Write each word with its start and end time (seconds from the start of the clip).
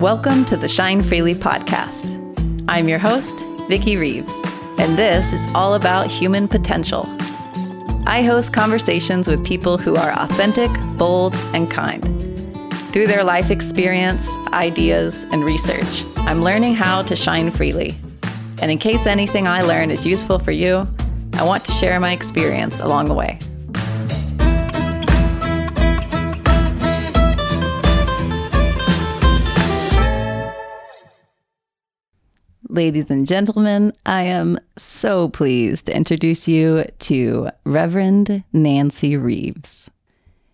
Welcome 0.00 0.46
to 0.46 0.56
the 0.56 0.66
Shine 0.66 1.02
Freely 1.02 1.34
podcast. 1.34 2.08
I'm 2.68 2.88
your 2.88 2.98
host, 2.98 3.34
Vicky 3.68 3.98
Reeves, 3.98 4.32
and 4.78 4.96
this 4.96 5.30
is 5.34 5.54
all 5.54 5.74
about 5.74 6.06
human 6.06 6.48
potential. 6.48 7.04
I 8.06 8.22
host 8.22 8.54
conversations 8.54 9.28
with 9.28 9.44
people 9.44 9.76
who 9.76 9.96
are 9.96 10.12
authentic, 10.12 10.70
bold, 10.96 11.34
and 11.52 11.70
kind. 11.70 12.02
Through 12.94 13.08
their 13.08 13.22
life 13.22 13.50
experience, 13.50 14.26
ideas, 14.54 15.24
and 15.32 15.44
research, 15.44 16.06
I'm 16.20 16.42
learning 16.42 16.76
how 16.76 17.02
to 17.02 17.14
shine 17.14 17.50
freely. 17.50 18.00
And 18.62 18.70
in 18.70 18.78
case 18.78 19.06
anything 19.06 19.46
I 19.46 19.60
learn 19.60 19.90
is 19.90 20.06
useful 20.06 20.38
for 20.38 20.52
you, 20.52 20.86
I 21.34 21.42
want 21.42 21.62
to 21.66 21.72
share 21.72 22.00
my 22.00 22.12
experience 22.12 22.80
along 22.80 23.08
the 23.08 23.14
way. 23.14 23.38
Ladies 32.80 33.10
and 33.10 33.26
gentlemen, 33.26 33.92
I 34.06 34.22
am 34.22 34.58
so 34.78 35.28
pleased 35.28 35.84
to 35.84 35.94
introduce 35.94 36.48
you 36.48 36.86
to 37.00 37.50
Reverend 37.64 38.42
Nancy 38.54 39.18
Reeves. 39.18 39.90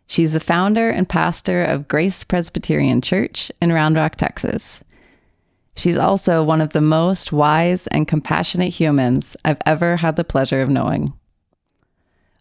She's 0.08 0.32
the 0.32 0.40
founder 0.40 0.90
and 0.90 1.08
pastor 1.08 1.62
of 1.62 1.86
Grace 1.86 2.24
Presbyterian 2.24 3.00
Church 3.00 3.52
in 3.62 3.72
Round 3.72 3.94
Rock, 3.94 4.16
Texas. 4.16 4.82
She's 5.76 5.96
also 5.96 6.42
one 6.42 6.60
of 6.60 6.70
the 6.70 6.80
most 6.80 7.30
wise 7.30 7.86
and 7.86 8.08
compassionate 8.08 8.72
humans 8.72 9.36
I've 9.44 9.62
ever 9.64 9.96
had 9.96 10.16
the 10.16 10.24
pleasure 10.24 10.62
of 10.62 10.68
knowing. 10.68 11.12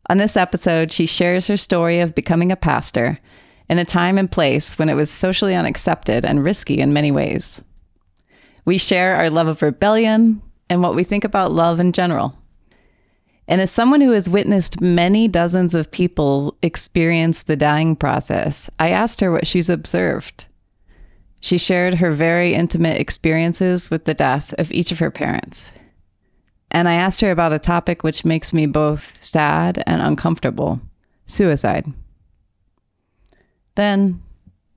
On 0.09 0.17
this 0.17 0.35
episode, 0.35 0.91
she 0.91 1.05
shares 1.05 1.45
her 1.45 1.57
story 1.57 1.99
of 1.99 2.15
becoming 2.15 2.51
a 2.51 2.55
pastor 2.55 3.19
in 3.69 3.77
a 3.77 3.85
time 3.85 4.17
and 4.17 4.31
place 4.31 4.79
when 4.79 4.89
it 4.89 4.95
was 4.95 5.11
socially 5.11 5.53
unaccepted 5.53 6.25
and 6.25 6.43
risky 6.43 6.79
in 6.79 6.91
many 6.91 7.11
ways. 7.11 7.61
We 8.65 8.77
share 8.77 9.15
our 9.15 9.29
love 9.29 9.47
of 9.47 9.61
rebellion 9.61 10.41
and 10.69 10.81
what 10.81 10.95
we 10.95 11.03
think 11.03 11.23
about 11.23 11.51
love 11.51 11.79
in 11.79 11.91
general. 11.91 12.35
And 13.47 13.61
as 13.61 13.69
someone 13.69 14.01
who 14.01 14.11
has 14.11 14.27
witnessed 14.27 14.81
many 14.81 15.27
dozens 15.27 15.75
of 15.75 15.91
people 15.91 16.57
experience 16.63 17.43
the 17.43 17.55
dying 17.55 17.95
process, 17.95 18.69
I 18.79 18.89
asked 18.89 19.21
her 19.21 19.31
what 19.31 19.45
she's 19.45 19.69
observed. 19.69 20.45
She 21.41 21.59
shared 21.59 21.95
her 21.95 22.11
very 22.11 22.55
intimate 22.55 22.99
experiences 22.99 23.91
with 23.91 24.05
the 24.05 24.15
death 24.15 24.53
of 24.57 24.71
each 24.71 24.91
of 24.91 24.97
her 24.97 25.11
parents. 25.11 25.71
And 26.71 26.89
I 26.89 26.95
asked 26.95 27.21
her 27.21 27.29
about 27.29 27.53
a 27.53 27.59
topic 27.59 28.03
which 28.03 28.25
makes 28.25 28.51
me 28.51 28.65
both 28.65 29.23
sad 29.23 29.83
and 29.85 30.01
uncomfortable 30.01 30.81
suicide. 31.27 31.85
Then 33.75 34.23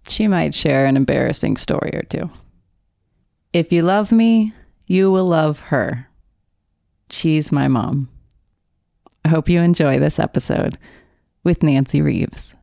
she 0.08 0.28
might 0.28 0.55
share 0.55 0.84
an 0.84 0.97
embarrassing 0.97 1.56
story 1.56 1.92
or 1.95 2.02
two. 2.02 2.28
If 3.54 3.72
you 3.72 3.82
love 3.82 4.12
me, 4.12 4.52
you 4.86 5.10
will 5.10 5.24
love 5.24 5.60
her. 5.60 6.06
She's 7.08 7.50
my 7.50 7.66
mom. 7.66 8.10
I 9.24 9.28
hope 9.28 9.48
you 9.48 9.60
enjoy 9.60 9.98
this 9.98 10.18
episode 10.18 10.77
with 11.44 11.62
Nancy 11.62 12.02
Reeves. 12.02 12.55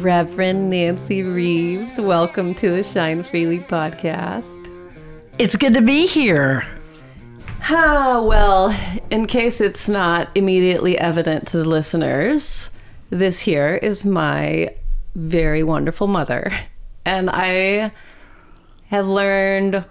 Reverend 0.00 0.70
Nancy 0.70 1.22
Reeves, 1.22 2.00
welcome 2.00 2.54
to 2.54 2.70
the 2.70 2.82
Shine 2.82 3.22
Freely 3.22 3.58
podcast. 3.58 4.56
It's 5.38 5.54
good 5.54 5.74
to 5.74 5.82
be 5.82 6.06
here. 6.06 6.66
Ah, 7.62 8.22
well, 8.24 8.74
in 9.10 9.26
case 9.26 9.60
it's 9.60 9.88
not 9.88 10.28
immediately 10.34 10.98
evident 10.98 11.48
to 11.48 11.58
the 11.58 11.68
listeners, 11.68 12.70
this 13.10 13.40
here 13.40 13.74
is 13.76 14.06
my 14.06 14.74
very 15.14 15.62
wonderful 15.62 16.06
mother. 16.06 16.50
And 17.04 17.30
I 17.30 17.90
have 18.88 19.06
learned 19.06 19.84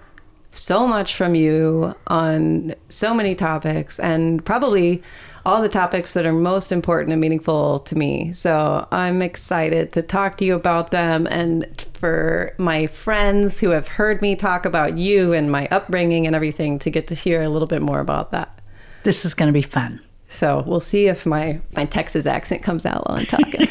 so 0.51 0.87
much 0.87 1.15
from 1.15 1.35
you 1.35 1.93
on 2.07 2.73
so 2.89 3.13
many 3.13 3.35
topics 3.35 3.99
and 3.99 4.43
probably 4.43 5.03
all 5.47 5.61
the 5.61 5.69
topics 5.69 6.13
that 6.13 6.25
are 6.25 6.33
most 6.33 6.73
important 6.73 7.13
and 7.13 7.21
meaningful 7.21 7.79
to 7.79 7.97
me. 7.97 8.33
So 8.33 8.85
I'm 8.91 9.21
excited 9.21 9.93
to 9.93 10.01
talk 10.01 10.35
to 10.39 10.45
you 10.45 10.55
about 10.55 10.91
them 10.91 11.25
and 11.25 11.65
for 11.93 12.53
my 12.57 12.85
friends 12.87 13.57
who 13.57 13.69
have 13.69 13.87
heard 13.87 14.21
me 14.21 14.35
talk 14.35 14.65
about 14.65 14.97
you 14.97 15.31
and 15.31 15.49
my 15.49 15.69
upbringing 15.71 16.27
and 16.27 16.35
everything 16.35 16.79
to 16.79 16.89
get 16.89 17.07
to 17.07 17.15
hear 17.15 17.41
a 17.41 17.47
little 17.47 17.67
bit 17.67 17.81
more 17.81 18.01
about 18.01 18.31
that. 18.31 18.59
This 19.03 19.23
is 19.23 19.33
going 19.33 19.47
to 19.47 19.53
be 19.53 19.61
fun. 19.61 20.01
So 20.27 20.65
we'll 20.67 20.81
see 20.81 21.07
if 21.07 21.25
my, 21.25 21.61
my 21.77 21.85
Texas 21.85 22.25
accent 22.25 22.61
comes 22.61 22.85
out 22.85 23.07
while 23.07 23.19
I'm 23.19 23.25
talking. 23.25 23.69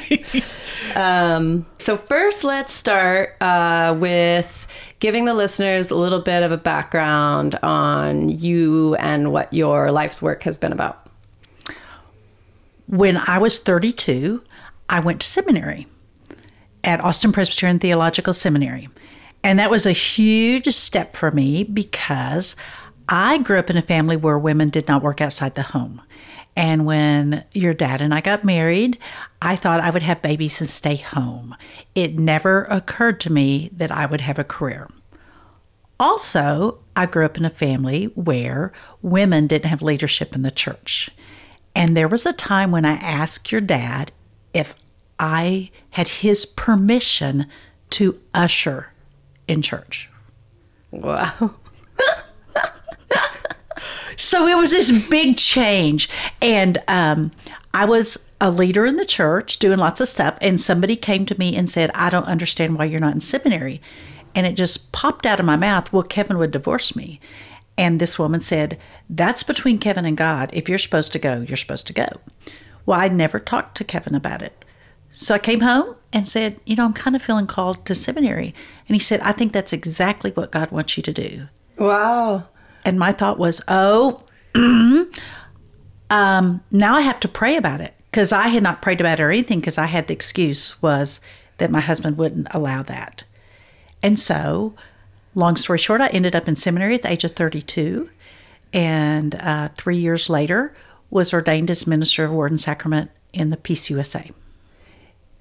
um, 0.97 1.67
so, 1.77 1.99
first, 1.99 2.43
let's 2.43 2.73
start 2.73 3.37
uh, 3.43 3.95
with 4.01 4.67
giving 5.01 5.27
the 5.27 5.35
listeners 5.35 5.91
a 5.91 5.97
little 5.97 6.23
bit 6.23 6.43
of 6.43 6.53
a 6.53 6.57
background 6.57 7.57
on 7.57 8.31
you 8.31 8.95
and 8.95 9.31
what 9.31 9.53
your 9.53 9.93
life's 9.93 10.23
work 10.23 10.45
has 10.45 10.57
been 10.57 10.73
about. 10.73 11.06
When 12.87 13.17
I 13.17 13.39
was 13.39 13.59
32, 13.59 14.43
I 14.89 15.01
went 15.01 15.21
to 15.21 15.27
seminary 15.27 15.89
at 16.85 17.01
Austin 17.01 17.33
Presbyterian 17.33 17.81
Theological 17.81 18.33
Seminary. 18.33 18.89
And 19.43 19.59
that 19.59 19.71
was 19.71 19.87
a 19.87 19.93
huge 19.93 20.69
step 20.69 21.17
for 21.17 21.31
me 21.31 21.65
because 21.65 22.55
I 23.09 23.39
grew 23.39 23.59
up 23.59 23.71
in 23.71 23.77
a 23.77 23.83
family 23.83 24.17
where 24.17 24.39
women 24.39 24.71
did 24.71 24.89
not 24.89 25.03
work 25.03 25.21
outside 25.21 25.55
the 25.55 25.63
home. 25.63 26.01
And 26.57 26.87
when 26.87 27.45
your 27.53 27.75
dad 27.75 28.01
and 28.01 28.15
I 28.15 28.21
got 28.21 28.45
married, 28.45 28.99
I 29.43 29.57
thought 29.57 29.81
I 29.81 29.91
would 29.91 30.03
have 30.03 30.23
babies 30.23 30.61
and 30.61 30.71
stay 30.71 30.97
home. 30.97 31.55
It 31.95 32.19
never 32.19 32.65
occurred 32.65 33.21
to 33.21 33.33
me 33.33 33.71
that 33.77 33.93
I 33.93 34.07
would 34.07 34.23
have 34.23 34.39
a 34.39 34.45
career. 34.45 34.89
Also, 35.99 36.83
I 36.95 37.07
grew 37.07 37.25
up 37.25 37.37
in 37.37 37.45
a 37.45 37.51
family 37.51 38.07
where 38.15 38.73
women 39.03 39.47
didn't 39.47 39.71
have 39.71 39.83
leadership 39.83 40.35
in 40.35 40.43
the 40.43 40.51
church. 40.51 41.11
And 41.77 41.95
there 41.95 42.09
was 42.09 42.25
a 42.25 42.33
time 42.33 42.71
when 42.71 42.87
I 42.87 42.95
asked 42.95 43.53
your 43.53 43.61
dad 43.61 44.11
if 44.55 44.75
I 45.19 45.71
had 45.91 46.09
his 46.09 46.47
permission 46.47 47.45
to 47.91 48.19
usher 48.33 48.95
in 49.47 49.61
church. 49.61 50.09
Wow. 50.91 51.55
so 54.17 54.47
it 54.47 54.57
was 54.57 54.71
this 54.71 55.07
big 55.09 55.37
change. 55.37 56.09
And 56.41 56.79
um, 56.89 57.33
I 57.75 57.85
was 57.85 58.17
a 58.41 58.51
leader 58.51 58.87
in 58.87 58.97
the 58.97 59.05
church 59.05 59.59
doing 59.59 59.79
lots 59.79 60.01
of 60.01 60.09
stuff. 60.09 60.39
And 60.41 60.59
somebody 60.59 60.97
came 60.97 61.27
to 61.27 61.39
me 61.39 61.55
and 61.55 61.69
said, 61.69 61.91
I 61.95 62.09
don't 62.09 62.25
understand 62.25 62.79
why 62.79 62.87
you're 62.87 63.01
not 63.01 63.13
in 63.13 63.21
seminary. 63.21 63.83
And 64.35 64.47
it 64.47 64.55
just 64.55 64.93
popped 64.93 65.27
out 65.27 65.41
of 65.41 65.45
my 65.45 65.57
mouth, 65.57 65.93
well, 65.93 66.03
Kevin 66.03 66.39
would 66.39 66.53
divorce 66.53 66.97
me. 66.97 67.21
And 67.79 68.01
this 68.01 68.19
woman 68.19 68.41
said, 68.41 68.79
That's 69.09 69.43
between 69.43 69.79
Kevin 69.79 70.07
and 70.07 70.17
God. 70.17 70.51
If 70.53 70.69
you're 70.69 70.79
supposed 70.79 71.13
to 71.13 71.19
go, 71.19 71.45
you're 71.47 71.57
supposed 71.57 71.87
to 71.89 71.93
go. 71.93 72.09
Well, 72.85 73.01
I 73.01 73.09
never 73.09 73.39
talked 73.39 73.77
to 73.79 73.85
Kevin 73.85 74.15
about 74.15 74.43
it. 74.43 74.65
So 75.11 75.35
I 75.35 75.39
came 75.39 75.61
home 75.61 75.97
and 76.13 76.29
said, 76.29 76.61
You 76.65 76.77
know, 76.77 76.85
I'm 76.85 76.93
kind 76.93 77.17
of 77.17 77.23
feeling 77.23 77.47
called 77.47 77.85
to 77.87 77.95
seminary. 77.95 78.55
And 78.89 78.97
he 78.97 79.01
said, 79.01 79.21
I 79.21 79.33
think 79.33 79.53
that's 79.53 79.73
exactly 79.73 80.31
what 80.33 80.53
God 80.53 80.71
wants 80.71 80.97
you 80.97 81.03
to 81.03 81.13
do. 81.13 81.49
Wow. 81.77 82.45
And 82.85 82.99
my 82.99 83.13
thought 83.13 83.39
was, 83.39 83.61
Oh, 83.69 84.17
um, 86.11 86.63
now 86.71 86.95
I 86.95 87.01
have 87.03 87.21
to 87.21 87.29
pray 87.29 87.57
about 87.57 87.81
it 87.81 87.95
because 88.11 88.33
I 88.33 88.49
had 88.49 88.63
not 88.63 88.81
prayed 88.81 89.01
about 89.01 89.21
it 89.21 89.23
or 89.23 89.31
anything 89.31 89.61
because 89.61 89.79
I 89.79 89.87
had 89.87 90.07
the 90.07 90.15
excuse 90.15 90.81
was 90.81 91.21
that 91.59 91.71
my 91.71 91.81
husband 91.81 92.17
wouldn't 92.17 92.49
allow 92.51 92.83
that. 92.85 93.25
And 94.03 94.19
so 94.19 94.75
Long 95.37 95.57
story 95.57 95.79
short, 95.79 96.01
I 96.01 96.09
ended 96.09 96.35
up 96.35 96.49
in 96.49 96.57
seminary 96.57 96.95
at 96.95 97.03
the 97.03 97.13
age 97.13 97.23
of 97.23 97.33
32, 97.33 98.09
and 98.73 99.35
uh, 99.35 99.69
three 99.77 99.99
years 99.99 100.31
later 100.31 100.75
was 101.11 101.35
ordained 101.35 101.71
as 101.71 101.87
minister 101.87 102.25
of 102.25 102.33
Word 102.33 102.51
and 102.51 102.61
Sacrament 102.61 103.11
in 103.35 103.51
the 103.51 103.59
PCUSA. 103.59 104.33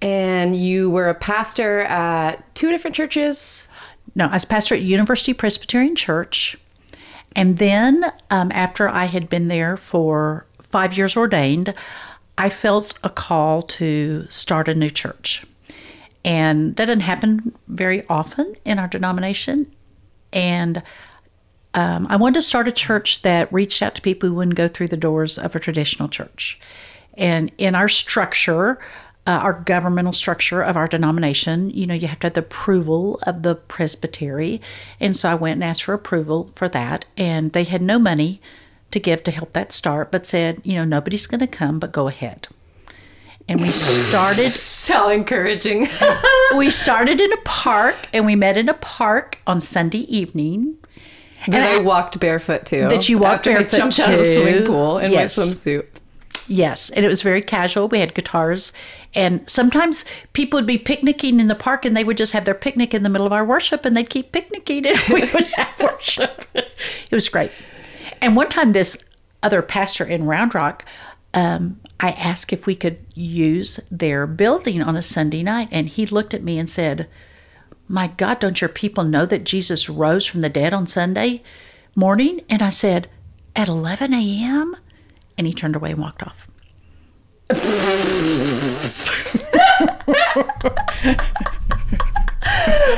And 0.02 0.58
you 0.58 0.90
were 0.90 1.08
a 1.08 1.16
pastor 1.16 1.80
at 1.84 2.54
two 2.56 2.72
different 2.72 2.94
churches? 2.94 3.70
No, 4.16 4.28
I 4.28 4.34
was 4.34 4.44
pastor 4.44 4.76
at 4.76 4.82
University 4.82 5.34
Presbyterian 5.34 5.96
Church. 5.96 6.58
And 7.34 7.58
then, 7.58 8.12
um, 8.30 8.52
after 8.54 8.90
I 8.90 9.06
had 9.06 9.30
been 9.30 9.48
there 9.48 9.78
for 9.78 10.46
five 10.62 10.98
years 10.98 11.16
ordained, 11.16 11.74
I 12.38 12.50
felt 12.50 13.00
a 13.02 13.10
call 13.10 13.62
to 13.62 14.28
start 14.30 14.68
a 14.68 14.76
new 14.76 14.90
church. 14.90 15.46
And 16.26 16.76
that 16.76 16.88
didn't 16.88 17.04
happen 17.04 17.56
very 17.70 18.06
often 18.10 18.56
in 18.66 18.78
our 18.78 18.90
denomination. 18.90 19.72
And 20.36 20.84
um, 21.74 22.06
I 22.10 22.18
wanted 22.18 22.36
to 22.36 22.42
start 22.42 22.68
a 22.68 22.72
church 22.72 23.24
that 23.24 23.52
reached 23.52 23.82
out 23.82 23.96
to 23.96 24.02
people 24.02 24.30
who 24.30 24.36
wouldn't 24.36 24.56
go 24.56 24.68
through 24.68 24.90
the 24.90 24.98
doors 24.98 25.40
of 25.40 25.56
a 25.56 25.60
traditional 25.60 26.08
church. 26.08 26.60
And 27.18 27.52
in 27.58 27.74
our 27.74 27.90
structure, 27.90 28.78
uh, 29.28 29.32
our 29.32 29.54
governmental 29.54 30.14
structure 30.14 30.62
of 30.62 30.78
our 30.78 30.88
denomination, 30.88 31.72
you 31.72 31.88
know, 31.88 31.94
you 31.94 32.08
have 32.08 32.20
to 32.20 32.28
have 32.28 32.34
the 32.36 32.42
approval 32.42 33.20
of 33.24 33.42
the 33.42 33.56
presbytery. 33.56 34.62
And 35.00 35.18
so 35.18 35.32
I 35.32 35.36
went 35.36 35.56
and 35.56 35.64
asked 35.64 35.84
for 35.84 35.94
approval 35.94 36.52
for 36.54 36.70
that. 36.70 37.06
And 37.18 37.52
they 37.54 37.64
had 37.64 37.82
no 37.82 37.98
money 37.98 38.40
to 38.92 39.00
give 39.00 39.24
to 39.24 39.32
help 39.32 39.54
that 39.54 39.72
start, 39.72 40.12
but 40.12 40.26
said, 40.26 40.62
you 40.64 40.76
know, 40.76 40.86
nobody's 40.86 41.28
going 41.28 41.40
to 41.40 41.48
come, 41.48 41.80
but 41.80 41.92
go 41.92 42.08
ahead. 42.08 42.48
And 43.48 43.60
we 43.60 43.68
started. 43.68 44.52
So 44.86 45.10
encouraging. 45.10 45.88
we 46.58 46.70
started 46.70 47.20
in 47.20 47.34
a 47.34 47.38
park, 47.38 47.96
and 48.14 48.26
we 48.26 48.36
met 48.36 48.56
in 48.56 48.70
a 48.70 48.74
park 48.76 49.40
on 49.48 49.60
Sunday 49.60 50.02
evening. 50.02 50.78
That 51.48 51.64
I, 51.64 51.78
I, 51.78 51.80
walked 51.80 52.20
barefoot 52.20 52.66
too. 52.66 52.88
That 52.88 53.10
you 53.10 53.18
walked 53.18 53.46
barefoot 53.46 53.74
I 53.74 53.78
jumped 53.78 54.00
out 54.00 54.14
of 54.14 54.20
the 54.20 54.26
swimming 54.28 54.66
pool 54.66 55.00
in 55.00 55.12
yes. 55.12 55.38
my 55.38 55.44
swimsuit. 55.44 55.88
Yes, 56.48 56.92
and 56.92 57.04
it 57.04 57.10
was 57.10 57.24
very 57.24 57.42
casual. 57.42 57.88
We 57.88 58.00
had 58.00 58.14
guitars, 58.14 58.72
and 59.16 59.48
sometimes 59.50 60.06
people 60.34 60.58
would 60.58 60.68
be 60.68 60.78
picnicking 60.78 61.40
in 61.40 61.48
the 61.48 61.56
park, 61.56 61.84
and 61.84 61.98
they 61.98 62.04
would 62.04 62.18
just 62.18 62.34
have 62.34 62.46
their 62.46 62.54
picnic 62.54 62.94
in 62.94 63.02
the 63.02 63.10
middle 63.10 63.26
of 63.26 63.34
our 63.34 63.44
worship, 63.44 63.86
and 63.86 63.98
they'd 63.98 64.10
keep 64.10 64.32
picnicking, 64.32 64.86
and 64.86 65.00
we 65.10 65.22
would 65.34 65.48
have 65.56 65.80
worship. 65.82 66.46
It 66.54 67.12
was 67.12 67.28
great. 67.28 67.52
And 68.22 68.36
one 68.36 68.50
time, 68.50 68.74
this 68.74 68.98
other 69.42 69.64
pastor 69.64 70.06
in 70.06 70.26
Round 70.26 70.54
Rock, 70.54 70.86
um, 71.34 71.80
I 72.00 72.12
asked 72.12 72.52
if 72.52 72.66
we 72.66 72.76
could 72.76 72.98
use 73.14 73.80
their 73.90 74.28
building 74.28 74.82
on 74.82 74.96
a 74.96 75.02
Sunday 75.02 75.44
night, 75.44 75.70
and 75.72 75.88
he 75.88 76.06
looked 76.06 76.34
at 76.34 76.44
me 76.44 76.60
and 76.60 76.70
said, 76.70 77.08
"My 77.88 78.08
God, 78.08 78.40
don't 78.40 78.60
your 78.60 78.70
people 78.70 79.04
know 79.04 79.26
that 79.26 79.46
Jesus 79.46 79.90
rose 79.90 80.26
from 80.26 80.42
the 80.42 80.50
dead 80.50 80.74
on 80.74 80.88
Sunday 80.88 81.42
morning?" 81.96 82.42
And 82.50 82.62
I 82.62 82.70
said, 82.70 83.08
"At 83.56 83.70
11 83.70 84.14
a.m." 84.14 84.76
And 85.38 85.48
he 85.48 85.54
turned 85.54 85.76
away 85.76 85.92
and 85.92 86.00
walked 86.00 86.24
off. 86.24 86.48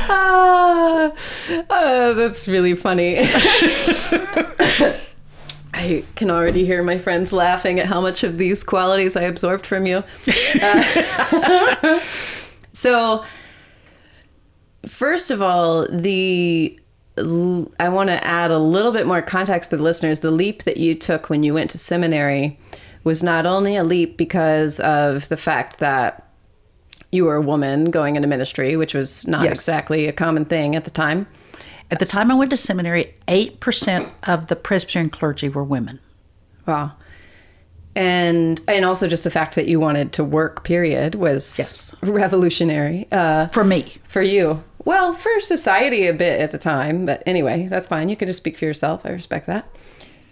uh, 0.10 1.10
uh, 1.70 2.14
that's 2.14 2.48
really 2.48 2.76
funny. 2.76 3.18
I 5.78 6.04
can 6.16 6.32
already 6.32 6.66
hear 6.66 6.82
my 6.82 6.98
friends 6.98 7.32
laughing 7.32 7.80
at 7.80 7.86
how 7.86 8.02
much 8.02 8.24
of 8.24 8.40
these 8.40 8.64
qualities 8.64 9.16
I 9.16 9.22
absorbed 9.22 9.64
from 9.64 9.86
you. 9.86 10.04
Uh, 10.60 12.00
so, 12.74 13.24
first 14.88 15.30
of 15.30 15.44
all, 15.44 15.88
the 15.88 16.80
I 17.18 17.90
want 17.90 18.10
to 18.10 18.24
add 18.26 18.50
a 18.50 18.58
little 18.58 18.92
bit 18.92 19.06
more 19.06 19.22
context 19.22 19.70
for 19.70 19.78
the 19.78 19.84
listeners. 19.84 20.22
The 20.22 20.32
leap 20.32 20.64
that 20.64 20.78
you 20.78 20.96
took 20.96 21.30
when 21.30 21.44
you 21.44 21.54
went 21.54 21.70
to 21.72 21.78
seminary 21.78 22.60
was 23.04 23.22
not 23.22 23.46
only 23.46 23.76
a 23.76 23.84
leap 23.84 24.18
because 24.18 24.80
of 24.80 25.30
the 25.30 25.38
fact 25.38 25.78
that 25.78 26.28
you 27.12 27.26
were 27.26 27.36
a 27.36 27.42
woman 27.42 27.92
going 27.92 28.16
into 28.16 28.28
ministry, 28.28 28.76
which 28.76 28.96
was 28.96 29.28
not 29.28 29.44
yes. 29.44 29.54
exactly 29.54 30.08
a 30.08 30.14
common 30.14 30.44
thing 30.44 30.76
at 30.76 30.86
the 30.86 30.92
time. 30.92 31.28
At 31.90 32.00
the 32.00 32.06
time 32.06 32.32
I 32.32 32.36
went 32.36 32.52
to 32.52 32.58
seminary, 32.58 33.14
8% 33.28 34.12
of 34.24 34.48
the 34.48 34.56
Presbyterian 34.56 35.10
clergy 35.10 35.48
were 35.48 35.64
women. 35.64 36.00
Wow. 36.66 36.94
And 37.96 38.62
and 38.68 38.86
also 38.86 39.08
just 39.08 39.24
the 39.24 39.32
fact 39.32 39.56
that 39.56 39.68
you 39.68 39.80
wanted 39.80 40.14
to 40.14 40.24
work 40.24 40.64
period 40.64 41.16
was 41.16 41.58
yes. 41.58 41.96
revolutionary 42.04 43.08
uh, 43.12 43.48
for 43.48 43.64
me. 43.64 43.94
For 44.08 44.22
you. 44.22 44.64
Well, 44.86 45.14
for 45.14 45.40
society 45.40 46.08
a 46.08 46.14
bit 46.14 46.40
at 46.40 46.52
the 46.52 46.58
time, 46.58 47.06
but 47.06 47.24
anyway, 47.26 47.68
that's 47.68 47.88
fine. 47.88 48.08
You 48.08 48.16
can 48.16 48.28
just 48.28 48.38
speak 48.38 48.58
for 48.58 48.66
yourself. 48.66 49.02
I 49.04 49.10
respect 49.10 49.48
that. 49.48 49.68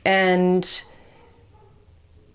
And 0.05 0.83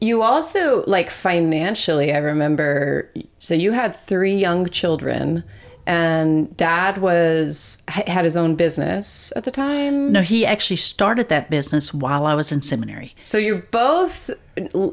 you 0.00 0.22
also 0.22 0.82
like 0.86 1.10
financially, 1.10 2.12
I 2.12 2.18
remember 2.18 3.12
so 3.38 3.54
you 3.54 3.72
had 3.72 3.94
three 3.94 4.34
young 4.34 4.66
children 4.66 5.44
and 5.90 6.56
dad 6.56 6.98
was 6.98 7.82
had 7.88 8.24
his 8.24 8.36
own 8.36 8.54
business 8.54 9.32
at 9.34 9.42
the 9.42 9.50
time? 9.50 10.12
No 10.12 10.22
he 10.22 10.46
actually 10.46 10.76
started 10.76 11.28
that 11.30 11.50
business 11.50 11.92
while 11.92 12.26
i 12.26 12.34
was 12.34 12.52
in 12.52 12.62
seminary. 12.62 13.14
So 13.24 13.38
you're 13.38 13.62
both 13.72 14.30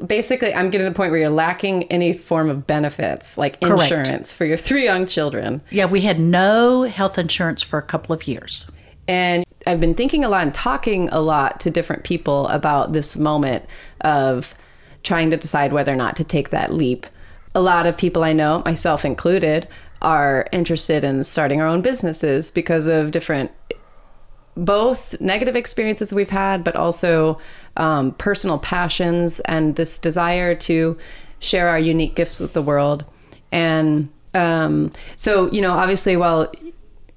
basically 0.06 0.52
i'm 0.54 0.70
getting 0.70 0.84
to 0.86 0.90
the 0.90 0.96
point 0.96 1.12
where 1.12 1.20
you're 1.20 1.28
lacking 1.28 1.84
any 1.84 2.12
form 2.12 2.50
of 2.50 2.66
benefits 2.66 3.38
like 3.38 3.60
Correct. 3.60 3.82
insurance 3.82 4.32
for 4.32 4.44
your 4.44 4.56
three 4.56 4.84
young 4.84 5.06
children. 5.06 5.62
Yeah 5.70 5.86
we 5.86 6.00
had 6.00 6.18
no 6.18 6.82
health 6.82 7.16
insurance 7.16 7.62
for 7.62 7.78
a 7.78 7.82
couple 7.82 8.12
of 8.12 8.26
years. 8.26 8.66
And 9.06 9.44
i've 9.68 9.80
been 9.80 9.94
thinking 9.94 10.24
a 10.24 10.28
lot 10.28 10.42
and 10.42 10.54
talking 10.54 11.08
a 11.10 11.20
lot 11.20 11.60
to 11.60 11.70
different 11.70 12.02
people 12.02 12.48
about 12.48 12.92
this 12.92 13.16
moment 13.16 13.64
of 14.00 14.54
trying 15.04 15.30
to 15.30 15.36
decide 15.36 15.72
whether 15.72 15.92
or 15.92 15.96
not 15.96 16.16
to 16.16 16.24
take 16.24 16.50
that 16.50 16.74
leap. 16.74 17.06
A 17.54 17.60
lot 17.60 17.86
of 17.86 17.96
people 17.96 18.24
i 18.24 18.32
know 18.32 18.62
myself 18.64 19.04
included 19.04 19.68
are 20.02 20.46
interested 20.52 21.04
in 21.04 21.24
starting 21.24 21.60
our 21.60 21.66
own 21.66 21.80
businesses 21.82 22.50
because 22.50 22.86
of 22.86 23.10
different 23.10 23.50
both 24.56 25.20
negative 25.20 25.54
experiences 25.54 26.12
we've 26.12 26.30
had, 26.30 26.64
but 26.64 26.74
also 26.74 27.38
um, 27.76 28.12
personal 28.14 28.58
passions 28.58 29.38
and 29.40 29.76
this 29.76 29.98
desire 29.98 30.54
to 30.54 30.98
share 31.38 31.68
our 31.68 31.78
unique 31.78 32.16
gifts 32.16 32.40
with 32.40 32.52
the 32.52 32.62
world. 32.62 33.04
And 33.52 34.08
um, 34.34 34.90
so, 35.14 35.50
you 35.52 35.62
know, 35.62 35.72
obviously, 35.72 36.16
while 36.16 36.52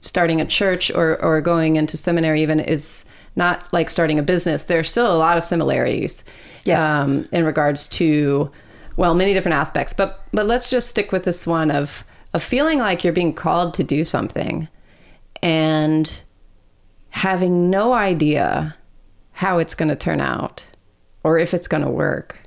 starting 0.02 0.40
a 0.40 0.46
church 0.46 0.92
or, 0.92 1.22
or 1.22 1.42
going 1.42 1.76
into 1.76 1.98
seminary 1.98 2.42
even 2.42 2.60
is 2.60 3.06
not 3.36 3.72
like 3.74 3.90
starting 3.90 4.20
a 4.20 4.24
business, 4.24 4.66
there's 4.66 4.90
still 4.90 5.12
a 5.12 5.18
lot 5.18 5.38
of 5.38 5.44
similarities 5.44 6.24
yes. 6.64 6.84
um, 6.84 7.26
in 7.32 7.44
regards 7.44 7.88
to, 7.88 8.52
well, 8.98 9.16
many 9.16 9.34
different 9.34 9.56
aspects. 9.56 9.94
But 9.94 10.24
but 10.32 10.46
let's 10.46 10.70
just 10.70 10.90
stick 10.90 11.12
with 11.12 11.24
this 11.24 11.48
one 11.48 11.72
of 11.72 12.04
of 12.34 12.44
feeling 12.44 12.80
like 12.80 13.04
you're 13.04 13.14
being 13.14 13.34
called 13.34 13.74
to 13.76 13.84
do 13.84 14.06
something 14.06 14.68
and 15.42 16.24
having 17.10 17.70
no 17.70 17.94
idea 17.94 18.76
how 19.34 19.58
it's 19.58 19.76
going 19.76 19.90
to 19.90 19.96
turn 19.96 20.22
out 20.22 20.66
or 21.24 21.38
if 21.38 21.54
it's 21.54 21.68
going 21.68 21.84
to 21.84 21.90
work 21.90 22.40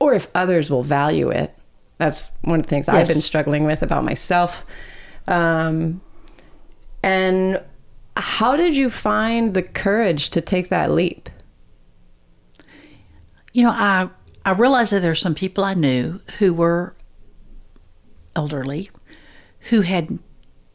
or 0.00 0.14
if 0.14 0.28
others 0.34 0.70
will 0.70 0.82
value 0.82 1.30
it. 1.30 1.56
That's 1.98 2.30
one 2.42 2.58
of 2.60 2.66
the 2.66 2.70
things 2.70 2.88
yes. 2.88 2.96
I've 2.96 3.08
been 3.08 3.20
struggling 3.20 3.64
with 3.64 3.82
about 3.82 4.04
myself. 4.04 4.64
Um, 5.28 6.00
and 7.02 7.62
how 8.16 8.56
did 8.56 8.76
you 8.76 8.90
find 8.90 9.54
the 9.54 9.62
courage 9.62 10.30
to 10.30 10.40
take 10.40 10.68
that 10.68 10.90
leap? 10.90 11.30
You 13.52 13.64
know, 13.64 13.70
I 13.70 14.08
I 14.44 14.52
realized 14.52 14.92
that 14.92 15.00
there 15.00 15.10
are 15.12 15.14
some 15.14 15.34
people 15.34 15.62
I 15.62 15.74
knew 15.74 16.20
who 16.38 16.52
were 16.52 16.96
elderly 18.34 18.90
who 19.70 19.82
had 19.82 20.18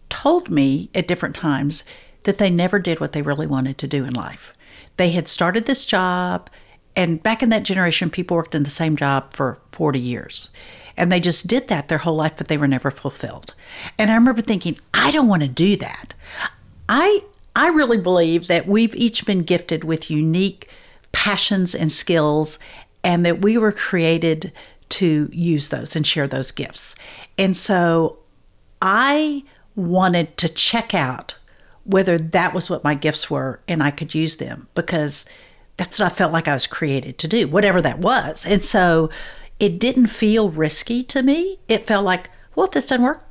told 0.09 0.49
me 0.49 0.89
at 0.95 1.07
different 1.07 1.35
times 1.35 1.83
that 2.23 2.37
they 2.37 2.49
never 2.49 2.79
did 2.79 2.99
what 2.99 3.11
they 3.11 3.21
really 3.21 3.47
wanted 3.47 3.77
to 3.77 3.87
do 3.87 4.05
in 4.05 4.13
life. 4.13 4.53
They 4.97 5.11
had 5.11 5.27
started 5.27 5.65
this 5.65 5.85
job, 5.85 6.49
and 6.95 7.21
back 7.21 7.43
in 7.43 7.49
that 7.49 7.63
generation, 7.63 8.09
people 8.09 8.37
worked 8.37 8.55
in 8.55 8.63
the 8.63 8.69
same 8.69 8.95
job 8.95 9.33
for 9.33 9.59
40 9.71 9.99
years. 9.99 10.49
And 10.97 11.11
they 11.11 11.19
just 11.19 11.45
did 11.45 11.67
that 11.67 11.87
their 11.87 11.99
whole 11.99 12.15
life, 12.15 12.33
but 12.37 12.47
they 12.47 12.57
were 12.57 12.67
never 12.67 12.89
fulfilled. 12.89 13.53
And 13.99 14.09
I 14.09 14.15
remember 14.15 14.41
thinking, 14.41 14.79
I 14.93 15.11
don't 15.11 15.27
want 15.27 15.43
to 15.43 15.47
do 15.47 15.75
that. 15.77 16.15
I 16.89 17.21
I 17.55 17.69
really 17.69 17.97
believe 17.97 18.47
that 18.47 18.67
we've 18.67 18.95
each 18.95 19.25
been 19.25 19.41
gifted 19.41 19.83
with 19.83 20.11
unique 20.11 20.69
passions 21.11 21.73
and 21.73 21.91
skills, 21.91 22.59
and 23.03 23.25
that 23.25 23.41
we 23.41 23.57
were 23.57 23.71
created 23.71 24.51
to 24.89 25.29
use 25.31 25.69
those 25.69 25.95
and 25.95 26.05
share 26.05 26.27
those 26.27 26.51
gifts. 26.51 26.95
And 27.37 27.55
so 27.55 28.19
I 28.81 29.43
wanted 29.75 30.37
to 30.37 30.49
check 30.49 30.93
out 30.93 31.35
whether 31.83 32.17
that 32.17 32.53
was 32.53 32.69
what 32.69 32.83
my 32.83 32.95
gifts 32.95 33.29
were 33.29 33.61
and 33.67 33.81
I 33.81 33.91
could 33.91 34.13
use 34.13 34.37
them 34.37 34.67
because 34.75 35.25
that's 35.77 35.99
what 35.99 36.11
I 36.11 36.15
felt 36.15 36.33
like 36.33 36.47
I 36.47 36.53
was 36.53 36.67
created 36.67 37.17
to 37.19 37.27
do, 37.27 37.47
whatever 37.47 37.81
that 37.81 37.99
was. 37.99 38.45
And 38.45 38.63
so 38.63 39.09
it 39.59 39.79
didn't 39.79 40.07
feel 40.07 40.49
risky 40.49 41.03
to 41.03 41.21
me. 41.21 41.59
It 41.67 41.85
felt 41.85 42.03
like, 42.03 42.29
well, 42.55 42.65
if 42.65 42.73
this 42.73 42.87
doesn't 42.87 43.05
work, 43.05 43.23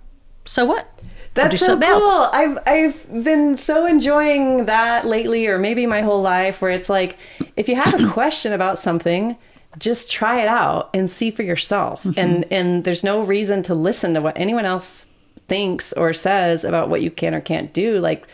so 0.44 0.64
what? 0.64 0.88
That's 1.34 1.58
so 1.60 1.78
cool. 1.78 1.84
Else. 1.84 2.28
I've 2.32 2.58
I've 2.66 3.24
been 3.24 3.58
so 3.58 3.84
enjoying 3.84 4.66
that 4.66 5.04
lately, 5.04 5.46
or 5.48 5.58
maybe 5.58 5.84
my 5.84 6.00
whole 6.00 6.22
life, 6.22 6.62
where 6.62 6.70
it's 6.70 6.88
like, 6.88 7.18
if 7.56 7.68
you 7.68 7.76
have 7.76 8.00
a 8.00 8.08
question 8.12 8.54
about 8.54 8.78
something, 8.78 9.36
just 9.78 10.10
try 10.10 10.40
it 10.40 10.48
out 10.48 10.88
and 10.94 11.10
see 11.10 11.30
for 11.30 11.42
yourself. 11.42 12.02
Mm-hmm. 12.04 12.18
And 12.18 12.46
and 12.50 12.84
there's 12.84 13.04
no 13.04 13.22
reason 13.22 13.62
to 13.64 13.74
listen 13.74 14.14
to 14.14 14.22
what 14.22 14.38
anyone 14.38 14.64
else 14.64 15.08
thinks 15.48 15.92
or 15.94 16.12
says 16.12 16.64
about 16.64 16.88
what 16.88 17.02
you 17.02 17.10
can 17.10 17.34
or 17.34 17.40
can't 17.40 17.72
do 17.72 17.98
like 18.00 18.26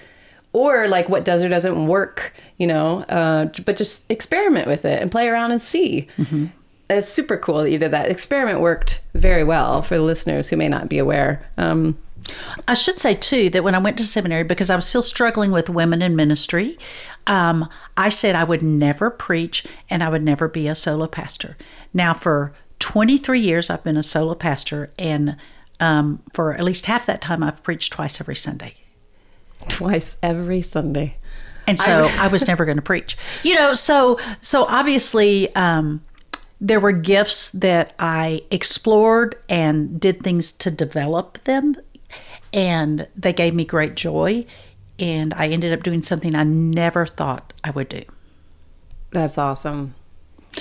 or 0.53 0.89
like 0.89 1.09
what 1.09 1.25
does 1.25 1.43
or 1.43 1.49
doesn't 1.49 1.87
work 1.87 2.35
you 2.59 2.67
know 2.67 3.03
uh, 3.05 3.47
but 3.65 3.77
just 3.77 4.11
experiment 4.11 4.67
with 4.67 4.85
it 4.85 5.01
and 5.01 5.11
play 5.11 5.29
around 5.29 5.51
and 5.51 5.63
see 5.63 6.07
mm-hmm. 6.17 6.47
it's 6.91 7.09
super 7.09 7.37
cool 7.37 7.59
that 7.59 7.71
you 7.71 7.79
did 7.79 7.91
that 7.91 8.11
experiment 8.11 8.61
worked 8.61 9.01
very 9.15 9.45
well 9.45 9.83
for 9.83 9.97
the 9.97 10.03
listeners 10.03 10.49
who 10.49 10.57
may 10.57 10.69
not 10.69 10.89
be 10.89 10.99
aware 10.99 11.47
um, 11.59 11.97
I 12.69 12.75
should 12.75 12.99
say 12.99 13.15
too 13.15 13.51
that 13.51 13.65
when 13.65 13.75
I 13.75 13.79
went 13.79 13.97
to 13.99 14.05
seminary, 14.05 14.45
because 14.45 14.71
I 14.71 14.77
was 14.77 14.87
still 14.87 15.03
struggling 15.03 15.51
with 15.51 15.69
women 15.69 16.03
in 16.03 16.15
ministry, 16.15 16.79
um, 17.27 17.69
I 17.97 18.09
said 18.09 18.35
I 18.35 18.45
would 18.45 18.63
never 18.63 19.11
preach 19.11 19.65
and 19.91 20.03
I 20.03 20.09
would 20.09 20.23
never 20.23 20.49
be 20.49 20.69
a 20.69 20.75
solo 20.75 21.07
pastor. 21.07 21.57
Now, 21.93 22.15
for 22.15 22.53
23 22.79 23.41
years, 23.41 23.71
I've 23.71 23.85
been 23.85 23.97
a 23.97 24.03
solo 24.03 24.35
pastor, 24.35 24.91
and 24.99 25.37
um, 25.83 26.23
for 26.33 26.55
at 26.55 26.63
least 26.63 26.87
half 26.87 27.07
that 27.07 27.21
time, 27.21 27.43
I've 27.43 27.63
preached 27.63 27.93
twice 27.93 28.21
every 28.21 28.37
Sunday. 28.37 28.75
Twice 29.69 30.17
every 30.23 30.63
Sunday. 30.63 31.17
and 31.67 31.79
so 31.79 32.09
I, 32.19 32.29
was 32.29 32.47
never 32.47 32.65
going 32.65 32.77
to 32.77 32.83
preach. 32.83 33.17
You 33.43 33.57
know, 33.57 33.75
so 33.75 34.19
so 34.41 34.65
obviously 34.65 35.55
um, 35.57 36.03
there 36.61 36.79
were 36.79 36.93
gifts 36.93 37.51
that 37.51 37.95
I 37.99 38.43
explored 38.51 39.37
and 39.49 40.01
did 40.01 40.23
things 40.23 40.53
to 40.53 40.71
develop 40.71 41.43
them, 41.45 41.77
and 42.53 43.09
they 43.17 43.33
gave 43.33 43.53
me 43.53 43.65
great 43.65 43.97
joy. 43.97 44.47
And 44.99 45.35
I 45.35 45.49
ended 45.49 45.73
up 45.73 45.83
doing 45.83 46.03
something 46.03 46.37
I 46.37 46.45
never 46.45 47.07
thought 47.07 47.53
I 47.65 47.71
would 47.71 47.89
do. 47.89 48.03
That's 49.11 49.37
awesome. 49.37 49.95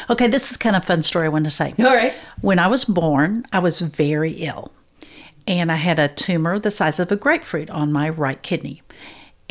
Okay, 0.10 0.28
this 0.28 0.50
is 0.50 0.58
kind 0.58 0.75
of 0.75 0.84
fun 0.84 1.04
story 1.04 1.25
I 1.28 1.30
want 1.30 1.46
to 1.46 1.51
say. 1.51 1.75
All 1.78 1.86
right. 1.86 2.13
When 2.40 2.58
I 2.58 2.68
was 2.68 2.86
born, 2.86 3.46
I 3.51 3.60
was 3.60 3.82
very 3.82 4.32
ill, 4.34 4.72
and 5.48 5.72
I 5.72 5.76
had 5.76 6.00
a 6.00 6.08
tumor 6.08 6.60
the 6.60 6.72
size 6.72 7.00
of 7.00 7.12
a 7.12 7.16
grapefruit 7.16 7.70
on 7.70 7.92
my 7.92 8.10
right 8.10 8.42
kidney 8.42 8.82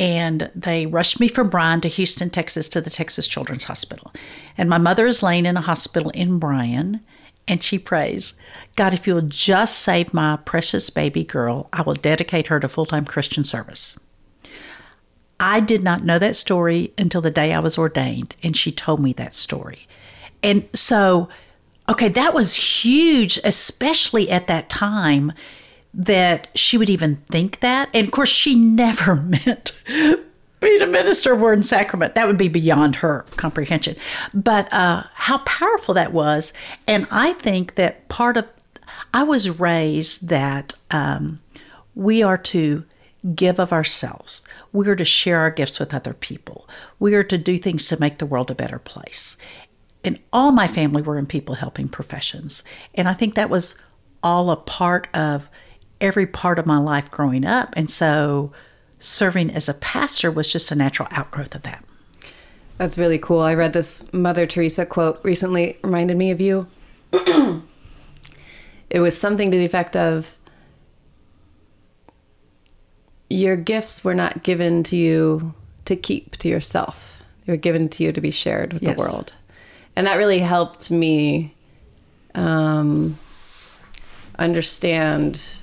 and 0.00 0.50
they 0.54 0.86
rushed 0.86 1.20
me 1.20 1.28
from 1.28 1.50
Bryan 1.50 1.82
to 1.82 1.88
Houston, 1.88 2.30
Texas, 2.30 2.70
to 2.70 2.80
the 2.80 2.88
Texas 2.88 3.28
Children's 3.28 3.64
Hospital. 3.64 4.10
And 4.56 4.70
my 4.70 4.78
mother 4.78 5.06
is 5.06 5.22
laying 5.22 5.44
in 5.44 5.58
a 5.58 5.60
hospital 5.60 6.08
in 6.12 6.38
Bryan, 6.38 7.00
and 7.46 7.62
she 7.62 7.78
prays, 7.78 8.32
God, 8.76 8.94
if 8.94 9.06
you'll 9.06 9.20
just 9.20 9.78
save 9.78 10.14
my 10.14 10.36
precious 10.36 10.88
baby 10.88 11.22
girl, 11.22 11.68
I 11.70 11.82
will 11.82 11.92
dedicate 11.92 12.46
her 12.46 12.58
to 12.60 12.68
full 12.68 12.86
time 12.86 13.04
Christian 13.04 13.44
service. 13.44 13.98
I 15.38 15.60
did 15.60 15.82
not 15.82 16.02
know 16.02 16.18
that 16.18 16.36
story 16.36 16.94
until 16.96 17.20
the 17.20 17.30
day 17.30 17.52
I 17.52 17.60
was 17.60 17.76
ordained, 17.76 18.34
and 18.42 18.56
she 18.56 18.72
told 18.72 19.00
me 19.00 19.12
that 19.14 19.34
story. 19.34 19.86
And 20.42 20.66
so, 20.72 21.28
okay, 21.90 22.08
that 22.08 22.32
was 22.32 22.82
huge, 22.82 23.38
especially 23.44 24.30
at 24.30 24.46
that 24.46 24.70
time 24.70 25.34
that 25.92 26.48
she 26.54 26.78
would 26.78 26.90
even 26.90 27.16
think 27.30 27.60
that. 27.60 27.88
And 27.92 28.06
of 28.06 28.12
course, 28.12 28.28
she 28.28 28.54
never 28.54 29.16
meant 29.16 29.80
being 30.60 30.82
a 30.82 30.86
minister 30.86 31.32
of 31.32 31.40
word 31.40 31.54
and 31.54 31.66
sacrament. 31.66 32.14
That 32.14 32.26
would 32.26 32.38
be 32.38 32.48
beyond 32.48 32.96
her 32.96 33.24
comprehension. 33.36 33.96
But 34.34 34.72
uh, 34.72 35.04
how 35.14 35.38
powerful 35.38 35.94
that 35.94 36.12
was. 36.12 36.52
And 36.86 37.06
I 37.10 37.32
think 37.32 37.74
that 37.74 38.08
part 38.08 38.36
of, 38.36 38.46
I 39.12 39.22
was 39.22 39.58
raised 39.58 40.28
that 40.28 40.74
um, 40.90 41.40
we 41.94 42.22
are 42.22 42.38
to 42.38 42.84
give 43.34 43.58
of 43.58 43.72
ourselves. 43.72 44.46
We 44.72 44.88
are 44.88 44.96
to 44.96 45.04
share 45.04 45.38
our 45.38 45.50
gifts 45.50 45.78
with 45.78 45.92
other 45.92 46.14
people. 46.14 46.68
We 46.98 47.14
are 47.14 47.24
to 47.24 47.36
do 47.36 47.58
things 47.58 47.86
to 47.86 48.00
make 48.00 48.18
the 48.18 48.26
world 48.26 48.50
a 48.50 48.54
better 48.54 48.78
place. 48.78 49.36
And 50.02 50.18
all 50.32 50.52
my 50.52 50.66
family 50.66 51.02
were 51.02 51.18
in 51.18 51.26
people 51.26 51.56
helping 51.56 51.88
professions. 51.88 52.64
And 52.94 53.08
I 53.08 53.12
think 53.12 53.34
that 53.34 53.50
was 53.50 53.76
all 54.22 54.50
a 54.50 54.56
part 54.56 55.08
of 55.14 55.50
every 56.00 56.26
part 56.26 56.58
of 56.58 56.66
my 56.66 56.78
life 56.78 57.10
growing 57.10 57.44
up. 57.44 57.72
And 57.76 57.90
so 57.90 58.52
serving 58.98 59.50
as 59.50 59.68
a 59.68 59.74
pastor 59.74 60.30
was 60.30 60.52
just 60.52 60.70
a 60.70 60.74
natural 60.74 61.08
outgrowth 61.10 61.54
of 61.54 61.62
that. 61.62 61.84
That's 62.78 62.96
really 62.96 63.18
cool. 63.18 63.40
I 63.40 63.54
read 63.54 63.72
this 63.72 64.10
Mother 64.12 64.46
Teresa 64.46 64.86
quote 64.86 65.20
recently, 65.22 65.78
reminded 65.82 66.16
me 66.16 66.30
of 66.30 66.40
you. 66.40 66.66
it 67.12 69.00
was 69.00 69.18
something 69.18 69.50
to 69.50 69.56
the 69.56 69.64
effect 69.64 69.96
of 69.96 70.36
Your 73.30 73.56
gifts 73.56 74.02
were 74.02 74.14
not 74.14 74.42
given 74.42 74.82
to 74.84 74.96
you 74.96 75.54
to 75.84 75.94
keep 75.94 76.36
to 76.38 76.48
yourself, 76.48 77.22
they 77.46 77.52
were 77.52 77.56
given 77.56 77.88
to 77.90 78.02
you 78.02 78.12
to 78.12 78.20
be 78.20 78.30
shared 78.30 78.72
with 78.72 78.82
yes. 78.82 78.96
the 78.96 79.02
world. 79.02 79.32
And 79.96 80.06
that 80.06 80.16
really 80.16 80.40
helped 80.40 80.90
me 80.90 81.54
um, 82.34 83.18
understand 84.38 85.60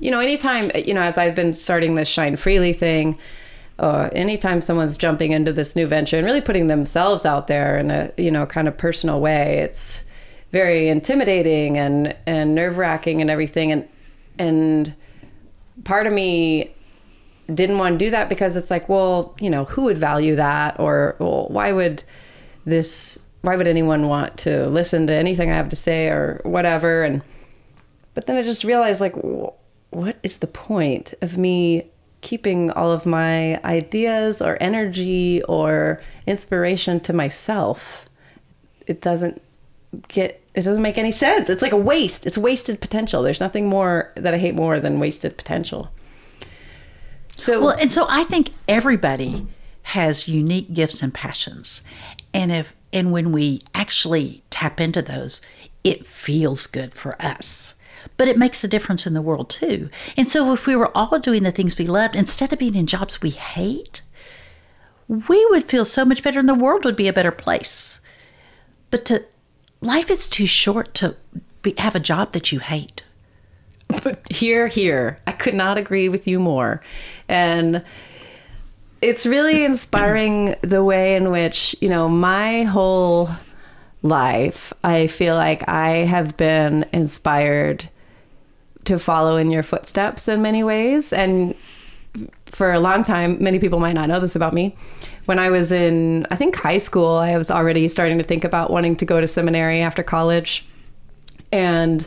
you 0.00 0.10
know, 0.10 0.20
anytime, 0.20 0.70
you 0.74 0.94
know, 0.94 1.02
as 1.02 1.16
I've 1.18 1.34
been 1.34 1.54
starting 1.54 1.94
this 1.94 2.08
Shine 2.08 2.36
Freely 2.36 2.72
thing, 2.72 3.18
uh, 3.78 4.08
anytime 4.12 4.60
someone's 4.60 4.96
jumping 4.96 5.32
into 5.32 5.52
this 5.52 5.76
new 5.76 5.86
venture 5.86 6.16
and 6.16 6.24
really 6.24 6.40
putting 6.40 6.66
themselves 6.66 7.26
out 7.26 7.46
there 7.46 7.78
in 7.78 7.90
a, 7.90 8.12
you 8.16 8.30
know, 8.30 8.46
kind 8.46 8.68
of 8.68 8.76
personal 8.76 9.20
way, 9.20 9.58
it's 9.58 10.04
very 10.52 10.88
intimidating 10.88 11.76
and, 11.76 12.16
and 12.26 12.54
nerve 12.54 12.78
wracking 12.78 13.20
and 13.20 13.30
everything. 13.30 13.72
And, 13.72 13.88
and 14.38 14.94
part 15.84 16.06
of 16.06 16.12
me 16.12 16.74
didn't 17.52 17.78
want 17.78 17.98
to 17.98 18.04
do 18.04 18.10
that 18.10 18.28
because 18.28 18.56
it's 18.56 18.70
like, 18.70 18.88
well, 18.88 19.34
you 19.40 19.50
know, 19.50 19.64
who 19.64 19.82
would 19.82 19.98
value 19.98 20.36
that? 20.36 20.80
Or 20.80 21.16
well, 21.18 21.46
why 21.48 21.72
would 21.72 22.02
this, 22.64 23.26
why 23.42 23.56
would 23.56 23.68
anyone 23.68 24.08
want 24.08 24.38
to 24.38 24.68
listen 24.68 25.06
to 25.06 25.12
anything 25.12 25.50
I 25.50 25.54
have 25.54 25.68
to 25.68 25.76
say 25.76 26.08
or 26.08 26.40
whatever? 26.44 27.02
And, 27.02 27.22
but 28.14 28.26
then 28.26 28.36
I 28.36 28.42
just 28.42 28.64
realized 28.64 29.00
like, 29.00 29.14
what 29.96 30.18
is 30.22 30.38
the 30.38 30.46
point 30.46 31.14
of 31.22 31.38
me 31.38 31.86
keeping 32.20 32.70
all 32.72 32.92
of 32.92 33.06
my 33.06 33.58
ideas 33.64 34.42
or 34.42 34.58
energy 34.60 35.42
or 35.44 36.02
inspiration 36.26 37.00
to 37.00 37.14
myself? 37.14 38.04
It 38.86 39.00
doesn't 39.00 39.40
get 40.08 40.42
it 40.52 40.62
doesn't 40.62 40.82
make 40.82 40.98
any 40.98 41.12
sense. 41.12 41.48
It's 41.48 41.62
like 41.62 41.72
a 41.72 41.78
waste. 41.78 42.26
It's 42.26 42.36
wasted 42.36 42.78
potential. 42.78 43.22
There's 43.22 43.40
nothing 43.40 43.68
more 43.68 44.12
that 44.16 44.34
I 44.34 44.38
hate 44.38 44.54
more 44.54 44.80
than 44.80 45.00
wasted 45.00 45.38
potential. 45.38 45.90
So 47.36 47.62
Well, 47.62 47.76
and 47.80 47.90
so 47.90 48.04
I 48.06 48.24
think 48.24 48.50
everybody 48.68 49.46
has 49.94 50.28
unique 50.28 50.74
gifts 50.74 51.02
and 51.02 51.14
passions. 51.14 51.80
And 52.34 52.52
if 52.52 52.76
and 52.92 53.12
when 53.12 53.32
we 53.32 53.62
actually 53.74 54.42
tap 54.50 54.78
into 54.78 55.00
those, 55.00 55.40
it 55.82 56.04
feels 56.06 56.66
good 56.66 56.92
for 56.92 57.20
us 57.20 57.65
but 58.16 58.28
it 58.28 58.38
makes 58.38 58.62
a 58.64 58.68
difference 58.68 59.06
in 59.06 59.14
the 59.14 59.22
world 59.22 59.50
too. 59.50 59.90
And 60.16 60.28
so 60.28 60.52
if 60.52 60.66
we 60.66 60.76
were 60.76 60.96
all 60.96 61.18
doing 61.18 61.42
the 61.42 61.52
things 61.52 61.78
we 61.78 61.86
loved 61.86 62.16
instead 62.16 62.52
of 62.52 62.58
being 62.58 62.74
in 62.74 62.86
jobs 62.86 63.22
we 63.22 63.30
hate, 63.30 64.02
we 65.08 65.46
would 65.50 65.64
feel 65.64 65.84
so 65.84 66.04
much 66.04 66.22
better 66.22 66.40
and 66.40 66.48
the 66.48 66.54
world 66.54 66.84
would 66.84 66.96
be 66.96 67.08
a 67.08 67.12
better 67.12 67.30
place. 67.30 68.00
But 68.90 69.04
to 69.06 69.24
life 69.80 70.10
is 70.10 70.26
too 70.26 70.46
short 70.46 70.94
to 70.94 71.16
be, 71.62 71.74
have 71.78 71.94
a 71.94 72.00
job 72.00 72.32
that 72.32 72.52
you 72.52 72.58
hate. 72.58 73.04
But 73.88 74.20
here, 74.30 74.66
here, 74.66 75.18
I 75.26 75.32
could 75.32 75.54
not 75.54 75.78
agree 75.78 76.08
with 76.08 76.26
you 76.26 76.40
more. 76.40 76.82
And 77.28 77.84
it's 79.00 79.26
really 79.26 79.64
inspiring 79.70 80.56
the 80.62 80.82
way 80.82 81.16
in 81.16 81.30
which, 81.30 81.76
you 81.80 81.88
know, 81.88 82.08
my 82.08 82.64
whole 82.64 83.30
life, 84.02 84.72
I 84.82 85.06
feel 85.06 85.34
like 85.36 85.68
I 85.68 85.90
have 85.90 86.36
been 86.36 86.84
inspired 86.92 87.88
to 88.86 88.98
follow 88.98 89.36
in 89.36 89.50
your 89.50 89.62
footsteps 89.62 90.28
in 90.28 90.42
many 90.42 90.62
ways. 90.64 91.12
And 91.12 91.54
for 92.46 92.72
a 92.72 92.80
long 92.80 93.04
time, 93.04 93.42
many 93.42 93.58
people 93.58 93.78
might 93.78 93.92
not 93.92 94.08
know 94.08 94.20
this 94.20 94.36
about 94.36 94.54
me. 94.54 94.74
When 95.26 95.38
I 95.38 95.50
was 95.50 95.72
in, 95.72 96.26
I 96.30 96.36
think, 96.36 96.56
high 96.56 96.78
school, 96.78 97.16
I 97.16 97.36
was 97.36 97.50
already 97.50 97.88
starting 97.88 98.18
to 98.18 98.24
think 98.24 98.44
about 98.44 98.70
wanting 98.70 98.96
to 98.96 99.04
go 99.04 99.20
to 99.20 99.28
seminary 99.28 99.82
after 99.82 100.02
college 100.02 100.64
and 101.52 102.06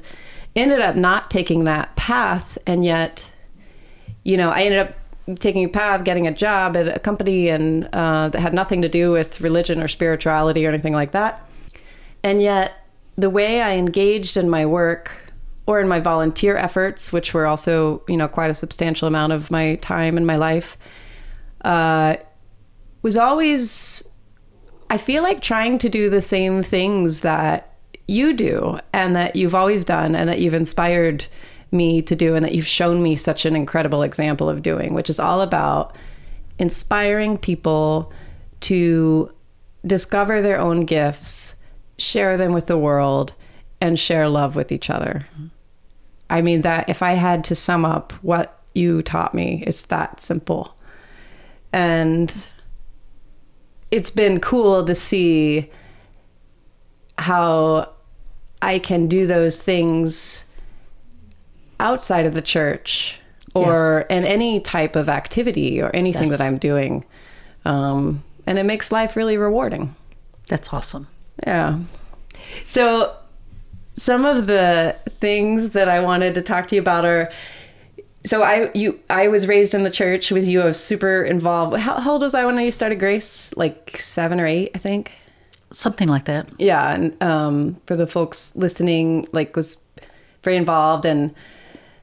ended 0.55 0.79
up 0.81 0.95
not 0.95 1.29
taking 1.29 1.65
that 1.65 1.95
path. 1.95 2.57
And 2.65 2.83
yet, 2.83 3.31
you 4.23 4.37
know, 4.37 4.49
I 4.49 4.63
ended 4.63 4.79
up 4.79 4.93
taking 5.39 5.65
a 5.65 5.69
path, 5.69 6.03
getting 6.03 6.27
a 6.27 6.31
job 6.31 6.75
at 6.75 6.87
a 6.87 6.99
company 6.99 7.49
and 7.49 7.87
uh, 7.93 8.29
that 8.29 8.39
had 8.39 8.53
nothing 8.53 8.81
to 8.81 8.89
do 8.89 9.11
with 9.11 9.41
religion 9.41 9.81
or 9.81 9.87
spirituality 9.87 10.65
or 10.65 10.69
anything 10.69 10.93
like 10.93 11.11
that. 11.11 11.47
And 12.23 12.41
yet, 12.41 12.73
the 13.17 13.29
way 13.29 13.61
I 13.61 13.73
engaged 13.75 14.37
in 14.37 14.49
my 14.49 14.65
work 14.65 15.11
or 15.69 15.79
in 15.79 15.87
my 15.87 15.99
volunteer 15.99 16.57
efforts, 16.57 17.13
which 17.13 17.31
were 17.31 17.45
also, 17.45 18.01
you 18.07 18.17
know, 18.17 18.27
quite 18.27 18.49
a 18.49 18.55
substantial 18.55 19.07
amount 19.07 19.31
of 19.31 19.51
my 19.51 19.75
time 19.75 20.17
in 20.17 20.25
my 20.25 20.35
life, 20.35 20.79
uh, 21.63 22.15
was 23.03 23.15
always, 23.15 24.03
I 24.89 24.97
feel 24.97 25.21
like 25.21 25.43
trying 25.43 25.77
to 25.77 25.87
do 25.87 26.09
the 26.09 26.21
same 26.21 26.63
things 26.63 27.19
that 27.19 27.75
you 28.07 28.33
do 28.33 28.79
and 28.93 29.15
that 29.15 29.35
you've 29.35 29.53
always 29.53 29.85
done 29.85 30.15
and 30.15 30.27
that 30.27 30.39
you've 30.39 30.55
inspired 30.55 31.27
me 31.71 32.01
to 32.01 32.15
do 32.15 32.33
and 32.33 32.43
that 32.43 32.55
you've 32.55 32.65
shown 32.65 33.03
me 33.03 33.15
such 33.15 33.45
an 33.45 33.55
incredible 33.55 34.01
example 34.01 34.49
of 34.49 34.63
doing, 34.63 34.95
which 34.95 35.07
is 35.07 35.19
all 35.19 35.39
about 35.39 35.95
inspiring 36.57 37.37
people 37.37 38.11
to 38.61 39.31
discover 39.85 40.41
their 40.41 40.59
own 40.59 40.85
gifts, 40.85 41.53
share 41.99 42.37
them 42.37 42.53
with 42.53 42.65
the 42.65 42.77
world, 42.77 43.35
and 43.79 43.99
share 43.99 44.27
love 44.27 44.55
with 44.55 44.71
each 44.71 44.89
other. 44.89 45.27
I 46.29 46.41
mean, 46.41 46.61
that 46.61 46.89
if 46.89 47.01
I 47.01 47.13
had 47.13 47.43
to 47.45 47.55
sum 47.55 47.85
up 47.85 48.13
what 48.21 48.59
you 48.73 49.01
taught 49.01 49.33
me, 49.33 49.63
it's 49.65 49.85
that 49.85 50.21
simple. 50.21 50.75
And 51.73 52.31
it's 53.91 54.11
been 54.11 54.39
cool 54.39 54.85
to 54.85 54.93
see 54.95 55.69
how 57.17 57.89
I 58.61 58.79
can 58.79 59.07
do 59.07 59.25
those 59.25 59.61
things 59.61 60.45
outside 61.79 62.25
of 62.25 62.33
the 62.33 62.41
church 62.41 63.19
or 63.55 64.05
yes. 64.09 64.17
in 64.17 64.25
any 64.25 64.59
type 64.59 64.95
of 64.95 65.09
activity 65.09 65.81
or 65.81 65.89
anything 65.95 66.29
yes. 66.29 66.37
that 66.37 66.41
I'm 66.41 66.57
doing. 66.57 67.05
Um, 67.65 68.23
and 68.45 68.59
it 68.59 68.63
makes 68.63 68.91
life 68.91 69.15
really 69.15 69.37
rewarding. 69.37 69.95
That's 70.47 70.71
awesome. 70.73 71.07
Yeah. 71.45 71.79
So 72.65 73.15
some 73.99 74.25
of 74.25 74.47
the 74.47 74.95
things 75.19 75.71
that 75.71 75.89
I 75.89 75.99
wanted 75.99 76.33
to 76.35 76.41
talk 76.41 76.67
to 76.69 76.75
you 76.75 76.81
about 76.81 77.05
are 77.05 77.31
so 78.25 78.43
I 78.43 78.71
you 78.73 78.99
I 79.09 79.27
was 79.27 79.47
raised 79.47 79.73
in 79.73 79.83
the 79.83 79.89
church 79.89 80.31
with 80.31 80.47
you. 80.47 80.61
I 80.61 80.65
was 80.65 80.81
super 80.81 81.23
involved. 81.23 81.77
How, 81.77 81.99
how 81.99 82.13
old 82.13 82.21
was 82.21 82.33
I 82.33 82.45
when 82.45 82.57
you 82.59 82.71
started 82.71 82.99
Grace? 82.99 83.55
Like 83.55 83.97
seven 83.97 84.39
or 84.39 84.45
eight, 84.45 84.71
I 84.75 84.77
think. 84.77 85.11
Something 85.71 86.07
like 86.07 86.25
that. 86.25 86.49
Yeah, 86.57 86.93
and 86.93 87.21
um, 87.21 87.79
for 87.85 87.95
the 87.95 88.07
folks 88.07 88.55
listening, 88.55 89.27
like 89.31 89.55
was 89.55 89.77
very 90.43 90.57
involved 90.57 91.05
and 91.05 91.33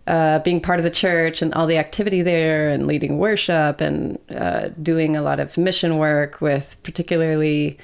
uh, 0.07 0.39
being 0.41 0.61
part 0.61 0.79
of 0.79 0.85
the 0.85 0.91
church 0.91 1.43
and 1.43 1.53
all 1.55 1.67
the 1.67 1.79
activity 1.79 2.23
there, 2.23 2.71
and 2.71 2.87
leading 2.87 3.19
worship 3.19 3.81
and 3.81 4.19
uh, 4.31 4.69
doing 4.83 5.17
a 5.17 5.23
lot 5.23 5.41
of 5.41 5.59
mission 5.59 5.99
work 5.99 6.41
with 6.41 6.77
particularly 6.83 7.77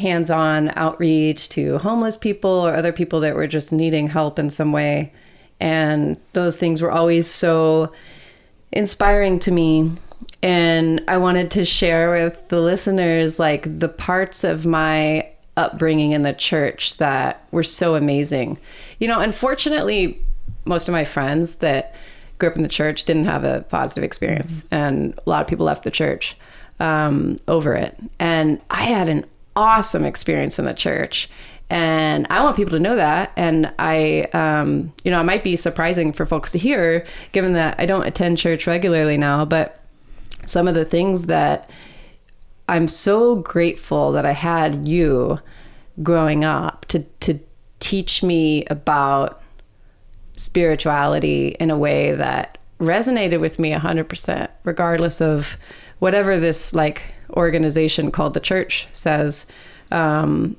hands-on 0.00 0.72
outreach 0.76 1.48
to 1.50 1.78
homeless 1.78 2.16
people 2.16 2.50
or 2.50 2.74
other 2.74 2.92
people 2.92 3.20
that 3.20 3.34
were 3.34 3.46
just 3.46 3.72
needing 3.72 4.08
help 4.08 4.38
in 4.38 4.50
some 4.50 4.72
way. 4.72 5.12
And 5.60 6.18
those 6.32 6.56
things 6.56 6.82
were 6.82 6.90
always 6.90 7.28
so 7.28 7.92
inspiring 8.72 9.38
to 9.40 9.50
me 9.50 9.92
and 10.42 11.02
I 11.06 11.18
wanted 11.18 11.50
to 11.52 11.64
share 11.64 12.10
with 12.12 12.48
the 12.48 12.60
listeners 12.60 13.38
like 13.38 13.78
the 13.78 13.88
parts 13.88 14.44
of 14.44 14.64
my 14.64 15.28
upbringing 15.56 16.12
in 16.12 16.22
the 16.22 16.32
church 16.32 16.96
that 16.96 17.46
were 17.50 17.62
so 17.62 17.94
amazing. 17.94 18.58
You 18.98 19.08
know, 19.08 19.20
unfortunately, 19.20 20.22
most 20.64 20.88
of 20.88 20.92
my 20.92 21.04
friends 21.04 21.56
that 21.56 21.94
grew 22.38 22.48
up 22.48 22.56
in 22.56 22.62
the 22.62 22.68
church 22.68 23.04
didn't 23.04 23.26
have 23.26 23.44
a 23.44 23.62
positive 23.68 24.02
experience, 24.02 24.62
mm-hmm. 24.62 24.74
and 24.74 25.14
a 25.18 25.28
lot 25.28 25.42
of 25.42 25.46
people 25.46 25.66
left 25.66 25.84
the 25.84 25.90
church 25.90 26.36
um, 26.78 27.36
over 27.46 27.74
it. 27.74 27.94
And 28.18 28.60
I 28.70 28.84
had 28.84 29.08
an 29.10 29.26
awesome 29.56 30.04
experience 30.04 30.58
in 30.58 30.64
the 30.64 30.74
church. 30.74 31.28
And 31.68 32.26
I 32.30 32.42
want 32.42 32.56
people 32.56 32.72
to 32.72 32.80
know 32.80 32.96
that. 32.96 33.32
And 33.36 33.72
I, 33.78 34.22
um, 34.32 34.92
you 35.04 35.10
know, 35.10 35.20
it 35.20 35.24
might 35.24 35.44
be 35.44 35.54
surprising 35.54 36.12
for 36.12 36.26
folks 36.26 36.50
to 36.52 36.58
hear, 36.58 37.06
given 37.32 37.52
that 37.52 37.76
I 37.78 37.86
don't 37.86 38.06
attend 38.06 38.38
church 38.38 38.66
regularly 38.66 39.16
now, 39.16 39.44
but 39.44 39.80
some 40.46 40.66
of 40.66 40.74
the 40.74 40.84
things 40.84 41.26
that 41.26 41.70
I'm 42.68 42.88
so 42.88 43.36
grateful 43.36 44.12
that 44.12 44.26
I 44.26 44.32
had 44.32 44.86
you 44.86 45.38
growing 46.02 46.44
up 46.44 46.86
to 46.86 47.00
to 47.00 47.38
teach 47.80 48.22
me 48.22 48.64
about 48.66 49.42
spirituality 50.36 51.56
in 51.60 51.70
a 51.70 51.76
way 51.76 52.12
that 52.12 52.58
resonated 52.78 53.40
with 53.40 53.58
me 53.58 53.72
100% 53.72 54.48
regardless 54.64 55.20
of 55.20 55.56
whatever 56.00 56.40
this 56.40 56.74
like 56.74 57.02
organization 57.30 58.10
called 58.10 58.34
the 58.34 58.40
church 58.40 58.88
says 58.92 59.46
um, 59.92 60.56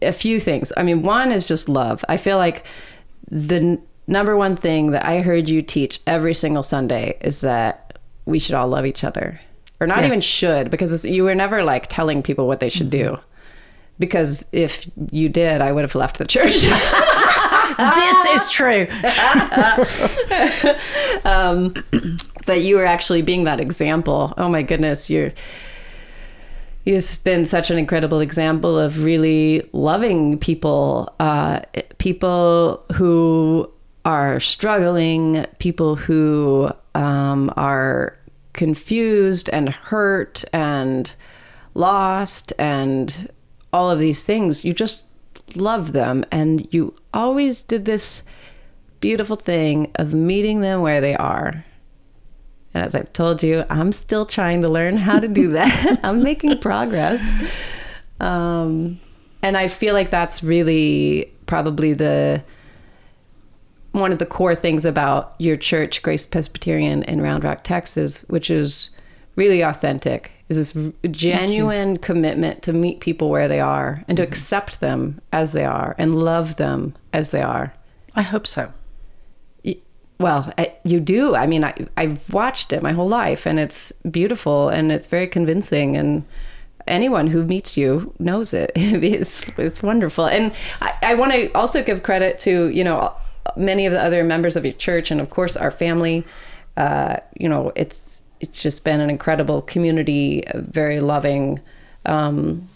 a 0.00 0.12
few 0.12 0.38
things. 0.38 0.72
I 0.76 0.82
mean 0.82 1.02
one 1.02 1.32
is 1.32 1.44
just 1.44 1.68
love. 1.68 2.04
I 2.08 2.16
feel 2.16 2.36
like 2.36 2.64
the 3.30 3.56
n- 3.56 3.82
number 4.06 4.36
one 4.36 4.54
thing 4.54 4.92
that 4.92 5.04
i 5.04 5.20
heard 5.20 5.48
you 5.48 5.60
teach 5.60 5.98
every 6.06 6.32
single 6.32 6.62
sunday 6.62 7.18
is 7.20 7.40
that 7.40 7.98
we 8.24 8.38
should 8.38 8.54
all 8.54 8.68
love 8.68 8.86
each 8.86 9.04
other. 9.04 9.40
Or 9.80 9.86
not 9.86 9.98
yes. 9.98 10.06
even 10.06 10.20
should 10.20 10.70
because 10.70 11.04
you 11.04 11.24
were 11.24 11.34
never 11.34 11.62
like 11.62 11.88
telling 11.88 12.22
people 12.22 12.46
what 12.46 12.60
they 12.60 12.70
should 12.70 12.90
mm-hmm. 12.90 13.16
do 13.16 13.22
because 13.98 14.46
if 14.52 14.88
you 15.10 15.28
did 15.28 15.60
i 15.60 15.72
would 15.72 15.82
have 15.82 15.94
left 15.94 16.18
the 16.18 16.24
church. 16.24 16.64
This 17.76 18.42
is 18.42 18.50
true. 18.50 18.86
Um, 21.24 21.74
but 22.46 22.62
you 22.62 22.76
were 22.76 22.86
actually 22.86 23.22
being 23.22 23.44
that 23.44 23.60
example 23.60 24.32
oh 24.38 24.48
my 24.48 24.62
goodness 24.62 25.10
you're 25.10 25.32
you've 26.84 27.18
been 27.24 27.44
such 27.44 27.70
an 27.70 27.76
incredible 27.76 28.20
example 28.20 28.78
of 28.78 29.02
really 29.04 29.62
loving 29.72 30.38
people 30.38 31.14
uh, 31.20 31.60
people 31.98 32.84
who 32.94 33.70
are 34.04 34.38
struggling 34.38 35.44
people 35.58 35.96
who 35.96 36.70
um, 36.94 37.52
are 37.56 38.16
confused 38.56 39.50
and 39.50 39.68
hurt 39.68 40.44
and 40.52 41.14
lost 41.74 42.52
and 42.58 43.30
all 43.72 43.90
of 43.90 44.00
these 44.00 44.24
things. 44.24 44.64
You 44.64 44.72
just 44.72 45.04
love 45.54 45.92
them. 45.92 46.24
And 46.32 46.66
you 46.72 46.94
always 47.14 47.62
did 47.62 47.84
this 47.84 48.22
beautiful 49.00 49.36
thing 49.36 49.92
of 49.96 50.14
meeting 50.14 50.60
them 50.60 50.80
where 50.80 51.00
they 51.00 51.14
are. 51.14 51.64
And 52.76 52.84
as 52.84 52.94
I've 52.94 53.10
told 53.14 53.42
you, 53.42 53.64
I'm 53.70 53.90
still 53.90 54.26
trying 54.26 54.60
to 54.60 54.68
learn 54.68 54.98
how 54.98 55.18
to 55.18 55.28
do 55.28 55.48
that. 55.52 55.98
I'm 56.04 56.22
making 56.22 56.58
progress. 56.58 57.22
Um, 58.20 59.00
and 59.40 59.56
I 59.56 59.68
feel 59.68 59.94
like 59.94 60.10
that's 60.10 60.44
really 60.44 61.32
probably 61.46 61.94
the 61.94 62.44
one 63.92 64.12
of 64.12 64.18
the 64.18 64.26
core 64.26 64.54
things 64.54 64.84
about 64.84 65.34
your 65.38 65.56
church, 65.56 66.02
Grace 66.02 66.26
Presbyterian 66.26 67.02
in 67.04 67.22
Round 67.22 67.44
Rock, 67.44 67.64
Texas, 67.64 68.26
which 68.28 68.50
is 68.50 68.90
really 69.36 69.62
authentic, 69.62 70.32
is 70.50 70.58
this 70.58 70.92
genuine 71.10 71.96
commitment 71.96 72.62
to 72.64 72.74
meet 72.74 73.00
people 73.00 73.30
where 73.30 73.48
they 73.48 73.60
are 73.60 74.04
and 74.06 74.18
to 74.18 74.22
mm-hmm. 74.22 74.30
accept 74.30 74.80
them 74.80 75.22
as 75.32 75.52
they 75.52 75.64
are 75.64 75.94
and 75.96 76.14
love 76.14 76.56
them 76.56 76.92
as 77.14 77.30
they 77.30 77.40
are. 77.40 77.72
I 78.14 78.20
hope 78.20 78.46
so. 78.46 78.70
Well, 80.18 80.52
you 80.84 81.00
do. 81.00 81.34
I 81.34 81.46
mean, 81.46 81.62
I, 81.64 81.74
I've 81.96 82.32
watched 82.32 82.72
it 82.72 82.82
my 82.82 82.92
whole 82.92 83.08
life 83.08 83.46
and 83.46 83.58
it's 83.58 83.92
beautiful 84.10 84.70
and 84.70 84.90
it's 84.90 85.08
very 85.08 85.26
convincing 85.26 85.94
and 85.96 86.24
anyone 86.86 87.26
who 87.26 87.44
meets 87.44 87.76
you 87.76 88.14
knows 88.18 88.54
it. 88.54 88.72
it's, 88.76 89.46
it's 89.58 89.82
wonderful. 89.82 90.26
And 90.26 90.52
I, 90.80 90.94
I 91.02 91.14
want 91.14 91.32
to 91.32 91.52
also 91.52 91.82
give 91.82 92.02
credit 92.02 92.38
to, 92.40 92.68
you 92.68 92.82
know, 92.82 93.14
many 93.56 93.86
of 93.86 93.92
the 93.92 94.02
other 94.02 94.24
members 94.24 94.56
of 94.56 94.64
your 94.64 94.74
church, 94.74 95.10
and 95.10 95.20
of 95.20 95.30
course 95.30 95.56
our 95.56 95.70
family. 95.70 96.24
Uh, 96.76 97.16
you 97.38 97.48
know, 97.48 97.72
it's 97.76 98.22
it's 98.40 98.60
just 98.60 98.84
been 98.84 99.00
an 99.00 99.08
incredible 99.10 99.62
community, 99.62 100.42
very 100.54 101.00
loving. 101.00 101.60
Um, 102.04 102.68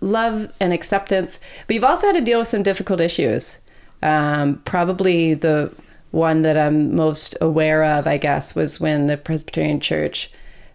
love 0.00 0.52
and 0.60 0.72
acceptance, 0.72 1.40
but 1.66 1.74
you've 1.74 1.84
also 1.84 2.06
had 2.06 2.14
to 2.14 2.20
deal 2.20 2.38
with 2.38 2.48
some 2.48 2.62
difficult 2.62 3.00
issues. 3.00 3.58
Um, 4.02 4.58
probably 4.64 5.34
the 5.34 5.72
one 6.10 6.42
that 6.42 6.56
I'm 6.56 6.94
most 6.94 7.36
aware 7.40 7.84
of, 7.84 8.06
I 8.06 8.16
guess, 8.16 8.54
was 8.54 8.80
when 8.80 9.06
the 9.06 9.16
Presbyterian 9.16 9.80
Church 9.80 10.30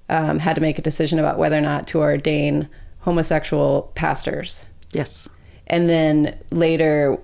um, 0.09 0.39
had 0.39 0.55
to 0.55 0.61
make 0.61 0.77
a 0.77 0.81
decision 0.81 1.19
about 1.19 1.37
whether 1.37 1.57
or 1.57 1.61
not 1.61 1.87
to 1.87 1.99
ordain 1.99 2.69
homosexual 2.99 3.91
pastors. 3.95 4.65
Yes. 4.91 5.27
And 5.67 5.89
then 5.89 6.37
later, 6.51 7.17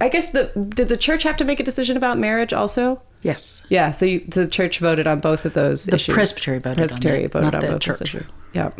I 0.00 0.08
guess 0.08 0.32
the 0.32 0.46
did 0.74 0.88
the 0.88 0.96
church 0.96 1.22
have 1.22 1.36
to 1.38 1.44
make 1.44 1.60
a 1.60 1.64
decision 1.64 1.96
about 1.96 2.18
marriage 2.18 2.52
also? 2.52 3.00
Yes. 3.22 3.62
Yeah. 3.68 3.90
So 3.90 4.06
you, 4.06 4.20
the 4.20 4.46
church 4.46 4.78
voted 4.78 5.06
on 5.06 5.20
both 5.20 5.44
of 5.44 5.54
those. 5.54 5.84
The 5.84 5.96
issues. 5.96 6.14
presbytery 6.14 6.58
voted 6.58 6.78
presbytery 6.78 7.20
on 7.20 7.24
it, 7.24 7.32
voted 7.32 7.52
not 7.52 7.54
on 7.54 7.60
the 7.60 7.72
both 7.72 7.80
church. 7.80 8.00
Issues. 8.02 8.26
Yeah. 8.52 8.70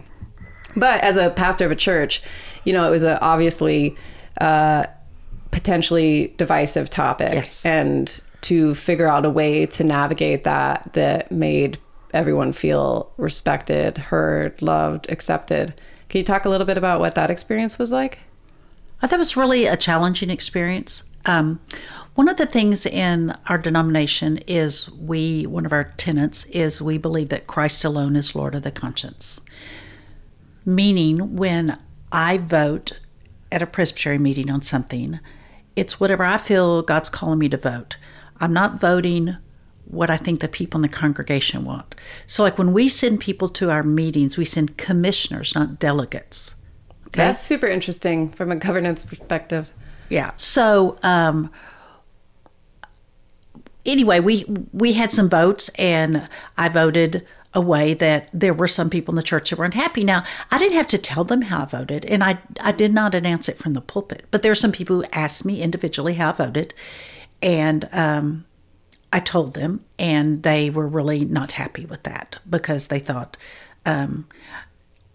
But 0.76 1.02
as 1.02 1.16
a 1.16 1.30
pastor 1.30 1.64
of 1.64 1.70
a 1.72 1.76
church, 1.76 2.22
you 2.64 2.72
know, 2.72 2.86
it 2.86 2.90
was 2.90 3.02
a 3.02 3.20
obviously 3.20 3.96
uh, 4.40 4.86
potentially 5.50 6.34
divisive 6.36 6.90
topic, 6.90 7.34
yes. 7.34 7.64
and 7.64 8.20
to 8.42 8.74
figure 8.74 9.08
out 9.08 9.24
a 9.24 9.30
way 9.30 9.66
to 9.66 9.84
navigate 9.84 10.44
that 10.44 10.92
that 10.92 11.32
made 11.32 11.78
everyone 12.12 12.52
feel 12.52 13.12
respected, 13.16 13.98
heard, 13.98 14.60
loved, 14.62 15.10
accepted. 15.10 15.74
Can 16.08 16.18
you 16.18 16.24
talk 16.24 16.44
a 16.44 16.48
little 16.48 16.66
bit 16.66 16.78
about 16.78 17.00
what 17.00 17.14
that 17.16 17.30
experience 17.30 17.78
was 17.78 17.92
like? 17.92 18.18
I 19.02 19.06
thought 19.06 19.16
it 19.16 19.20
was 19.20 19.36
really 19.36 19.66
a 19.66 19.76
challenging 19.76 20.30
experience. 20.30 21.04
Um, 21.26 21.60
one 22.14 22.28
of 22.28 22.36
the 22.36 22.46
things 22.46 22.86
in 22.86 23.36
our 23.48 23.58
denomination 23.58 24.38
is 24.46 24.90
we, 24.90 25.46
one 25.46 25.66
of 25.66 25.72
our 25.72 25.92
tenets 25.96 26.46
is 26.46 26.82
we 26.82 26.98
believe 26.98 27.28
that 27.28 27.46
Christ 27.46 27.84
alone 27.84 28.16
is 28.16 28.34
Lord 28.34 28.54
of 28.54 28.62
the 28.62 28.70
conscience. 28.72 29.40
Meaning, 30.64 31.36
when 31.36 31.78
I 32.10 32.38
vote 32.38 32.98
at 33.52 33.62
a 33.62 33.66
presbytery 33.66 34.18
meeting 34.18 34.50
on 34.50 34.62
something, 34.62 35.20
it's 35.78 36.00
whatever 36.00 36.24
I 36.24 36.38
feel 36.38 36.82
God's 36.82 37.08
calling 37.08 37.38
me 37.38 37.48
to 37.50 37.56
vote. 37.56 37.98
I'm 38.40 38.52
not 38.52 38.80
voting 38.80 39.36
what 39.84 40.10
I 40.10 40.16
think 40.16 40.40
the 40.40 40.48
people 40.48 40.78
in 40.78 40.82
the 40.82 40.88
congregation 40.88 41.64
want. 41.64 41.94
So, 42.26 42.42
like 42.42 42.58
when 42.58 42.72
we 42.72 42.88
send 42.88 43.20
people 43.20 43.48
to 43.50 43.70
our 43.70 43.84
meetings, 43.84 44.36
we 44.36 44.44
send 44.44 44.76
commissioners, 44.76 45.54
not 45.54 45.78
delegates. 45.78 46.56
Okay? 47.06 47.22
That's 47.22 47.40
super 47.40 47.66
interesting 47.66 48.28
from 48.28 48.50
a 48.50 48.56
governance 48.56 49.04
perspective. 49.04 49.72
Yeah. 50.08 50.32
So, 50.34 50.98
um, 51.04 51.50
anyway, 53.86 54.18
we 54.18 54.44
we 54.72 54.94
had 54.94 55.12
some 55.12 55.30
votes, 55.30 55.68
and 55.78 56.28
I 56.56 56.68
voted 56.68 57.24
a 57.54 57.60
way 57.60 57.94
that 57.94 58.28
there 58.32 58.52
were 58.52 58.68
some 58.68 58.90
people 58.90 59.12
in 59.12 59.16
the 59.16 59.22
church 59.22 59.50
that 59.50 59.58
were 59.58 59.64
unhappy. 59.64 60.04
Now, 60.04 60.22
I 60.50 60.58
didn't 60.58 60.76
have 60.76 60.88
to 60.88 60.98
tell 60.98 61.24
them 61.24 61.42
how 61.42 61.62
I 61.62 61.64
voted, 61.66 62.04
and 62.04 62.22
I 62.22 62.38
I 62.60 62.72
did 62.72 62.92
not 62.92 63.14
announce 63.14 63.48
it 63.48 63.58
from 63.58 63.72
the 63.72 63.80
pulpit. 63.80 64.26
But 64.30 64.42
there 64.42 64.52
are 64.52 64.56
some 64.56 64.72
people 64.72 64.96
who 64.96 65.04
asked 65.12 65.44
me 65.44 65.62
individually 65.62 66.14
how 66.14 66.30
I 66.30 66.32
voted, 66.32 66.74
and 67.40 67.88
um, 67.92 68.44
I 69.12 69.20
told 69.20 69.54
them, 69.54 69.84
and 69.98 70.42
they 70.42 70.68
were 70.68 70.86
really 70.86 71.24
not 71.24 71.52
happy 71.52 71.86
with 71.86 72.02
that 72.02 72.36
because 72.48 72.88
they 72.88 72.98
thought 72.98 73.36
um, 73.86 74.26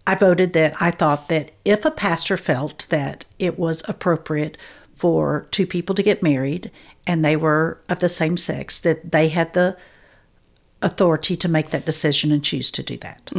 I 0.06 0.16
voted 0.16 0.54
that 0.54 0.74
I 0.82 0.92
thought 0.92 1.30
that 1.30 1.52
if 1.64 1.86
a 1.86 1.92
pastor 1.92 2.36
felt 2.36 2.88
that 2.90 3.26
it 3.40 3.58
was 3.58 3.84
appropriate 3.88 4.58
for 4.94 5.48
two 5.52 5.66
people 5.66 5.96
to 5.96 6.04
get 6.04 6.24
married 6.24 6.72
and 7.08 7.24
they 7.24 7.36
were 7.36 7.80
of 7.90 8.00
the 8.00 8.10
same 8.10 8.38
sex, 8.38 8.80
that 8.82 9.12
they 9.12 9.30
had 9.30 9.54
the 9.54 9.78
authority 10.84 11.36
to 11.38 11.48
make 11.48 11.72
that 11.72 11.86
decision 11.86 12.32
and 12.32 12.44
choose 12.44 12.70
to 12.72 12.84
do 12.84 12.98
that. 12.98 13.32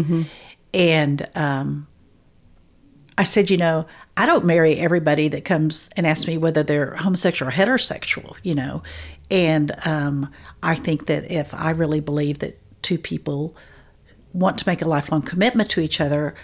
And 0.73 1.29
um, 1.37 1.87
I 3.17 3.23
said, 3.23 3.51
you 3.51 3.57
know, 3.57 3.87
I 4.17 4.27
don't 4.27 4.45
marry 4.45 4.79
everybody 4.79 5.29
that 5.29 5.45
comes 5.45 5.89
and 5.97 6.07
asks 6.07 6.27
me 6.27 6.37
whether 6.37 6.63
they're 6.63 6.97
homosexual 6.97 7.49
or 7.49 7.53
heterosexual, 7.53 8.37
you 8.43 8.55
know. 8.55 8.83
And 9.31 9.73
um, 9.87 10.31
I 10.63 10.75
think 10.75 11.07
that 11.07 11.31
if 11.31 11.55
I 11.55 11.71
really 11.71 12.01
believe 12.01 12.41
that 12.41 12.61
two 12.83 12.99
people 12.99 13.57
want 14.33 14.59
to 14.59 14.69
make 14.69 14.83
a 14.83 14.89
lifelong 14.89 15.23
commitment 15.23 15.71
to 15.71 15.81
each 15.81 16.01
other, 16.01 16.35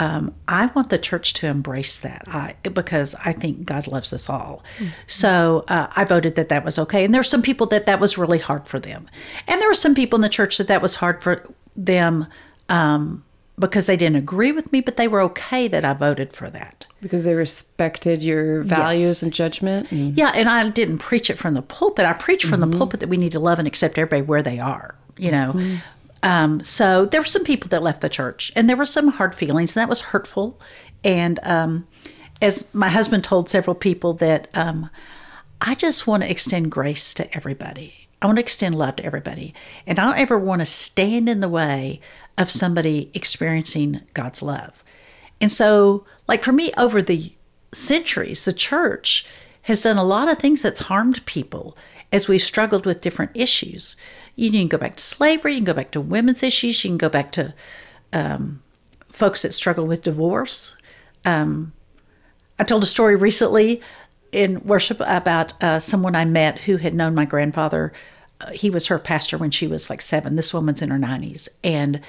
um, 0.00 0.34
I 0.48 0.66
want 0.74 0.88
the 0.90 0.98
church 0.98 1.34
to 1.34 1.46
embrace 1.46 1.98
that 2.00 2.24
I, 2.26 2.54
because 2.62 3.14
I 3.24 3.32
think 3.32 3.64
God 3.66 3.86
loves 3.86 4.12
us 4.12 4.28
all. 4.30 4.64
So 5.06 5.64
uh, 5.68 5.88
I 5.94 6.04
voted 6.04 6.34
that 6.36 6.48
that 6.48 6.64
was 6.64 6.78
okay. 6.78 7.04
And 7.04 7.12
there 7.14 7.20
were 7.20 7.22
some 7.24 7.42
people 7.42 7.66
that 7.68 7.86
that 7.86 8.00
was 8.00 8.16
really 8.18 8.38
hard 8.38 8.66
for 8.66 8.80
them. 8.80 9.08
And 9.46 9.60
there 9.60 9.68
were 9.68 9.74
some 9.74 9.94
people 9.94 10.16
in 10.16 10.22
the 10.22 10.28
church 10.28 10.56
that 10.58 10.68
that 10.68 10.80
was 10.82 10.96
hard 10.96 11.22
for 11.22 11.46
them 11.76 12.26
um, 12.70 13.24
because 13.58 13.84
they 13.86 13.96
didn't 13.96 14.16
agree 14.16 14.52
with 14.52 14.72
me, 14.72 14.80
but 14.80 14.96
they 14.96 15.06
were 15.06 15.20
okay 15.20 15.68
that 15.68 15.84
I 15.84 15.92
voted 15.92 16.32
for 16.32 16.48
that. 16.48 16.86
Because 17.02 17.24
they 17.24 17.34
respected 17.34 18.22
your 18.22 18.62
values 18.62 19.02
Yes. 19.18 19.22
and 19.22 19.32
judgment. 19.32 19.90
And 19.92 20.16
Yeah, 20.16 20.32
and 20.34 20.48
I 20.48 20.68
didn't 20.70 20.98
preach 20.98 21.28
it 21.28 21.38
from 21.38 21.52
the 21.54 21.62
pulpit. 21.62 22.06
I 22.06 22.14
preached 22.14 22.46
from 22.46 22.60
the 22.60 22.78
pulpit 22.78 23.00
that 23.00 23.08
we 23.10 23.18
need 23.18 23.32
to 23.32 23.40
love 23.40 23.58
and 23.58 23.68
accept 23.68 23.98
everybody 23.98 24.22
where 24.22 24.42
they 24.42 24.58
are, 24.58 24.94
you 25.18 25.30
know. 25.30 25.54
Um, 26.22 26.62
so 26.62 27.06
there 27.06 27.20
were 27.20 27.26
some 27.26 27.44
people 27.44 27.68
that 27.68 27.82
left 27.82 28.00
the 28.00 28.08
church, 28.08 28.52
and 28.54 28.68
there 28.68 28.76
were 28.76 28.86
some 28.86 29.08
hard 29.08 29.34
feelings, 29.34 29.74
and 29.76 29.82
that 29.82 29.88
was 29.88 30.00
hurtful. 30.00 30.60
And 31.02 31.40
um, 31.42 31.86
as 32.42 32.72
my 32.74 32.88
husband 32.88 33.24
told 33.24 33.48
several 33.48 33.74
people, 33.74 34.14
that 34.14 34.48
um, 34.54 34.90
I 35.60 35.74
just 35.74 36.06
want 36.06 36.22
to 36.22 36.30
extend 36.30 36.70
grace 36.70 37.14
to 37.14 37.34
everybody. 37.34 38.08
I 38.22 38.26
want 38.26 38.36
to 38.36 38.42
extend 38.42 38.76
love 38.76 38.96
to 38.96 39.04
everybody, 39.04 39.54
and 39.86 39.98
I 39.98 40.04
don't 40.04 40.18
ever 40.18 40.38
want 40.38 40.60
to 40.60 40.66
stand 40.66 41.28
in 41.28 41.40
the 41.40 41.48
way 41.48 42.00
of 42.36 42.50
somebody 42.50 43.10
experiencing 43.14 44.02
God's 44.12 44.42
love. 44.42 44.84
And 45.40 45.50
so, 45.50 46.04
like 46.28 46.44
for 46.44 46.52
me, 46.52 46.70
over 46.76 47.00
the 47.00 47.32
centuries, 47.72 48.44
the 48.44 48.52
church 48.52 49.24
has 49.62 49.82
done 49.82 49.98
a 49.98 50.04
lot 50.04 50.30
of 50.30 50.38
things 50.38 50.62
that's 50.62 50.80
harmed 50.80 51.24
people 51.26 51.76
as 52.12 52.28
we've 52.28 52.42
struggled 52.42 52.86
with 52.86 53.00
different 53.00 53.30
issues. 53.34 53.96
You 54.36 54.50
can 54.50 54.68
go 54.68 54.78
back 54.78 54.96
to 54.96 55.02
slavery, 55.02 55.52
you 55.52 55.58
can 55.58 55.64
go 55.64 55.74
back 55.74 55.90
to 55.92 56.00
women's 56.00 56.42
issues, 56.42 56.82
you 56.82 56.90
can 56.90 56.98
go 56.98 57.08
back 57.08 57.30
to 57.32 57.54
um, 58.12 58.62
folks 59.10 59.42
that 59.42 59.54
struggle 59.54 59.86
with 59.86 60.02
divorce. 60.02 60.76
Um, 61.24 61.72
I 62.58 62.64
told 62.64 62.82
a 62.82 62.86
story 62.86 63.16
recently 63.16 63.80
in 64.32 64.62
worship 64.64 65.00
about 65.00 65.62
uh, 65.62 65.80
someone 65.80 66.16
I 66.16 66.24
met 66.24 66.60
who 66.60 66.76
had 66.76 66.94
known 66.94 67.14
my 67.14 67.24
grandfather. 67.24 67.92
Uh, 68.40 68.50
he 68.50 68.70
was 68.70 68.86
her 68.86 68.98
pastor 68.98 69.38
when 69.38 69.50
she 69.50 69.66
was 69.66 69.90
like 69.90 70.02
seven. 70.02 70.36
This 70.36 70.54
woman's 70.54 70.82
in 70.82 70.90
her 70.90 70.98
90s. 70.98 71.48
And 71.62 72.00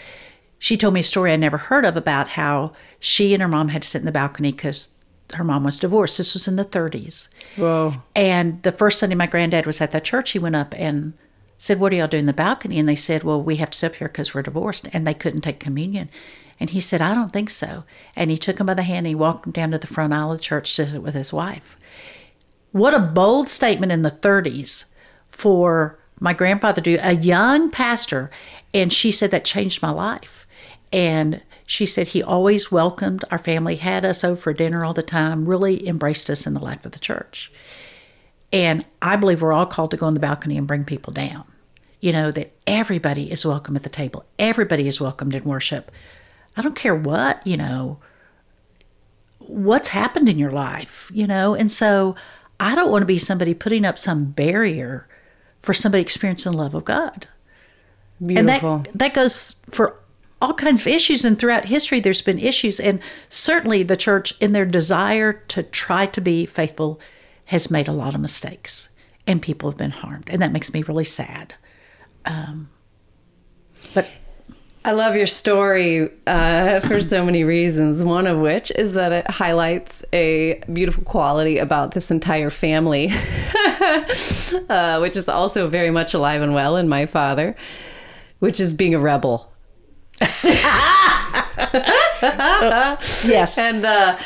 she 0.60 0.78
told 0.78 0.94
me 0.94 1.00
a 1.00 1.04
story 1.04 1.32
I 1.32 1.36
never 1.36 1.58
heard 1.58 1.86
of 1.86 1.98
about 1.98 2.30
how 2.30 2.74
she 3.00 3.34
and 3.34 3.42
her 3.42 3.48
mom 3.48 3.70
had 3.70 3.82
to 3.82 3.88
sit 3.88 4.00
in 4.00 4.06
the 4.06 4.12
balcony 4.12 4.52
because 4.52 4.94
her 5.36 5.44
mom 5.44 5.64
was 5.64 5.80
divorced. 5.80 6.18
This 6.18 6.34
was 6.34 6.48
in 6.48 6.56
the 6.56 6.66
30s. 6.66 7.28
whoa. 7.58 7.96
And 8.16 8.62
the 8.64 8.72
first 8.72 9.00
Sunday 9.00 9.16
my 9.16 9.28
granddad 9.28 9.66
was 9.66 9.82
at 9.82 9.92
that 9.92 10.04
church, 10.04 10.32
he 10.32 10.40
went 10.40 10.56
up 10.56 10.74
and 10.78 11.14
said, 11.58 11.80
What 11.80 11.90
do 11.90 11.98
y'all 11.98 12.08
do 12.08 12.18
in 12.18 12.26
the 12.26 12.34
balcony? 12.34 12.80
And 12.80 12.90
they 12.90 12.96
said, 12.96 13.24
Well, 13.24 13.42
we 13.42 13.58
have 13.58 13.70
to 13.72 13.78
sit 13.78 13.92
up 13.92 13.96
here 13.98 14.08
because 14.08 14.34
we're 14.34 14.42
divorced. 14.42 14.90
And 14.92 15.06
they 15.06 15.14
couldn't 15.14 15.42
take 15.42 15.60
communion. 15.60 16.10
And 16.60 16.72
he 16.72 16.82
said, 16.82 17.02
I 17.02 17.14
don't 17.14 17.32
think 17.32 17.50
so. 17.50 17.84
And 18.16 18.30
he 18.30 18.38
took 18.38 18.60
him 18.60 18.68
by 18.68 18.74
the 18.74 18.84
hand 18.84 19.00
and 19.00 19.08
he 19.08 19.16
walked 19.16 19.46
him 19.46 19.52
down 19.52 19.72
to 19.72 19.78
the 19.78 19.88
front 19.88 20.14
aisle 20.14 20.32
of 20.32 20.38
the 20.38 20.44
church 20.44 20.76
to 20.76 20.86
sit 20.86 21.02
with 21.02 21.16
his 21.16 21.34
wife. 21.34 21.78
What 22.72 22.94
a 22.94 23.00
bold 23.00 23.50
statement 23.50 23.92
in 23.92 24.02
the 24.02 24.12
30s 24.12 24.86
for 25.28 26.00
my 26.20 26.34
grandfather 26.34 26.82
to 26.82 26.98
do, 26.98 27.00
a 27.02 27.16
young 27.16 27.72
pastor. 27.72 28.30
And 28.74 28.94
she 28.94 29.12
said, 29.12 29.32
That 29.32 29.46
changed 29.46 29.82
my 29.82 29.92
life. 29.92 30.48
And 30.94 31.42
she 31.72 31.86
said 31.86 32.10
he 32.10 32.22
always 32.22 32.70
welcomed 32.70 33.24
our 33.32 33.38
family, 33.38 33.78
had 33.78 34.04
us 34.04 34.26
over 34.26 34.36
for 34.36 34.52
dinner 34.52 34.84
all 34.84 34.94
the 34.94 35.02
time, 35.02 35.48
really 35.48 35.88
embraced 35.88 36.30
us 36.30 36.46
in 36.46 36.54
the 36.54 36.60
life 36.60 36.86
of 36.86 36.92
the 36.92 37.00
church. 37.00 37.50
And 38.52 38.84
I 39.02 39.16
believe 39.16 39.42
we're 39.42 39.54
all 39.54 39.66
called 39.66 39.92
to 39.92 39.98
go 39.98 40.06
on 40.06 40.14
the 40.14 40.20
balcony 40.20 40.58
and 40.58 40.68
bring 40.68 40.84
people 40.84 41.14
down. 41.14 41.46
You 42.02 42.12
know, 42.12 42.30
that 42.32 42.52
everybody 42.68 43.32
is 43.32 43.46
welcome 43.46 43.78
at 43.78 43.84
the 43.84 43.90
table, 43.90 44.26
everybody 44.38 44.86
is 44.86 45.00
welcomed 45.00 45.34
in 45.34 45.46
worship. 45.46 45.94
I 46.58 46.62
don't 46.62 46.76
care 46.76 46.94
what, 46.94 47.48
you 47.48 47.56
know, 47.56 48.00
what's 49.40 49.88
happened 49.88 50.28
in 50.28 50.38
your 50.38 50.52
life, 50.52 51.10
you 51.14 51.26
know? 51.26 51.56
And 51.56 51.72
so 51.72 52.18
I 52.60 52.76
don't 52.76 52.92
want 52.92 53.04
to 53.04 53.06
be 53.06 53.18
somebody 53.18 53.54
putting 53.54 53.86
up 53.86 53.98
some 53.98 54.26
barrier 54.26 55.08
for 55.62 55.74
somebody 55.74 56.02
experiencing 56.02 56.52
the 56.52 56.58
love 56.58 56.76
of 56.76 56.84
God. 56.84 57.28
Beautiful. 58.20 58.74
And 58.76 58.86
that 58.88 58.94
that 58.94 59.14
goes 59.14 59.56
for 59.70 60.01
all 60.42 60.54
kinds 60.54 60.82
of 60.82 60.88
issues 60.88 61.24
and 61.24 61.38
throughout 61.38 61.66
history 61.66 62.00
there's 62.00 62.22
been 62.22 62.40
issues 62.40 62.80
and 62.80 63.00
certainly 63.30 63.84
the 63.84 63.96
church 63.96 64.34
in 64.40 64.54
their 64.54 64.66
desire 64.66 65.34
to 65.34 65.64
try 65.64 66.06
to 66.06 66.20
be 66.20 66.46
faithful 66.46 67.00
has 67.46 67.70
made 67.70 67.88
a 67.88 67.94
lot 67.94 68.16
of 68.16 68.22
mistakes 68.22 68.90
and 69.28 69.42
people 69.42 69.70
have 69.70 69.78
been 69.78 69.92
harmed 69.92 70.30
and 70.30 70.42
that 70.42 70.52
makes 70.52 70.74
me 70.74 70.82
really 70.84 71.04
sad. 71.04 71.54
Um, 72.26 72.70
but 73.94 74.08
I 74.84 74.94
love 74.94 75.16
your 75.16 75.28
story 75.28 76.10
uh, 76.26 76.80
for 76.80 77.02
so 77.02 77.24
many 77.24 77.44
reasons. 77.44 78.02
One 78.02 78.26
of 78.26 78.40
which 78.40 78.72
is 78.72 78.94
that 78.94 79.12
it 79.12 79.30
highlights 79.30 80.04
a 80.12 80.60
beautiful 80.74 81.04
quality 81.04 81.60
about 81.60 81.92
this 81.92 82.10
entire 82.10 82.50
family, 82.50 83.10
uh, 84.70 84.98
which 85.00 85.16
is 85.16 85.30
also 85.30 85.68
very 85.70 85.92
much 85.92 86.16
alive 86.16 86.42
and 86.42 86.56
well 86.56 86.78
in 86.78 86.90
my 86.90 87.06
father, 87.06 87.56
which 88.40 88.60
is 88.60 88.74
being 88.74 88.96
a 88.96 89.00
rebel. 89.00 89.51
Yes, 93.26 93.58
and 93.58 93.86
uh, 93.86 94.18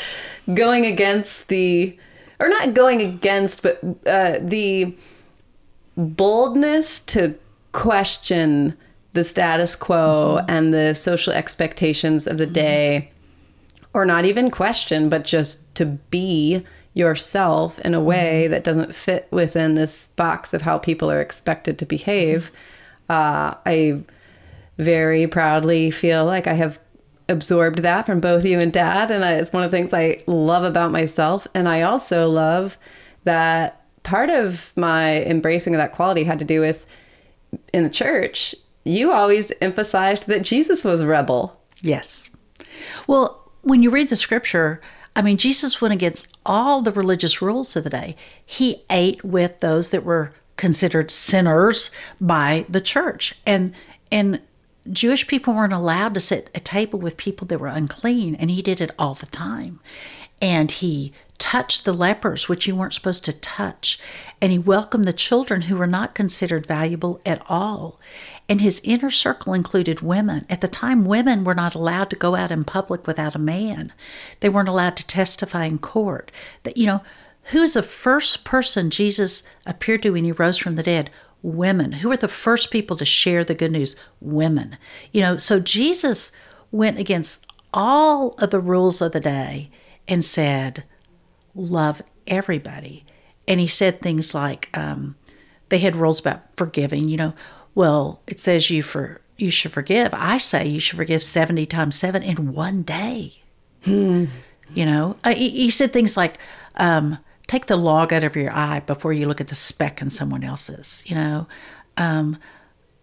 going 0.54 0.86
against 0.86 1.48
the, 1.48 1.98
or 2.40 2.50
not 2.50 2.74
going 2.74 3.02
against, 3.02 3.64
but 3.64 3.80
uh, 4.06 4.38
the 4.42 4.96
boldness 5.98 7.00
to 7.00 7.36
question 7.72 8.76
the 9.14 9.24
status 9.24 9.76
quo 9.76 10.42
and 10.48 10.74
the 10.74 10.94
social 10.94 11.32
expectations 11.34 12.28
of 12.28 12.38
the 12.38 12.46
day, 12.46 13.10
or 13.94 14.06
not 14.06 14.26
even 14.26 14.52
question, 14.52 15.08
but 15.08 15.24
just 15.24 15.74
to 15.76 15.86
be 15.86 16.66
yourself 16.94 17.80
in 17.80 17.94
a 17.94 18.02
way 18.02 18.48
that 18.48 18.64
doesn't 18.64 18.96
fit 18.96 19.28
within 19.32 19.76
this 19.76 20.08
box 20.08 20.54
of 20.54 20.62
how 20.62 20.78
people 20.78 21.12
are 21.12 21.22
expected 21.22 21.78
to 21.78 21.86
behave. 21.86 22.52
Uh, 23.10 23.54
I 23.66 24.02
very 24.78 25.28
proudly 25.28 25.92
feel 25.92 26.26
like 26.26 26.48
I 26.48 26.54
have 26.54 26.80
absorbed 27.28 27.80
that 27.80 28.06
from 28.06 28.20
both 28.20 28.46
you 28.46 28.60
and 28.60 28.72
dad. 28.72 29.12
And 29.12 29.24
I, 29.24 29.34
it's 29.34 29.54
one 29.54 29.64
of 29.64 29.72
the 29.72 29.78
things 29.78 29.94
I 29.94 30.22
love 30.28 30.64
about 30.64 30.92
myself. 30.92 31.48
And 31.54 31.68
I 31.68 31.82
also 31.82 32.30
love 32.30 32.78
that 33.24 33.82
part 34.04 34.30
of 34.30 34.72
my 34.76 35.24
embracing 35.24 35.74
of 35.74 35.80
that 35.80 35.92
quality 35.92 36.24
had 36.24 36.40
to 36.40 36.46
do 36.46 36.62
with 36.62 36.86
in 37.74 37.84
the 37.84 37.90
church, 37.90 38.54
you 38.84 39.12
always 39.12 39.52
emphasized 39.62 40.28
that 40.28 40.44
Jesus 40.44 40.84
was 40.84 41.02
a 41.02 41.08
rebel. 41.08 41.60
yes. 41.82 42.30
Well, 43.08 43.52
when 43.62 43.82
you 43.82 43.90
read 43.90 44.10
the 44.10 44.16
scripture, 44.16 44.80
I 45.16 45.22
mean, 45.22 45.38
Jesus 45.38 45.82
went 45.82 45.94
against 45.94 46.28
all 46.46 46.82
the 46.82 46.92
religious 46.92 47.42
rules 47.42 47.76
of 47.76 47.84
the 47.84 47.90
day. 47.90 48.16
He 48.46 48.84
ate 48.90 49.24
with 49.24 49.60
those 49.60 49.90
that 49.90 50.04
were 50.04 50.34
considered 50.58 51.10
sinners 51.10 51.90
by 52.22 52.66
the 52.70 52.82
church. 52.82 53.34
And 53.46 53.74
and 54.12 54.40
Jewish 54.91 55.28
people 55.28 55.54
weren't 55.56 55.74
allowed 55.74 56.13
to 56.13 56.19
sit 56.19 56.50
at 56.54 56.62
a 56.62 56.63
table 56.63 57.00
with 57.00 57.17
people 57.17 57.48
that 57.48 57.60
were 57.60 57.67
unclean, 57.67 58.36
and 58.36 58.52
he 58.52 58.62
did 58.62 58.82
it 58.82 58.91
all 59.00 59.15
the 59.15 59.26
time. 59.26 59.80
And 60.41 60.69
he 60.69 61.13
touched 61.38 61.86
the 61.86 61.93
lepers, 61.93 62.48
which 62.48 62.67
you 62.67 62.76
weren't 62.76 62.93
supposed 62.93 63.26
to 63.26 63.34
touch. 63.34 64.00
And 64.41 64.52
he 64.52 64.60
welcomed 64.60 65.06
the 65.06 65.13
children 65.13 65.63
who 65.63 65.76
were 65.76 65.88
not 65.88 66.15
considered 66.15 66.65
valuable 66.65 67.19
at 67.26 67.41
all. 67.50 68.00
And 68.48 68.62
his 68.62 68.82
inner 68.84 69.10
circle 69.10 69.54
included 69.54 70.02
women. 70.02 70.45
At 70.50 70.62
the 70.62 70.67
time, 70.67 71.06
women 71.06 71.43
were 71.43 71.56
not 71.56 71.76
allowed 71.76 72.10
to 72.12 72.15
go 72.15 72.36
out 72.36 72.52
in 72.52 72.63
public 72.63 73.08
without 73.08 73.36
a 73.36 73.39
man. 73.39 73.91
They 74.39 74.50
weren't 74.50 74.69
allowed 74.69 74.98
to 74.98 75.08
testify 75.08 75.65
in 75.65 75.80
court. 75.80 76.32
That 76.63 76.78
you 76.78 76.86
know, 76.86 77.02
who's 77.45 77.74
the 77.74 77.82
first 77.84 78.43
person 78.45 78.89
Jesus 78.89 79.43
appeared 79.65 80.04
to 80.04 80.12
when 80.12 80.26
he 80.26 80.32
rose 80.32 80.58
from 80.58 80.76
the 80.76 80.84
dead? 80.84 81.10
Women. 81.46 81.92
Who 81.92 82.10
were 82.10 82.18
the 82.18 82.28
first 82.28 82.72
people 82.72 82.98
to 82.98 83.06
share 83.06 83.44
the 83.44 83.54
good 83.54 83.72
news? 83.72 83.96
Women. 84.20 84.78
You 85.12 85.22
know, 85.22 85.38
so 85.38 85.60
Jesus 85.60 86.32
went 86.72 86.98
against 86.98 87.46
all 87.72 88.34
of 88.40 88.50
the 88.50 88.60
rules 88.60 89.00
of 89.00 89.12
the 89.12 89.20
day 89.20 89.70
and 90.08 90.26
said, 90.26 90.86
love 91.54 92.02
everybody. 92.26 93.06
And 93.48 93.60
he 93.60 93.68
said 93.68 94.02
things 94.02 94.34
like, 94.34 94.70
um, 94.74 95.16
they 95.70 95.78
had 95.78 95.96
rules 95.96 96.20
about 96.20 96.44
forgiving, 96.58 97.08
you 97.08 97.18
know, 97.18 97.34
well, 97.76 98.22
it 98.26 98.40
says 98.40 98.72
you 98.72 98.82
for 98.82 99.22
you 99.38 99.52
should 99.52 99.72
forgive. 99.72 100.14
I 100.14 100.40
say 100.40 100.68
you 100.68 100.80
should 100.80 100.98
forgive 100.98 101.22
70 101.22 101.66
times 101.68 101.96
7 101.98 102.24
in 102.24 102.54
one 102.54 102.82
day. 102.82 103.44
You 104.74 104.86
know, 104.86 105.18
uh, 105.24 105.36
he, 105.36 105.50
he 105.50 105.70
said 105.70 105.94
things 105.94 106.18
like, 106.18 106.40
um, 106.76 107.20
take 107.48 107.68
the 107.68 107.78
log 107.78 108.12
out 108.12 108.24
of 108.24 108.36
your 108.36 108.52
eye 108.52 108.82
before 108.82 109.14
you 109.14 109.28
look 109.28 109.42
at 109.42 109.48
the 109.48 109.56
speck 109.56 110.02
in 110.02 110.10
someone 110.10 110.44
else's, 110.44 111.04
you 111.06 111.16
know. 111.16 111.48
Um, 111.98 112.38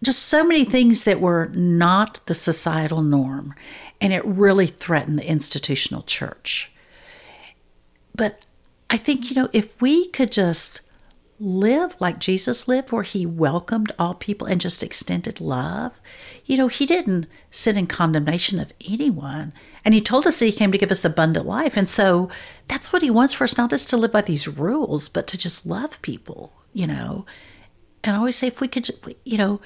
just 0.03 0.23
so 0.23 0.43
many 0.43 0.65
things 0.65 1.05
that 1.05 1.21
were 1.21 1.45
not 1.53 2.19
the 2.25 2.33
societal 2.33 3.01
norm, 3.01 3.55
and 4.01 4.11
it 4.11 4.23
really 4.25 4.67
threatened 4.67 5.17
the 5.17 5.27
institutional 5.27 6.03
church. 6.03 6.71
But 8.15 8.45
I 8.89 8.97
think, 8.97 9.29
you 9.29 9.35
know, 9.35 9.49
if 9.53 9.81
we 9.81 10.07
could 10.09 10.31
just 10.31 10.81
live 11.43 11.95
like 11.99 12.19
Jesus 12.19 12.67
lived, 12.67 12.91
where 12.91 13.03
he 13.03 13.25
welcomed 13.25 13.91
all 13.99 14.13
people 14.13 14.47
and 14.47 14.61
just 14.61 14.81
extended 14.81 15.41
love, 15.41 15.99
you 16.45 16.55
know, 16.57 16.67
he 16.67 16.85
didn't 16.85 17.27
sit 17.51 17.75
in 17.75 17.87
condemnation 17.87 18.59
of 18.59 18.73
anyone. 18.87 19.53
And 19.83 19.93
he 19.93 20.01
told 20.01 20.25
us 20.25 20.39
that 20.39 20.45
he 20.45 20.51
came 20.51 20.71
to 20.71 20.77
give 20.77 20.91
us 20.91 21.03
abundant 21.03 21.45
life. 21.45 21.75
And 21.75 21.89
so 21.89 22.29
that's 22.67 22.93
what 22.93 23.01
he 23.01 23.09
wants 23.09 23.33
for 23.33 23.43
us, 23.43 23.57
not 23.57 23.69
just 23.69 23.89
to 23.89 23.97
live 23.97 24.11
by 24.11 24.21
these 24.21 24.47
rules, 24.47 25.09
but 25.09 25.27
to 25.27 25.37
just 25.37 25.65
love 25.65 26.01
people, 26.01 26.53
you 26.71 26.87
know. 26.87 27.25
And 28.03 28.15
I 28.15 28.19
always 28.19 28.37
say, 28.37 28.47
if 28.47 28.61
we 28.61 28.67
could, 28.67 28.89
you 29.25 29.37
know, 29.37 29.59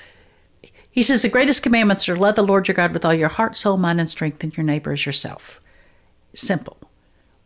he 0.90 1.04
says 1.04 1.22
the 1.22 1.30
greatest 1.30 1.62
commandments 1.62 2.10
are 2.10 2.16
love 2.16 2.36
the 2.36 2.42
Lord 2.42 2.68
your 2.68 2.76
God 2.76 2.94
with 2.94 3.06
all 3.06 3.14
your 3.14 3.30
heart, 3.30 3.56
soul, 3.56 3.78
mind, 3.78 4.00
and 4.00 4.10
strength, 4.10 4.44
and 4.44 4.56
your 4.58 4.64
neighbor 4.64 4.92
as 4.92 5.06
yourself. 5.06 5.62
Simple. 6.34 6.78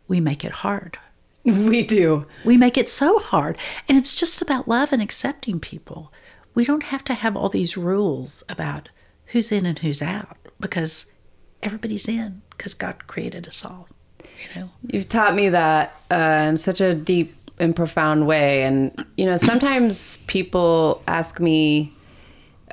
We 0.08 0.20
make 0.20 0.42
it 0.42 0.52
hard. 0.52 0.98
We 1.44 1.82
do. 1.82 2.26
We 2.44 2.56
make 2.56 2.78
it 2.78 2.88
so 2.88 3.18
hard. 3.18 3.58
And 3.88 3.98
it's 3.98 4.14
just 4.14 4.40
about 4.40 4.68
love 4.68 4.92
and 4.92 5.02
accepting 5.02 5.58
people. 5.58 6.12
We 6.54 6.64
don't 6.64 6.84
have 6.84 7.04
to 7.04 7.14
have 7.14 7.36
all 7.36 7.48
these 7.48 7.76
rules 7.76 8.44
about 8.48 8.90
who's 9.26 9.50
in 9.50 9.66
and 9.66 9.78
who's 9.78 10.02
out 10.02 10.36
because 10.60 11.06
everybody's 11.62 12.06
in 12.06 12.42
because 12.50 12.74
God 12.74 13.06
created 13.08 13.48
us 13.48 13.64
all. 13.64 13.88
You 14.22 14.60
know? 14.60 14.70
You've 14.86 15.08
taught 15.08 15.34
me 15.34 15.48
that 15.48 15.96
uh, 16.10 16.46
in 16.48 16.58
such 16.58 16.80
a 16.80 16.94
deep 16.94 17.34
and 17.58 17.74
profound 17.74 18.26
way. 18.26 18.62
And, 18.62 19.04
you 19.16 19.26
know, 19.26 19.36
sometimes 19.36 20.18
people 20.26 21.02
ask 21.08 21.40
me 21.40 21.92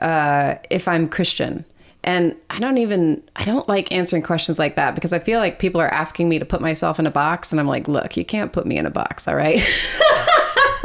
uh, 0.02 0.56
if 0.70 0.88
I'm 0.88 1.08
Christian. 1.10 1.66
And 2.04 2.36
I 2.50 2.60
don't 2.60 2.78
even, 2.78 3.22
I 3.36 3.44
don't 3.44 3.68
like 3.68 3.92
answering 3.92 4.24
questions 4.24 4.58
like 4.58 4.76
that 4.78 4.96
because 4.96 5.12
I 5.12 5.20
feel 5.20 5.40
like 5.40 5.60
people 5.60 5.82
are 5.82 5.94
asking 5.94 6.30
me 6.30 6.40
to 6.40 6.46
put 6.46 6.62
myself 6.62 6.98
in 6.98 7.06
a 7.06 7.12
box. 7.12 7.52
And 7.52 7.60
I'm 7.60 7.68
like, 7.68 7.88
look, 7.88 8.16
you 8.16 8.24
can't 8.24 8.54
put 8.54 8.66
me 8.66 8.78
in 8.78 8.86
a 8.86 8.90
box, 8.90 9.28
all 9.28 9.36
right? 9.36 9.58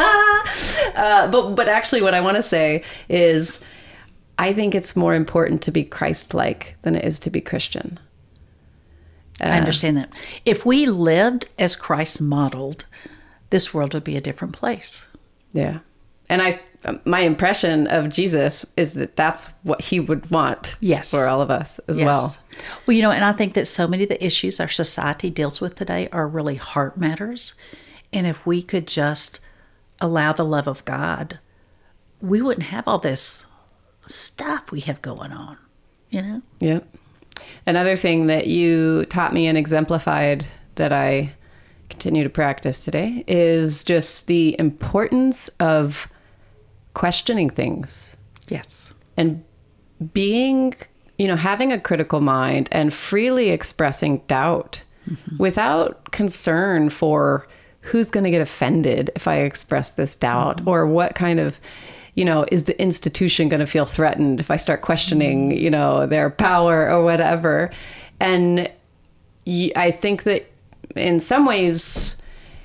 uh, 0.97 1.29
but, 1.31 1.55
but 1.55 1.69
actually, 1.69 2.03
what 2.03 2.15
I 2.15 2.21
want 2.21 2.37
to 2.37 2.43
say 2.43 2.83
is 3.09 3.61
I 4.39 4.53
think 4.53 4.75
it's 4.75 4.97
more 4.97 5.15
important 5.15 5.63
to 5.63 5.71
be 5.71 5.85
Christ 5.85 6.35
like 6.35 6.77
than 6.83 6.97
it 6.97 7.05
is 7.05 7.19
to 7.21 7.31
be 7.31 7.41
Christian. 7.41 7.99
I 9.41 9.59
understand 9.59 9.97
that. 9.97 10.13
If 10.45 10.65
we 10.65 10.87
lived 10.87 11.49
as 11.59 11.75
Christ 11.75 12.21
modeled, 12.21 12.87
this 13.51 13.75
world 13.75 13.95
would 13.95 14.05
be 14.05 14.17
a 14.17 14.21
different 14.21 14.55
place. 14.55 15.09
Yeah. 15.53 15.81
And 16.29 16.41
I, 16.41 16.61
my 17.05 17.21
impression 17.21 17.87
of 17.87 18.09
Jesus 18.11 18.65
is 18.77 18.95
that 18.95 19.17
that's 19.17 19.49
what 19.63 19.81
he 19.81 20.01
would 20.01 20.31
want 20.31 20.77
Yes. 20.81 21.11
for 21.11 21.27
all 21.27 21.41
of 21.41 21.51
us 21.51 21.81
as 21.89 21.97
Yes. 21.99 22.07
well. 22.07 22.37
Well, 22.87 22.97
you 22.97 23.03
know, 23.03 23.11
and 23.11 23.25
I 23.25 23.33
think 23.33 23.55
that 23.55 23.67
so 23.67 23.87
many 23.87 24.03
of 24.05 24.09
the 24.09 24.25
issues 24.25 24.61
our 24.61 24.69
society 24.69 25.31
deals 25.31 25.61
with 25.61 25.75
today 25.75 26.09
are 26.13 26.29
really 26.29 26.57
heart 26.57 26.97
matters. 26.99 27.55
And 28.13 28.27
if 28.27 28.47
we 28.47 28.63
could 28.63 28.87
just 28.87 29.41
allow 30.01 30.33
the 30.33 30.45
love 30.45 30.67
of 30.67 30.85
God, 30.85 31.39
we 32.21 32.41
wouldn't 32.43 32.67
have 32.67 32.87
all 32.87 32.99
this 32.99 33.45
stuff 34.07 34.71
we 34.71 34.81
have 34.81 35.01
going 35.03 35.33
on, 35.33 35.57
you 36.11 36.23
know? 36.23 36.43
Yeah. 36.61 36.81
Another 37.67 37.97
thing 37.97 38.27
that 38.29 38.47
you 38.47 39.05
taught 39.07 39.33
me 39.35 39.47
and 39.47 39.59
exemplified 39.59 40.47
that 40.77 40.93
I 40.93 41.33
continue 41.89 42.23
to 42.23 42.31
practice 42.31 42.81
today 42.81 43.25
is 43.27 43.83
just 43.85 44.27
the 44.27 44.55
importance 44.59 45.49
of 45.61 46.09
questioning 46.95 47.51
things 47.51 48.17
Yes. 48.49 48.93
and 49.17 49.45
being, 50.13 50.75
you 51.19 51.29
know, 51.29 51.37
having 51.37 51.73
a 51.73 51.79
critical 51.79 52.21
mind 52.21 52.69
and 52.73 52.93
freely 52.93 53.51
expressing 53.51 54.19
doubt 54.27 54.83
mm-hmm. 55.09 55.37
without 55.37 56.11
concern 56.13 56.91
for 56.91 57.47
who's 57.81 58.11
going 58.11 58.25
to 58.25 58.31
get 58.31 58.41
offended 58.41 59.11
if 59.15 59.29
I 59.29 59.37
express 59.39 59.91
this 59.91 60.15
doubt 60.15 60.59
mm-hmm. 60.59 60.69
or 60.69 60.87
what 60.87 61.15
kind 61.15 61.39
of, 61.39 61.61
you 62.15 62.25
know, 62.25 62.47
is 62.51 62.65
the 62.65 62.81
institution 62.81 63.49
going 63.49 63.61
to 63.61 63.67
feel 63.67 63.87
threatened 63.87 64.41
if 64.41 64.51
I 64.51 64.57
start 64.57 64.83
questioning, 64.83 65.51
mm-hmm. 65.51 65.59
you 65.59 65.71
know, 65.71 66.07
their 66.07 66.31
power 66.31 66.89
or 66.91 67.03
whatever. 67.05 67.71
And 68.21 68.71
I 69.77 69.91
think 69.91 70.23
that 70.23 70.51
in 70.97 71.21
some 71.21 71.45
ways, 71.45 72.17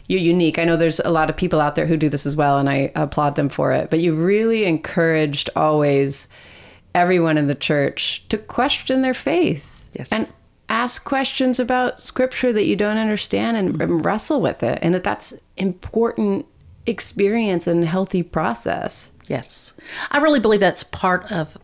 you're 0.09 0.19
unique. 0.19 0.59
I 0.59 0.65
know 0.65 0.75
there's 0.75 0.99
a 0.99 1.11
lot 1.11 1.29
of 1.29 1.37
people 1.37 1.61
out 1.61 1.75
there 1.75 1.85
who 1.85 1.95
do 1.95 2.09
this 2.09 2.25
as 2.25 2.35
well, 2.35 2.57
and 2.57 2.69
I 2.69 2.91
applaud 2.95 3.35
them 3.35 3.47
for 3.47 3.71
it. 3.71 3.89
But 3.89 3.99
you 3.99 4.13
really 4.13 4.65
encouraged 4.65 5.49
always 5.55 6.27
everyone 6.93 7.37
in 7.37 7.47
the 7.47 7.55
church 7.55 8.25
to 8.29 8.37
question 8.37 9.01
their 9.01 9.13
faith. 9.13 9.85
Yes. 9.93 10.11
And 10.11 10.31
ask 10.67 11.03
questions 11.03 11.59
about 11.59 12.01
scripture 12.01 12.51
that 12.51 12.65
you 12.65 12.75
don't 12.75 12.97
understand 12.97 13.55
and, 13.55 13.81
and 13.81 14.03
wrestle 14.05 14.41
with 14.41 14.63
it. 14.63 14.79
And 14.81 14.93
that 14.93 15.03
that's 15.03 15.33
important 15.57 16.45
experience 16.85 17.67
and 17.67 17.85
healthy 17.85 18.23
process. 18.23 19.11
Yes. 19.27 19.73
I 20.11 20.17
really 20.17 20.39
believe 20.39 20.59
that's 20.59 20.83
part 20.83 21.31
of 21.31 21.57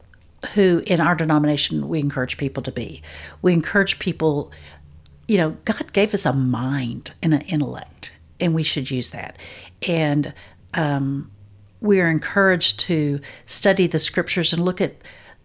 who 0.53 0.83
in 0.85 1.01
our 1.01 1.15
denomination 1.15 1.87
we 1.87 1.99
encourage 1.99 2.37
people 2.37 2.61
to 2.63 2.71
be. 2.71 3.01
We 3.41 3.53
encourage 3.53 3.97
people, 3.97 4.51
you 5.27 5.37
know, 5.37 5.57
God 5.65 5.91
gave 5.93 6.13
us 6.13 6.27
a 6.27 6.33
mind 6.33 7.13
and 7.23 7.33
an 7.33 7.41
intellect, 7.41 8.11
and 8.39 8.53
we 8.53 8.63
should 8.63 8.91
use 8.91 9.11
that. 9.11 9.37
And 9.87 10.33
um, 10.73 11.31
we 11.81 12.01
are 12.01 12.09
encouraged 12.09 12.79
to 12.81 13.19
study 13.45 13.87
the 13.87 13.99
scriptures 13.99 14.51
and 14.53 14.63
look 14.63 14.81
at 14.81 14.95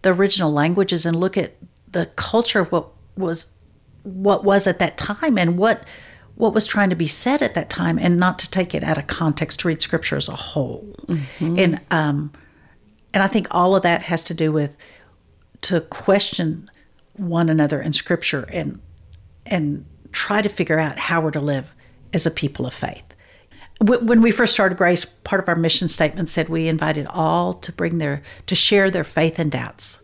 the 0.01 0.13
original 0.13 0.51
languages 0.51 1.05
and 1.05 1.19
look 1.19 1.37
at 1.37 1.55
the 1.91 2.07
culture 2.15 2.59
of 2.59 2.71
what 2.71 2.87
was 3.15 3.53
what 4.03 4.43
was 4.43 4.65
at 4.65 4.79
that 4.79 4.97
time 4.97 5.37
and 5.37 5.57
what 5.57 5.85
what 6.35 6.53
was 6.53 6.65
trying 6.65 6.89
to 6.89 6.95
be 6.95 7.07
said 7.07 7.41
at 7.41 7.53
that 7.53 7.69
time 7.69 7.99
and 7.99 8.17
not 8.17 8.39
to 8.39 8.49
take 8.49 8.73
it 8.73 8.83
out 8.83 8.97
of 8.97 9.05
context 9.05 9.59
to 9.59 9.67
read 9.67 9.81
scripture 9.81 10.15
as 10.15 10.27
a 10.27 10.35
whole 10.35 10.95
and 11.57 11.79
um 11.91 12.31
and 13.13 13.21
i 13.21 13.27
think 13.27 13.47
all 13.51 13.75
of 13.75 13.83
that 13.83 14.03
has 14.03 14.23
to 14.23 14.33
do 14.33 14.51
with 14.51 14.75
to 15.61 15.81
question 15.81 16.69
one 17.13 17.49
another 17.49 17.79
in 17.79 17.93
scripture 17.93 18.47
and 18.51 18.81
and 19.45 19.85
try 20.11 20.41
to 20.41 20.49
figure 20.49 20.79
out 20.79 20.97
how 20.97 21.21
we're 21.21 21.29
to 21.29 21.41
live 21.41 21.75
as 22.13 22.25
a 22.25 22.31
people 22.31 22.65
of 22.65 22.73
faith 22.73 23.03
when 23.81 24.21
we 24.21 24.29
first 24.29 24.53
started 24.53 24.77
grace 24.77 25.05
part 25.05 25.41
of 25.41 25.49
our 25.49 25.55
mission 25.55 25.87
statement 25.87 26.29
said 26.29 26.49
we 26.49 26.67
invited 26.67 27.07
all 27.07 27.53
to 27.53 27.71
bring 27.71 27.97
their 27.97 28.21
to 28.45 28.55
share 28.55 28.91
their 28.91 29.03
faith 29.03 29.39
and 29.39 29.51
doubts 29.51 30.03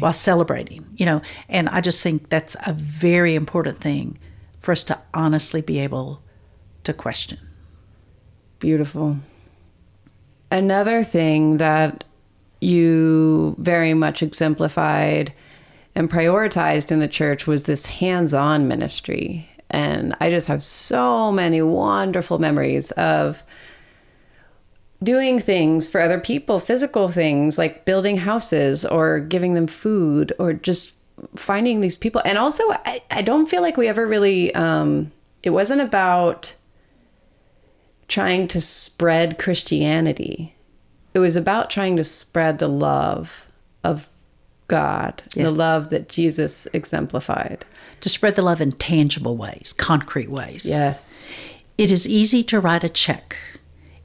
while 0.00 0.12
celebrating 0.12 0.84
you 0.96 1.06
know 1.06 1.22
and 1.48 1.68
i 1.68 1.80
just 1.80 2.02
think 2.02 2.28
that's 2.28 2.56
a 2.66 2.72
very 2.72 3.34
important 3.34 3.80
thing 3.80 4.18
for 4.58 4.72
us 4.72 4.82
to 4.82 4.98
honestly 5.14 5.60
be 5.60 5.78
able 5.78 6.20
to 6.82 6.92
question 6.92 7.38
Beautiful. 8.58 9.18
Another 10.50 11.04
thing 11.04 11.58
that 11.58 12.04
you 12.60 13.54
very 13.58 13.94
much 13.94 14.22
exemplified 14.22 15.32
and 15.94 16.10
prioritized 16.10 16.90
in 16.90 16.98
the 16.98 17.08
church 17.08 17.46
was 17.46 17.64
this 17.64 17.86
hands 17.86 18.34
on 18.34 18.66
ministry. 18.66 19.48
And 19.70 20.14
I 20.20 20.30
just 20.30 20.46
have 20.46 20.64
so 20.64 21.30
many 21.30 21.60
wonderful 21.62 22.38
memories 22.38 22.90
of 22.92 23.42
doing 25.02 25.38
things 25.38 25.88
for 25.88 26.00
other 26.00 26.18
people, 26.18 26.58
physical 26.58 27.08
things 27.08 27.58
like 27.58 27.84
building 27.84 28.16
houses 28.16 28.84
or 28.84 29.20
giving 29.20 29.54
them 29.54 29.66
food 29.66 30.32
or 30.38 30.52
just 30.52 30.94
finding 31.36 31.80
these 31.80 31.96
people. 31.96 32.22
And 32.24 32.38
also, 32.38 32.64
I, 32.70 33.02
I 33.10 33.22
don't 33.22 33.48
feel 33.48 33.62
like 33.62 33.76
we 33.76 33.88
ever 33.88 34.06
really, 34.06 34.54
um, 34.54 35.12
it 35.42 35.50
wasn't 35.50 35.80
about 35.80 36.54
trying 38.08 38.48
to 38.48 38.60
spread 38.60 39.38
Christianity. 39.38 40.54
It 41.14 41.18
was 41.18 41.36
about 41.36 41.70
trying 41.70 41.96
to 41.96 42.04
spread 42.04 42.58
the 42.58 42.68
love 42.68 43.46
of 43.84 44.08
God, 44.66 45.22
the 45.34 45.50
love 45.50 45.90
that 45.90 46.08
Jesus 46.08 46.66
exemplified. 46.72 47.64
To 48.00 48.08
spread 48.08 48.36
the 48.36 48.42
love 48.42 48.60
in 48.60 48.72
tangible 48.72 49.36
ways 49.36 49.74
concrete 49.76 50.30
ways 50.30 50.64
Yes. 50.64 51.26
It 51.78 51.92
is 51.92 52.08
easy 52.08 52.42
to 52.44 52.58
write 52.58 52.82
a 52.82 52.88
check. 52.88 53.36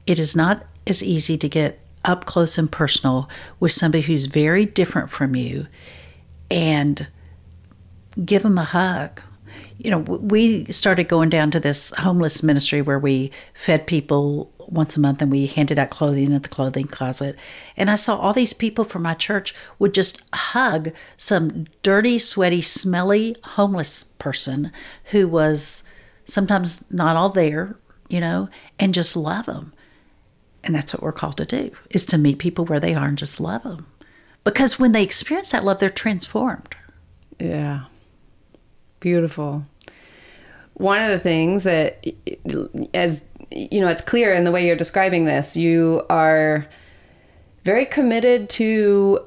It 0.06 0.20
is 0.20 0.36
not 0.36 0.64
as 0.86 1.02
easy 1.02 1.36
to 1.36 1.48
get 1.48 1.80
up 2.04 2.24
close 2.24 2.56
and 2.56 2.70
personal 2.70 3.28
with 3.58 3.72
somebody 3.72 4.02
who's 4.02 4.26
very 4.26 4.64
different 4.64 5.10
from 5.10 5.34
you 5.34 5.66
and 6.50 7.08
give 8.24 8.42
them 8.44 8.58
a 8.58 8.64
hug. 8.64 9.20
You 9.78 9.90
know, 9.90 9.98
we 9.98 10.66
started 10.66 11.08
going 11.08 11.30
down 11.30 11.50
to 11.50 11.60
this 11.60 11.92
homeless 11.98 12.44
ministry 12.44 12.80
where 12.80 12.98
we 12.98 13.32
fed 13.54 13.88
people 13.88 14.52
once 14.68 14.96
a 14.96 15.00
month 15.00 15.22
and 15.22 15.30
we 15.30 15.46
handed 15.46 15.78
out 15.78 15.90
clothing 15.90 16.32
at 16.32 16.42
the 16.42 16.48
clothing 16.48 16.86
closet. 16.86 17.36
And 17.76 17.90
I 17.90 17.96
saw 17.96 18.16
all 18.16 18.32
these 18.32 18.52
people 18.52 18.84
from 18.84 19.02
my 19.02 19.14
church 19.14 19.54
would 19.78 19.94
just 19.94 20.22
hug 20.34 20.92
some 21.16 21.66
dirty, 21.82 22.18
sweaty, 22.18 22.60
smelly 22.60 23.36
homeless 23.44 24.04
person 24.18 24.72
who 25.06 25.28
was 25.28 25.82
sometimes 26.24 26.90
not 26.90 27.16
all 27.16 27.28
there 27.28 27.76
you 28.08 28.20
know, 28.20 28.48
and 28.78 28.94
just 28.94 29.16
love 29.16 29.46
them. 29.46 29.72
And 30.62 30.74
that's 30.74 30.94
what 30.94 31.02
we're 31.02 31.12
called 31.12 31.36
to 31.38 31.44
do 31.44 31.72
is 31.90 32.06
to 32.06 32.18
meet 32.18 32.38
people 32.38 32.64
where 32.64 32.80
they 32.80 32.94
are 32.94 33.06
and 33.06 33.18
just 33.18 33.40
love 33.40 33.62
them. 33.64 33.86
Because 34.44 34.78
when 34.78 34.92
they 34.92 35.02
experience 35.02 35.50
that 35.50 35.64
love, 35.64 35.78
they're 35.78 35.90
transformed. 35.90 36.74
Yeah. 37.38 37.84
Beautiful. 39.00 39.66
One 40.74 41.02
of 41.02 41.10
the 41.10 41.18
things 41.18 41.64
that, 41.64 42.04
as 42.94 43.24
you 43.50 43.80
know, 43.80 43.88
it's 43.88 44.02
clear 44.02 44.32
in 44.32 44.44
the 44.44 44.50
way 44.50 44.66
you're 44.66 44.76
describing 44.76 45.24
this, 45.24 45.56
you 45.56 46.04
are 46.10 46.66
very 47.64 47.86
committed 47.86 48.48
to 48.50 49.20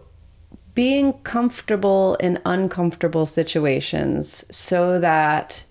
being 0.74 1.14
comfortable 1.24 2.16
in 2.16 2.40
uncomfortable 2.46 3.26
situations 3.26 4.46
so 4.52 5.00
that 5.00 5.64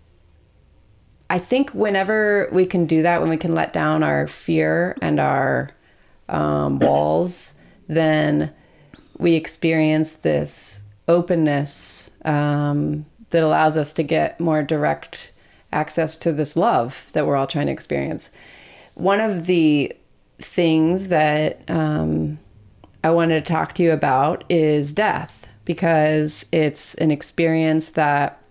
I 1.30 1.38
think 1.38 1.70
whenever 1.70 2.48
we 2.52 2.66
can 2.66 2.86
do 2.86 3.02
that, 3.02 3.20
when 3.20 3.30
we 3.30 3.36
can 3.36 3.54
let 3.54 3.72
down 3.72 4.02
our 4.02 4.26
fear 4.26 4.96
and 5.00 5.20
our 5.20 5.68
um, 6.28 6.78
walls, 6.80 7.54
then 7.88 8.52
we 9.18 9.34
experience 9.34 10.14
this 10.16 10.82
openness 11.08 12.10
um, 12.24 13.06
that 13.30 13.42
allows 13.42 13.76
us 13.76 13.92
to 13.94 14.02
get 14.02 14.38
more 14.40 14.62
direct 14.62 15.30
access 15.72 16.16
to 16.18 16.32
this 16.32 16.56
love 16.56 17.08
that 17.12 17.26
we're 17.26 17.36
all 17.36 17.46
trying 17.46 17.66
to 17.66 17.72
experience. 17.72 18.30
One 18.94 19.20
of 19.20 19.46
the 19.46 19.94
things 20.38 21.08
that 21.08 21.68
um, 21.68 22.38
I 23.04 23.10
wanted 23.10 23.44
to 23.44 23.52
talk 23.52 23.74
to 23.74 23.82
you 23.82 23.92
about 23.92 24.44
is 24.48 24.92
death 24.92 25.46
because 25.64 26.46
it's 26.52 26.94
an 26.94 27.10
experience 27.10 27.90
that 27.90 28.42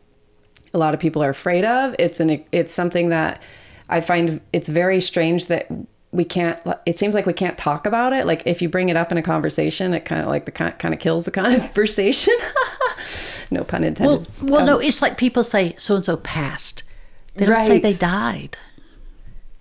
a 0.74 0.78
lot 0.78 0.94
of 0.94 1.00
people 1.00 1.24
are 1.24 1.30
afraid 1.30 1.66
of. 1.66 1.96
It's 1.98 2.20
an 2.20 2.44
it's 2.52 2.74
something 2.74 3.10
that 3.10 3.42
I 3.90 4.02
find 4.02 4.42
it's 4.52 4.70
very 4.70 5.00
strange 5.00 5.48
that 5.48 5.68
we 6.12 6.24
can't 6.24 6.60
it 6.86 6.98
seems 6.98 7.14
like 7.14 7.26
we 7.26 7.34
can't 7.34 7.58
talk 7.58 7.86
about 7.86 8.14
it 8.14 8.26
like 8.26 8.42
if 8.46 8.62
you 8.62 8.70
bring 8.70 8.88
it 8.88 8.96
up 8.96 9.12
in 9.12 9.18
a 9.18 9.22
conversation 9.22 9.94
it 9.94 10.06
kind 10.06 10.22
of 10.22 10.28
like 10.28 10.46
the 10.46 10.52
kind 10.52 10.94
of 10.94 11.00
kills 11.00 11.26
the 11.26 11.32
conversation 11.44 12.34
no 13.52 13.66
pun 13.66 13.84
intended 13.84 14.26
well, 14.42 14.50
well 14.50 14.62
um, 14.62 14.66
no 14.66 14.80
it's 14.80 15.02
like 15.02 15.18
people 15.18 15.44
say 15.44 15.74
so 15.78 15.96
and 15.96 16.06
so 16.06 16.16
passed 16.18 16.84
they 17.36 17.46
don't 17.46 17.56
right. 17.56 17.68
say 17.68 17.80
they 17.80 17.94
died 17.94 18.58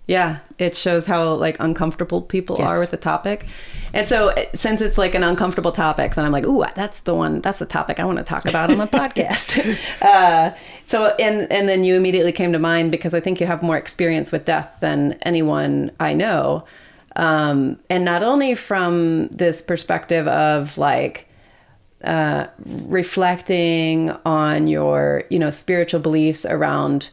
yeah 0.07 0.39
it 0.59 0.75
shows 0.75 1.05
how 1.05 1.33
like 1.33 1.57
uncomfortable 1.59 2.21
people 2.21 2.57
yes. 2.59 2.69
are 2.69 2.79
with 2.79 2.91
the 2.91 2.97
topic 2.97 3.45
and 3.93 4.07
so 4.07 4.33
since 4.53 4.81
it's 4.81 4.97
like 4.97 5.15
an 5.15 5.23
uncomfortable 5.23 5.71
topic 5.71 6.13
then 6.15 6.25
i'm 6.25 6.31
like 6.31 6.45
ooh 6.45 6.63
that's 6.75 7.01
the 7.01 7.15
one 7.15 7.41
that's 7.41 7.59
the 7.59 7.65
topic 7.65 7.99
i 7.99 8.05
want 8.05 8.17
to 8.17 8.23
talk 8.23 8.45
about 8.45 8.69
on 8.69 8.77
my 8.77 8.85
podcast 8.85 9.77
uh, 10.01 10.53
so 10.83 11.07
and 11.19 11.51
and 11.51 11.67
then 11.67 11.83
you 11.83 11.95
immediately 11.95 12.31
came 12.31 12.51
to 12.51 12.59
mind 12.59 12.91
because 12.91 13.13
i 13.13 13.19
think 13.19 13.39
you 13.39 13.47
have 13.47 13.63
more 13.63 13.77
experience 13.77 14.31
with 14.31 14.45
death 14.45 14.77
than 14.79 15.13
anyone 15.23 15.91
i 15.99 16.13
know 16.13 16.63
um, 17.17 17.79
and 17.89 18.03
not 18.03 18.23
only 18.23 18.55
from 18.55 19.27
this 19.27 19.61
perspective 19.61 20.27
of 20.27 20.77
like 20.77 21.27
uh, 22.03 22.47
reflecting 22.65 24.11
on 24.25 24.67
your 24.67 25.23
you 25.29 25.39
know 25.39 25.49
spiritual 25.49 25.99
beliefs 25.99 26.45
around 26.45 27.09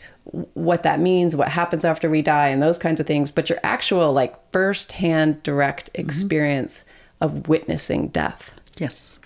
what 0.54 0.82
that 0.82 1.00
means, 1.00 1.36
what 1.36 1.48
happens 1.48 1.84
after 1.84 2.08
we 2.08 2.22
die, 2.22 2.48
and 2.48 2.62
those 2.62 2.78
kinds 2.78 3.00
of 3.00 3.06
things, 3.06 3.30
but 3.30 3.48
your 3.48 3.58
actual, 3.62 4.12
like, 4.12 4.34
firsthand 4.52 5.42
direct 5.42 5.92
mm-hmm. 5.92 6.02
experience 6.02 6.78
mm-hmm. 6.80 7.24
of 7.24 7.48
witnessing 7.48 8.08
death. 8.08 8.54
Yes. 8.78 9.18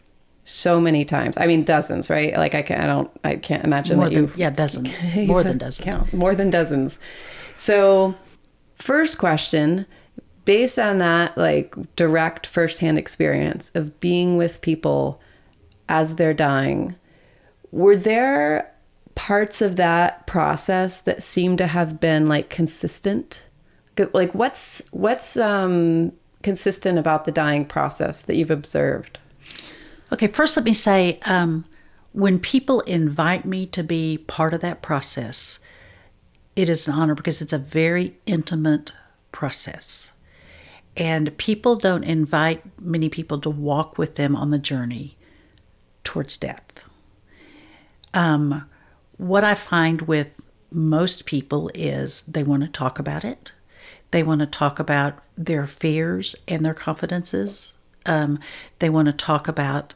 So 0.44 0.80
many 0.80 1.04
times. 1.04 1.36
I 1.36 1.46
mean, 1.46 1.64
dozens, 1.64 2.10
right? 2.10 2.36
Like, 2.36 2.54
I 2.54 2.62
can't, 2.62 2.80
I 2.80 2.86
don't, 2.86 3.10
I 3.24 3.36
can't 3.36 3.64
imagine 3.64 3.96
more 3.96 4.08
that 4.08 4.14
than, 4.14 4.24
you. 4.24 4.32
Yeah, 4.36 4.50
dozens. 4.50 5.06
More 5.26 5.42
than 5.42 5.58
dozens. 5.58 5.84
Count. 5.84 6.12
More 6.12 6.34
than 6.34 6.50
dozens. 6.50 6.98
So, 7.56 8.14
first 8.76 9.18
question 9.18 9.86
based 10.46 10.78
on 10.78 10.98
that, 10.98 11.36
like, 11.36 11.74
direct 11.96 12.46
firsthand 12.46 12.96
experience 12.96 13.70
of 13.74 14.00
being 14.00 14.38
with 14.38 14.62
people 14.62 15.20
as 15.88 16.14
they're 16.14 16.32
dying, 16.32 16.94
were 17.72 17.96
there 17.96 18.72
parts 19.16 19.60
of 19.60 19.74
that 19.74 20.28
process 20.28 20.98
that 20.98 21.24
seem 21.24 21.56
to 21.56 21.66
have 21.66 21.98
been 21.98 22.28
like 22.28 22.48
consistent? 22.48 23.42
Like 24.12 24.32
what's 24.34 24.86
what's 24.92 25.36
um, 25.36 26.12
consistent 26.44 26.98
about 26.98 27.24
the 27.24 27.32
dying 27.32 27.64
process 27.64 28.22
that 28.22 28.36
you've 28.36 28.52
observed? 28.52 29.18
Okay, 30.12 30.28
first 30.28 30.56
let 30.56 30.64
me 30.64 30.74
say 30.74 31.18
um, 31.24 31.64
when 32.12 32.38
people 32.38 32.82
invite 32.82 33.44
me 33.44 33.66
to 33.66 33.82
be 33.82 34.18
part 34.18 34.54
of 34.54 34.60
that 34.60 34.80
process, 34.80 35.58
it 36.54 36.68
is 36.68 36.86
an 36.86 36.94
honor 36.94 37.14
because 37.14 37.42
it's 37.42 37.52
a 37.52 37.58
very 37.58 38.16
intimate 38.26 38.92
process. 39.32 40.12
And 40.96 41.36
people 41.36 41.76
don't 41.76 42.04
invite 42.04 42.62
many 42.80 43.08
people 43.08 43.38
to 43.40 43.50
walk 43.50 43.98
with 43.98 44.14
them 44.14 44.34
on 44.34 44.50
the 44.50 44.58
journey 44.58 45.16
towards 46.04 46.38
death. 46.38 46.84
Um, 48.14 48.66
what 49.18 49.44
I 49.44 49.54
find 49.54 50.02
with 50.02 50.46
most 50.70 51.26
people 51.26 51.70
is 51.74 52.22
they 52.22 52.42
want 52.42 52.62
to 52.62 52.68
talk 52.68 52.98
about 52.98 53.24
it. 53.24 53.52
They 54.10 54.22
want 54.22 54.40
to 54.40 54.46
talk 54.46 54.78
about 54.78 55.22
their 55.36 55.66
fears 55.66 56.36
and 56.46 56.64
their 56.64 56.74
confidences. 56.74 57.74
Um, 58.04 58.38
they 58.78 58.90
want 58.90 59.06
to 59.06 59.12
talk 59.12 59.48
about 59.48 59.94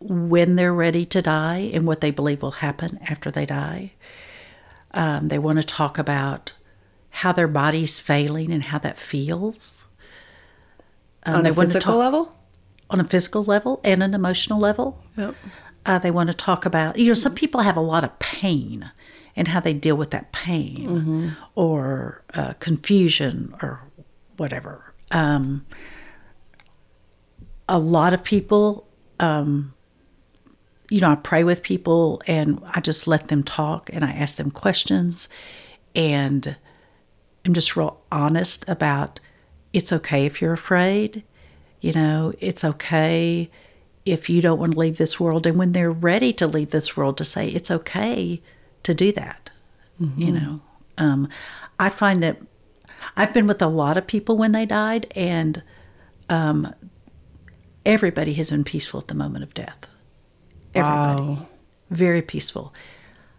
when 0.00 0.56
they're 0.56 0.74
ready 0.74 1.04
to 1.06 1.22
die 1.22 1.70
and 1.72 1.86
what 1.86 2.00
they 2.00 2.10
believe 2.10 2.42
will 2.42 2.52
happen 2.52 2.98
after 3.08 3.30
they 3.30 3.46
die. 3.46 3.92
Um, 4.92 5.28
they 5.28 5.38
want 5.38 5.60
to 5.60 5.66
talk 5.66 5.98
about 5.98 6.52
how 7.10 7.32
their 7.32 7.48
body's 7.48 7.98
failing 7.98 8.52
and 8.52 8.64
how 8.64 8.78
that 8.78 8.98
feels. 8.98 9.86
Um, 11.24 11.36
on 11.36 11.46
a 11.46 11.54
physical 11.54 11.80
talk, 11.80 11.98
level? 11.98 12.36
On 12.90 13.00
a 13.00 13.04
physical 13.04 13.42
level 13.42 13.80
and 13.84 14.02
an 14.02 14.14
emotional 14.14 14.58
level. 14.58 15.02
Yep. 15.16 15.34
Uh, 15.88 15.98
they 15.98 16.10
want 16.10 16.26
to 16.26 16.34
talk 16.34 16.66
about, 16.66 16.98
you 16.98 17.06
know, 17.06 17.14
some 17.14 17.34
people 17.34 17.62
have 17.62 17.76
a 17.76 17.80
lot 17.80 18.04
of 18.04 18.18
pain 18.18 18.92
and 19.34 19.48
how 19.48 19.58
they 19.58 19.72
deal 19.72 19.96
with 19.96 20.10
that 20.10 20.32
pain 20.32 20.86
mm-hmm. 20.86 21.28
or 21.54 22.22
uh, 22.34 22.52
confusion 22.60 23.54
or 23.62 23.80
whatever. 24.36 24.92
Um, 25.12 25.64
a 27.70 27.78
lot 27.78 28.12
of 28.12 28.22
people, 28.22 28.86
um, 29.18 29.72
you 30.90 31.00
know, 31.00 31.10
I 31.10 31.14
pray 31.14 31.42
with 31.42 31.62
people 31.62 32.20
and 32.26 32.60
I 32.74 32.80
just 32.80 33.06
let 33.06 33.28
them 33.28 33.42
talk 33.42 33.88
and 33.90 34.04
I 34.04 34.10
ask 34.10 34.36
them 34.36 34.50
questions 34.50 35.26
and 35.94 36.54
I'm 37.46 37.54
just 37.54 37.76
real 37.76 37.98
honest 38.12 38.68
about 38.68 39.20
it's 39.72 39.90
okay 39.90 40.26
if 40.26 40.42
you're 40.42 40.52
afraid. 40.52 41.22
You 41.80 41.94
know, 41.94 42.34
it's 42.40 42.62
okay 42.62 43.50
if 44.12 44.28
you 44.28 44.40
don't 44.40 44.58
want 44.58 44.72
to 44.72 44.78
leave 44.78 44.98
this 44.98 45.18
world 45.18 45.46
and 45.46 45.56
when 45.56 45.72
they're 45.72 45.90
ready 45.90 46.32
to 46.32 46.46
leave 46.46 46.70
this 46.70 46.96
world 46.96 47.16
to 47.16 47.24
say 47.24 47.48
it's 47.48 47.70
okay 47.70 48.42
to 48.82 48.94
do 48.94 49.12
that 49.12 49.50
mm-hmm. 50.00 50.20
you 50.20 50.32
know? 50.32 50.60
Um, 50.96 51.28
i 51.78 51.88
find 51.88 52.22
that 52.22 52.38
i've 53.16 53.32
been 53.32 53.46
with 53.46 53.62
a 53.62 53.66
lot 53.66 53.96
of 53.96 54.06
people 54.06 54.36
when 54.36 54.52
they 54.52 54.66
died 54.66 55.12
and 55.14 55.62
um, 56.30 56.74
everybody 57.88 58.34
has 58.34 58.50
been 58.50 58.64
peaceful 58.64 59.00
at 59.00 59.08
the 59.08 59.14
moment 59.14 59.42
of 59.42 59.54
death. 59.54 59.88
Everybody. 60.74 61.22
Wow. 61.22 61.48
very 61.90 62.22
peaceful. 62.22 62.74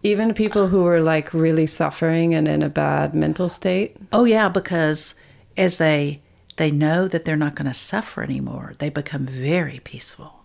Even 0.02 0.34
people 0.34 0.66
who 0.66 0.82
were 0.82 1.00
like 1.00 1.32
really 1.32 1.66
suffering 1.66 2.34
and 2.34 2.48
in 2.48 2.62
a 2.62 2.68
bad 2.68 3.14
mental 3.14 3.48
state? 3.48 3.96
Oh 4.12 4.24
yeah 4.24 4.48
because 4.48 5.14
as 5.56 5.78
they 5.78 6.22
they 6.56 6.70
know 6.70 7.06
that 7.06 7.24
they're 7.24 7.36
not 7.36 7.54
going 7.54 7.68
to 7.68 7.74
suffer 7.74 8.22
anymore 8.22 8.74
they 8.78 8.88
become 8.88 9.26
very 9.26 9.80
peaceful 9.82 10.39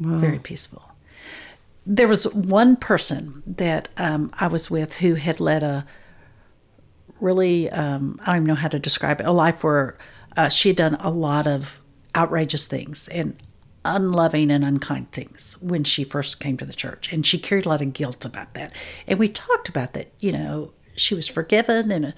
Wow. 0.00 0.18
Very 0.18 0.38
peaceful. 0.38 0.82
There 1.86 2.08
was 2.08 2.32
one 2.34 2.76
person 2.76 3.42
that 3.46 3.88
um, 3.96 4.32
I 4.40 4.46
was 4.46 4.70
with 4.70 4.94
who 4.96 5.14
had 5.14 5.38
led 5.40 5.62
a 5.62 5.86
really, 7.20 7.70
um, 7.70 8.18
I 8.22 8.26
don't 8.26 8.36
even 8.36 8.46
know 8.46 8.54
how 8.54 8.68
to 8.68 8.78
describe 8.78 9.20
it, 9.20 9.26
a 9.26 9.32
life 9.32 9.62
where 9.62 9.96
uh, 10.36 10.48
she 10.48 10.70
had 10.70 10.76
done 10.76 10.94
a 10.96 11.10
lot 11.10 11.46
of 11.46 11.80
outrageous 12.16 12.66
things 12.66 13.08
and 13.08 13.36
unloving 13.84 14.50
and 14.50 14.64
unkind 14.64 15.12
things 15.12 15.56
when 15.60 15.84
she 15.84 16.04
first 16.04 16.40
came 16.40 16.56
to 16.56 16.64
the 16.64 16.72
church. 16.72 17.12
And 17.12 17.26
she 17.26 17.38
carried 17.38 17.66
a 17.66 17.68
lot 17.68 17.82
of 17.82 17.92
guilt 17.92 18.24
about 18.24 18.54
that. 18.54 18.72
And 19.06 19.18
we 19.18 19.28
talked 19.28 19.68
about 19.68 19.92
that, 19.92 20.10
you 20.20 20.32
know, 20.32 20.72
she 20.96 21.14
was 21.14 21.28
forgiven 21.28 21.90
and. 21.90 22.14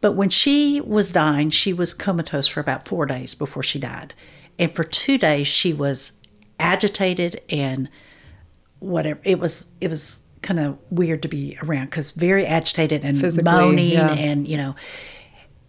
but 0.00 0.12
when 0.12 0.30
she 0.30 0.80
was 0.80 1.12
dying, 1.12 1.50
she 1.50 1.72
was 1.72 1.92
comatose 1.94 2.46
for 2.46 2.60
about 2.60 2.88
four 2.88 3.06
days 3.06 3.34
before 3.34 3.62
she 3.62 3.78
died. 3.78 4.14
And 4.58 4.74
for 4.74 4.84
two 4.84 5.18
days, 5.18 5.46
she 5.46 5.72
was 5.72 6.12
agitated 6.60 7.40
and 7.48 7.88
whatever. 8.78 9.20
It 9.24 9.38
was 9.38 9.66
it 9.80 9.88
was 9.88 10.26
kind 10.42 10.60
of 10.60 10.78
weird 10.90 11.22
to 11.22 11.28
be 11.28 11.58
around 11.62 11.86
because 11.86 12.12
very 12.12 12.46
agitated 12.46 13.04
and 13.04 13.18
Physically, 13.18 13.50
moaning 13.50 13.92
yeah. 13.92 14.12
and 14.12 14.46
you 14.46 14.56
know. 14.56 14.74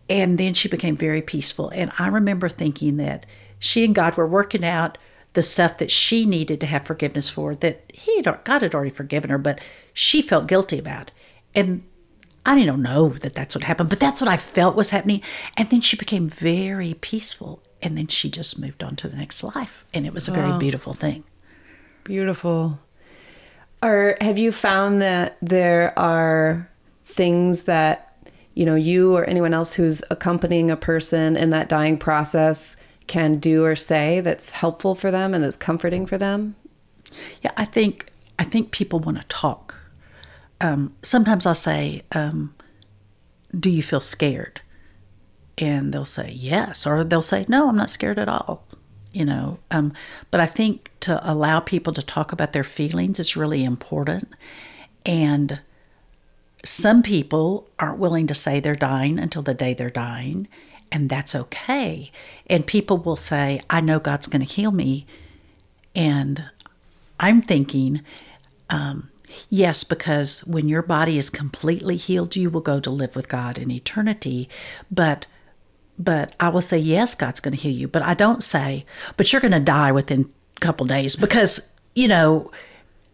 And 0.09 0.37
then 0.37 0.53
she 0.53 0.67
became 0.67 0.97
very 0.97 1.21
peaceful. 1.21 1.69
And 1.69 1.89
I 1.97 2.07
remember 2.07 2.49
thinking 2.49 2.97
that 2.97 3.25
she 3.59 3.85
and 3.85 3.95
God 3.95 4.17
were 4.17 4.27
working 4.27 4.65
out 4.65 4.97
the 5.33 5.43
stuff 5.43 5.77
that 5.77 5.89
she 5.89 6.25
needed 6.25 6.59
to 6.59 6.65
have 6.65 6.85
forgiveness 6.85 7.29
for 7.29 7.55
that 7.55 7.89
he 7.93 8.17
had, 8.17 8.43
God 8.43 8.61
had 8.61 8.75
already 8.75 8.89
forgiven 8.89 9.29
her, 9.29 9.37
but 9.37 9.59
she 9.93 10.21
felt 10.21 10.47
guilty 10.47 10.77
about. 10.77 11.11
And 11.55 11.83
I 12.45 12.65
don't 12.65 12.81
know 12.81 13.09
that 13.09 13.33
that's 13.33 13.55
what 13.55 13.63
happened, 13.63 13.89
but 13.89 13.99
that's 13.99 14.19
what 14.19 14.29
I 14.29 14.37
felt 14.37 14.75
was 14.75 14.89
happening. 14.89 15.21
And 15.55 15.69
then 15.69 15.81
she 15.81 15.95
became 15.95 16.27
very 16.27 16.95
peaceful. 16.95 17.63
And 17.83 17.97
then 17.97 18.07
she 18.07 18.29
just 18.29 18.59
moved 18.59 18.83
on 18.83 18.95
to 18.97 19.09
the 19.09 19.17
next 19.17 19.43
life. 19.43 19.85
And 19.93 20.05
it 20.05 20.13
was 20.13 20.27
a 20.27 20.31
very 20.31 20.57
beautiful 20.59 20.93
thing. 20.93 21.23
Beautiful. 22.03 22.79
Or 23.81 24.17
have 24.21 24.37
you 24.37 24.51
found 24.51 25.01
that 25.01 25.37
there 25.41 25.97
are 25.97 26.69
things 27.05 27.63
that, 27.63 28.15
you 28.53 28.65
know, 28.65 28.75
you 28.75 29.15
or 29.15 29.25
anyone 29.25 29.53
else 29.53 29.73
who's 29.73 30.03
accompanying 30.11 30.69
a 30.69 30.77
person 30.77 31.35
in 31.35 31.49
that 31.49 31.69
dying 31.69 31.97
process 31.97 32.77
can 33.07 33.39
do 33.39 33.65
or 33.65 33.75
say 33.75 34.21
that's 34.21 34.51
helpful 34.51 34.93
for 34.95 35.09
them 35.09 35.33
and 35.33 35.43
is 35.43 35.57
comforting 35.57 36.05
for 36.05 36.17
them? 36.17 36.55
Yeah, 37.41 37.51
I 37.57 37.65
think 37.65 38.11
I 38.39 38.43
think 38.43 38.71
people 38.71 38.99
want 38.99 39.19
to 39.19 39.27
talk. 39.27 39.79
Um, 40.61 40.95
sometimes 41.01 41.45
I'll 41.45 41.55
say, 41.55 42.03
um, 42.13 42.55
"Do 43.57 43.69
you 43.69 43.83
feel 43.83 43.99
scared?" 43.99 44.61
And 45.61 45.93
they'll 45.93 46.05
say 46.05 46.33
yes, 46.35 46.85
or 46.85 47.03
they'll 47.05 47.21
say, 47.21 47.45
"No, 47.47 47.69
I'm 47.69 47.77
not 47.77 47.89
scared 47.89 48.19
at 48.19 48.27
all." 48.27 48.65
You 49.13 49.25
know, 49.25 49.59
um, 49.69 49.93
but 50.31 50.41
I 50.41 50.45
think 50.45 50.89
to 51.01 51.21
allow 51.29 51.59
people 51.59 51.93
to 51.93 52.01
talk 52.01 52.31
about 52.31 52.51
their 52.53 52.63
feelings 52.63 53.19
is 53.19 53.37
really 53.37 53.63
important. 53.63 54.29
And 55.05 55.59
some 56.63 57.03
people 57.03 57.67
aren't 57.79 57.99
willing 57.99 58.27
to 58.27 58.35
say 58.35 58.59
they're 58.59 58.75
dying 58.75 59.19
until 59.19 59.41
the 59.41 59.53
day 59.53 59.73
they're 59.73 59.89
dying, 59.89 60.47
and 60.91 61.09
that's 61.09 61.35
okay. 61.35 62.11
And 62.47 62.65
people 62.65 62.97
will 62.97 63.15
say, 63.15 63.61
I 63.69 63.81
know 63.81 63.99
God's 63.99 64.27
going 64.27 64.45
to 64.45 64.53
heal 64.53 64.71
me. 64.71 65.05
And 65.95 66.45
I'm 67.19 67.41
thinking, 67.41 68.01
um, 68.69 69.09
yes, 69.49 69.83
because 69.83 70.41
when 70.45 70.67
your 70.67 70.81
body 70.81 71.17
is 71.17 71.29
completely 71.29 71.97
healed, 71.97 72.35
you 72.35 72.49
will 72.49 72.61
go 72.61 72.79
to 72.79 72.89
live 72.89 73.15
with 73.15 73.29
God 73.29 73.57
in 73.57 73.71
eternity. 73.71 74.49
But 74.89 75.27
but 76.03 76.35
I 76.39 76.49
will 76.49 76.61
say, 76.61 76.77
yes, 76.77 77.15
God's 77.15 77.39
going 77.39 77.55
to 77.55 77.61
heal 77.61 77.73
you. 77.73 77.87
But 77.87 78.01
I 78.01 78.13
don't 78.13 78.43
say, 78.43 78.85
but 79.17 79.31
you're 79.31 79.41
going 79.41 79.51
to 79.51 79.59
die 79.59 79.91
within 79.91 80.31
a 80.57 80.59
couple 80.59 80.85
days 80.85 81.15
because, 81.15 81.69
you 81.95 82.07
know, 82.07 82.51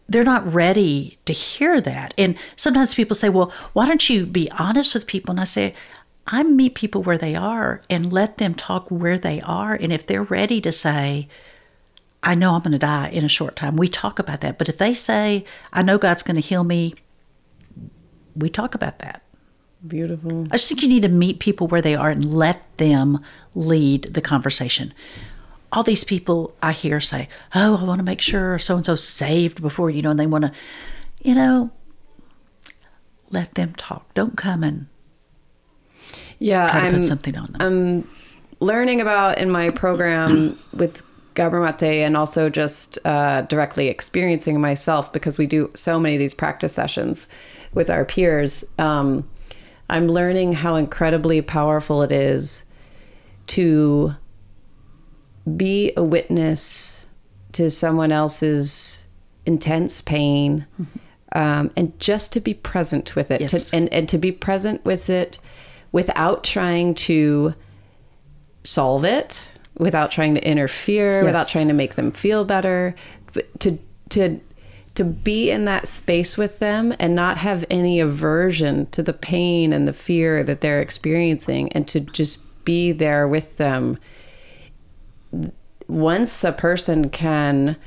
they're 0.08 0.24
not 0.24 0.52
ready 0.52 1.18
to 1.26 1.34
hear 1.34 1.82
that. 1.82 2.14
And 2.18 2.38
sometimes 2.56 2.96
people 2.96 3.16
say, 3.16 3.30
well, 3.30 3.52
why 3.74 3.88
don't 3.88 4.10
you 4.10 4.26
be 4.26 4.50
honest 4.52 4.94
with 4.94 5.06
people? 5.08 5.32
And 5.32 5.40
I 5.40 5.44
say, 5.44 5.74
I 6.28 6.44
meet 6.44 6.76
people 6.76 7.04
where 7.04 7.18
they 7.18 7.36
are 7.36 7.82
and 7.90 8.12
let 8.12 8.38
them 8.38 8.54
talk 8.54 8.90
where 8.90 9.18
they 9.18 9.42
are. 9.42 9.74
And 9.74 9.92
if 9.92 10.06
they're 10.06 10.24
ready 10.24 10.62
to 10.62 10.72
say, 10.72 11.28
I 12.24 12.36
know 12.36 12.54
I'm 12.54 12.62
going 12.62 12.72
to 12.72 12.80
die 12.80 13.10
in 13.10 13.26
a 13.26 13.30
short 13.30 13.56
time, 13.56 13.76
we 13.76 13.88
talk 13.88 14.20
about 14.20 14.42
that. 14.42 14.58
But 14.58 14.70
if 14.70 14.78
they 14.78 14.94
say, 14.94 15.46
I 15.72 15.82
know 15.82 15.98
God's 15.98 16.24
going 16.24 16.36
to 16.36 16.42
heal 16.42 16.64
me, 16.64 16.96
we 18.36 18.50
talk 18.50 18.76
about 18.76 19.00
that. 19.00 19.24
Beautiful. 19.86 20.46
I 20.46 20.58
just 20.58 20.70
think 20.70 20.82
you 20.82 20.90
need 20.90 21.04
to 21.04 21.10
meet 21.10 21.40
people 21.40 21.68
where 21.68 21.82
they 21.82 21.96
are 21.96 22.10
and 22.10 22.34
let 22.34 22.66
them 22.78 23.20
lead 23.54 24.14
the 24.14 24.22
conversation. 24.22 24.94
All 25.72 25.84
these 25.84 26.04
people 26.04 26.56
I 26.64 26.72
hear 26.72 27.00
say, 27.00 27.30
Oh, 27.54 27.78
I 27.78 27.84
want 27.84 28.00
to 28.00 28.04
make 28.06 28.22
sure 28.22 28.58
so 28.58 28.76
and 28.76 28.86
so's 28.86 29.04
saved 29.04 29.62
before, 29.62 29.90
you 29.90 30.02
know, 30.02 30.12
and 30.12 30.20
they 30.20 30.26
want 30.26 30.46
to, 30.46 30.52
you 31.22 31.36
know, 31.36 31.72
let 33.30 33.56
them 33.56 33.74
talk. 33.76 34.12
Don't 34.14 34.38
come 34.38 34.64
and 34.64 34.88
Yeah, 36.40 36.70
try 36.72 36.80
to 36.80 36.86
I'm 36.88 36.94
put 36.96 37.04
something 37.06 37.38
on 37.38 37.52
them. 37.52 37.62
I'm 37.62 38.10
learning 38.60 39.02
about 39.02 39.38
in 39.38 39.52
my 39.52 39.70
program 39.70 40.58
with 40.74 41.04
Gabor 41.36 41.62
Mate 41.62 42.04
and 42.04 42.18
also 42.18 42.50
just 42.50 42.98
uh, 43.06 43.42
directly 43.42 43.90
experiencing 43.90 44.60
myself 44.60 45.14
because 45.14 45.38
we 45.38 45.46
do 45.46 45.70
so 45.76 46.00
many 46.00 46.16
of 46.16 46.20
these 46.20 46.34
practice 46.34 46.74
sessions 46.74 47.28
with 47.74 47.92
our 47.92 48.06
peers. 48.06 48.66
Um, 48.80 49.28
I'm 49.90 50.08
learning 50.08 50.54
how 50.54 50.76
incredibly 50.76 51.42
powerful 51.42 52.02
it 52.02 52.12
is 52.12 52.66
to 53.48 54.14
be 55.56 55.94
a 55.96 56.04
witness 56.04 57.06
to 57.54 57.70
someone 57.70 58.12
else's 58.12 59.06
intense 59.46 60.02
pain 60.02 60.68
um, 61.32 61.72
and 61.78 61.98
just 62.00 62.34
to 62.34 62.40
be 62.42 62.54
present 62.54 63.16
with 63.16 63.32
it 63.32 63.42
Yes. 63.42 63.70
to, 63.70 63.76
and, 63.76 63.92
and 63.94 64.10
to 64.10 64.18
be 64.18 64.32
present 64.32 64.84
with 64.84 65.10
it 65.10 65.40
without 65.94 66.44
trying 66.44 66.94
to 66.96 67.54
solve 68.64 69.06
it 69.06 69.50
without 69.78 70.12
trying 70.12 70.36
to 70.36 70.46
interfere 70.46 71.24
without 71.24 71.48
trying 71.48 71.70
to 71.70 71.74
make 71.74 71.96
them 71.96 72.12
feel 72.12 72.44
better 72.44 72.94
but 73.32 73.58
to 73.62 73.80
to 74.10 74.40
to 74.98 75.04
be 75.04 75.52
in 75.52 75.66
that 75.66 75.88
space 75.88 76.38
with 76.38 76.58
them 76.58 76.92
and 77.00 77.14
not 77.14 77.38
have 77.38 77.64
any 77.70 78.00
aversion 78.00 78.88
to 78.88 79.04
the 79.04 79.14
pain 79.14 79.72
and 79.72 79.88
the 79.88 79.94
fear 79.94 80.44
that 80.44 80.62
they're 80.62 80.82
experiencing 80.82 81.72
and 81.74 81.88
to 81.88 82.00
just 82.00 82.40
be 82.66 82.92
there 82.92 83.28
with 83.28 83.58
them. 83.58 84.00
Once 85.88 86.44
a 86.44 86.52
person 86.52 87.10
can 87.10 87.78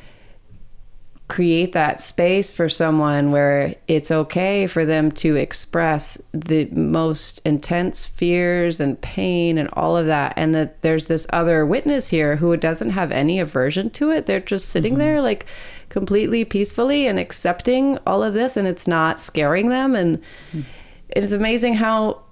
create 1.31 1.71
that 1.73 2.01
space 2.01 2.51
for 2.51 2.69
someone 2.69 3.31
where 3.31 3.73
it's 3.87 4.11
okay 4.11 4.67
for 4.67 4.85
them 4.85 5.13
to 5.13 5.37
express 5.37 6.19
the 6.33 6.65
most 6.73 7.41
intense 7.45 8.05
fears 8.05 8.81
and 8.81 9.01
pain 9.01 9.57
and 9.57 9.69
all 9.75 9.97
of 9.97 10.07
that. 10.07 10.35
And 10.37 10.57
that 10.57 10.83
there's 10.83 11.05
this 11.05 11.29
other 11.33 11.65
witness 11.65 12.09
here 12.09 12.35
who 12.35 12.57
doesn't 12.57 12.91
have 12.91 13.13
any 13.13 13.39
aversion 13.39 13.91
to 13.91 14.11
it. 14.11 14.27
They're 14.27 14.41
just 14.41 14.71
sitting 14.71 14.95
mm-hmm. 14.95 15.03
there 15.03 15.21
like 15.23 15.47
completely 15.89 16.45
peacefully 16.45 17.07
and 17.07 17.17
accepting 17.17 17.97
all 18.09 18.25
of 18.25 18.35
this 18.35 18.57
and 18.57 18.67
it's 18.67 18.89
not 18.89 19.21
scaring 19.21 19.69
them. 19.69 19.95
And 19.95 20.19
mm-hmm. 20.19 20.63
it's 21.11 21.31
amazing 21.31 21.75
how 21.75 22.23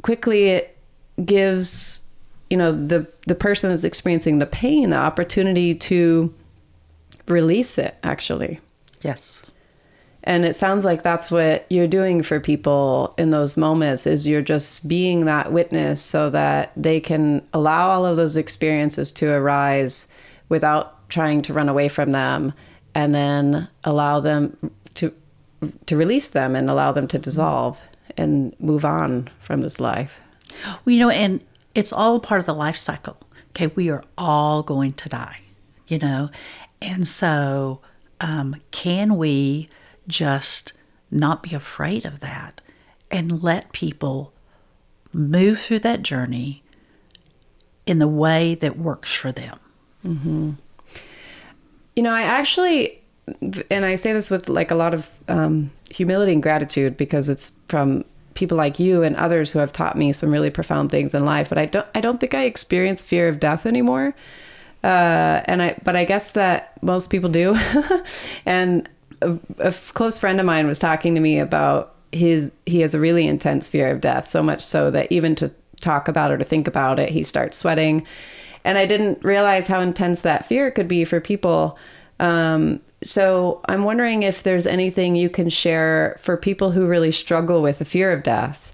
quickly 0.00 0.46
it 0.46 0.78
gives 1.22 2.06
you 2.48 2.56
know 2.56 2.72
the 2.72 3.06
the 3.26 3.34
person 3.34 3.70
that's 3.70 3.82
experiencing 3.82 4.38
the 4.38 4.46
pain 4.46 4.90
the 4.90 4.96
opportunity 4.96 5.74
to 5.74 6.32
release 7.28 7.78
it 7.78 7.96
actually 8.02 8.60
yes. 9.02 9.42
and 10.24 10.44
it 10.44 10.54
sounds 10.54 10.84
like 10.84 11.02
that's 11.02 11.30
what 11.30 11.66
you're 11.70 11.86
doing 11.86 12.22
for 12.22 12.40
people 12.40 13.14
in 13.18 13.30
those 13.30 13.56
moments 13.56 14.06
is 14.06 14.26
you're 14.26 14.42
just 14.42 14.86
being 14.86 15.24
that 15.24 15.52
witness 15.52 16.00
so 16.00 16.30
that 16.30 16.72
they 16.76 17.00
can 17.00 17.46
allow 17.52 17.88
all 17.88 18.06
of 18.06 18.16
those 18.16 18.36
experiences 18.36 19.10
to 19.12 19.30
arise 19.32 20.06
without 20.48 21.08
trying 21.08 21.42
to 21.42 21.52
run 21.52 21.68
away 21.68 21.88
from 21.88 22.12
them 22.12 22.52
and 22.94 23.14
then 23.14 23.68
allow 23.84 24.20
them 24.20 24.56
to 24.94 25.12
to 25.86 25.96
release 25.96 26.28
them 26.28 26.54
and 26.54 26.68
allow 26.70 26.92
them 26.92 27.08
to 27.08 27.18
dissolve 27.18 27.80
and 28.16 28.54
move 28.60 28.84
on 28.84 29.28
from 29.40 29.60
this 29.60 29.80
life 29.80 30.20
Well, 30.84 30.92
you 30.94 31.00
know, 31.00 31.10
and 31.10 31.44
it's 31.74 31.92
all 31.92 32.20
part 32.20 32.40
of 32.40 32.46
the 32.46 32.54
life 32.54 32.76
cycle. 32.76 33.16
Okay, 33.50 33.68
we 33.68 33.90
are 33.90 34.04
all 34.16 34.62
going 34.62 34.92
to 34.92 35.08
die, 35.08 35.40
you 35.88 35.98
know, 35.98 36.30
and 36.82 37.06
so 37.06 37.80
um, 38.20 38.56
can 38.70 39.16
we 39.16 39.68
just 40.06 40.72
not 41.10 41.42
be 41.42 41.54
afraid 41.54 42.04
of 42.04 42.20
that 42.20 42.60
and 43.10 43.42
let 43.42 43.72
people 43.72 44.32
move 45.12 45.58
through 45.58 45.78
that 45.80 46.02
journey 46.02 46.62
in 47.86 47.98
the 47.98 48.08
way 48.08 48.54
that 48.56 48.78
works 48.78 49.14
for 49.14 49.32
them? 49.32 49.58
You 51.94 52.02
know, 52.02 52.12
I 52.12 52.22
actually, 52.22 53.00
and 53.70 53.84
I 53.84 53.94
say 53.94 54.12
this 54.12 54.30
with 54.30 54.48
like 54.48 54.70
a 54.70 54.74
lot 54.74 54.92
of 54.94 55.10
um, 55.28 55.70
humility 55.90 56.32
and 56.32 56.42
gratitude 56.42 56.96
because 56.96 57.28
it's 57.28 57.52
from 57.68 58.04
people 58.34 58.56
like 58.56 58.78
you 58.78 59.02
and 59.02 59.16
others 59.16 59.50
who 59.50 59.58
have 59.58 59.72
taught 59.72 59.96
me 59.96 60.12
some 60.12 60.30
really 60.30 60.50
profound 60.50 60.90
things 60.90 61.14
in 61.14 61.24
life. 61.24 61.48
But 61.48 61.58
I 61.58 61.66
don't, 61.66 61.86
I 61.94 62.00
don't 62.00 62.20
think 62.20 62.34
I 62.34 62.44
experience 62.44 63.00
fear 63.00 63.28
of 63.28 63.40
death 63.40 63.66
anymore. 63.66 64.14
Uh, 64.84 65.42
and 65.46 65.62
I, 65.62 65.76
but 65.82 65.96
I 65.96 66.04
guess 66.04 66.30
that 66.30 66.80
most 66.82 67.10
people 67.10 67.30
do. 67.30 67.56
and 68.46 68.88
a, 69.22 69.38
a 69.58 69.72
close 69.72 70.18
friend 70.18 70.38
of 70.38 70.46
mine 70.46 70.66
was 70.66 70.78
talking 70.78 71.14
to 71.14 71.20
me 71.20 71.38
about 71.38 71.94
his, 72.12 72.52
he 72.66 72.80
has 72.80 72.94
a 72.94 73.00
really 73.00 73.26
intense 73.26 73.68
fear 73.68 73.90
of 73.90 74.00
death, 74.00 74.28
so 74.28 74.42
much 74.42 74.62
so 74.62 74.90
that 74.90 75.10
even 75.10 75.34
to 75.36 75.50
talk 75.80 76.08
about 76.08 76.30
it 76.30 76.34
or 76.34 76.38
to 76.38 76.44
think 76.44 76.68
about 76.68 76.98
it, 76.98 77.10
he 77.10 77.22
starts 77.22 77.56
sweating 77.56 78.06
and 78.66 78.76
I 78.76 78.84
didn't 78.84 79.24
realize 79.24 79.68
how 79.68 79.78
intense 79.78 80.20
that 80.20 80.44
fear 80.44 80.72
could 80.72 80.88
be 80.88 81.04
for 81.04 81.20
people. 81.20 81.78
Um, 82.18 82.80
so 83.02 83.60
I'm 83.68 83.84
wondering 83.84 84.24
if 84.24 84.42
there's 84.42 84.66
anything 84.66 85.14
you 85.14 85.30
can 85.30 85.48
share 85.48 86.18
for 86.20 86.36
people 86.36 86.72
who 86.72 86.88
really 86.88 87.12
struggle 87.12 87.62
with 87.62 87.78
the 87.78 87.84
fear 87.84 88.10
of 88.10 88.24
death, 88.24 88.65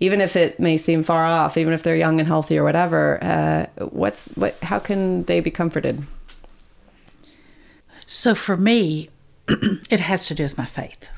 even 0.00 0.20
if 0.20 0.34
it 0.34 0.58
may 0.58 0.76
seem 0.76 1.02
far 1.02 1.24
off, 1.24 1.56
even 1.56 1.72
if 1.74 1.82
they're 1.82 1.96
young 1.96 2.18
and 2.18 2.26
healthy 2.26 2.58
or 2.58 2.64
whatever. 2.64 3.22
Uh, 3.22 3.66
what's 3.84 4.28
what? 4.28 4.58
How 4.62 4.78
can 4.78 5.24
they 5.24 5.40
be 5.40 5.50
comforted? 5.50 6.02
So 8.06 8.34
for 8.34 8.56
me, 8.56 9.10
it 9.48 10.00
has 10.00 10.26
to 10.26 10.34
do 10.34 10.42
with 10.42 10.58
my 10.58 10.64
faith. 10.64 11.08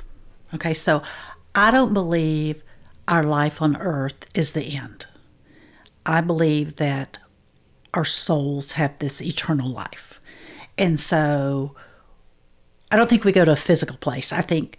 Okay, 0.55 0.75
so 0.75 1.03
I 1.55 1.71
don't 1.71 1.95
believe 1.95 2.63
our 3.09 3.23
life 3.23 3.63
on 3.63 3.77
earth 3.77 4.27
is 4.35 4.53
the 4.53 4.77
end. 4.77 5.07
I 6.05 6.21
believe 6.21 6.77
that 6.77 7.19
our 7.95 8.05
souls 8.05 8.73
have 8.73 8.99
this 8.99 9.23
eternal 9.23 9.71
life. 9.71 10.21
And 10.77 10.99
so 10.99 11.75
I 12.91 12.97
don't 12.97 13.09
think 13.09 13.25
we 13.25 13.33
go 13.33 13.45
to 13.45 13.53
a 13.53 13.57
physical 13.57 13.97
place. 13.97 14.33
I 14.33 14.41
think 14.41 14.77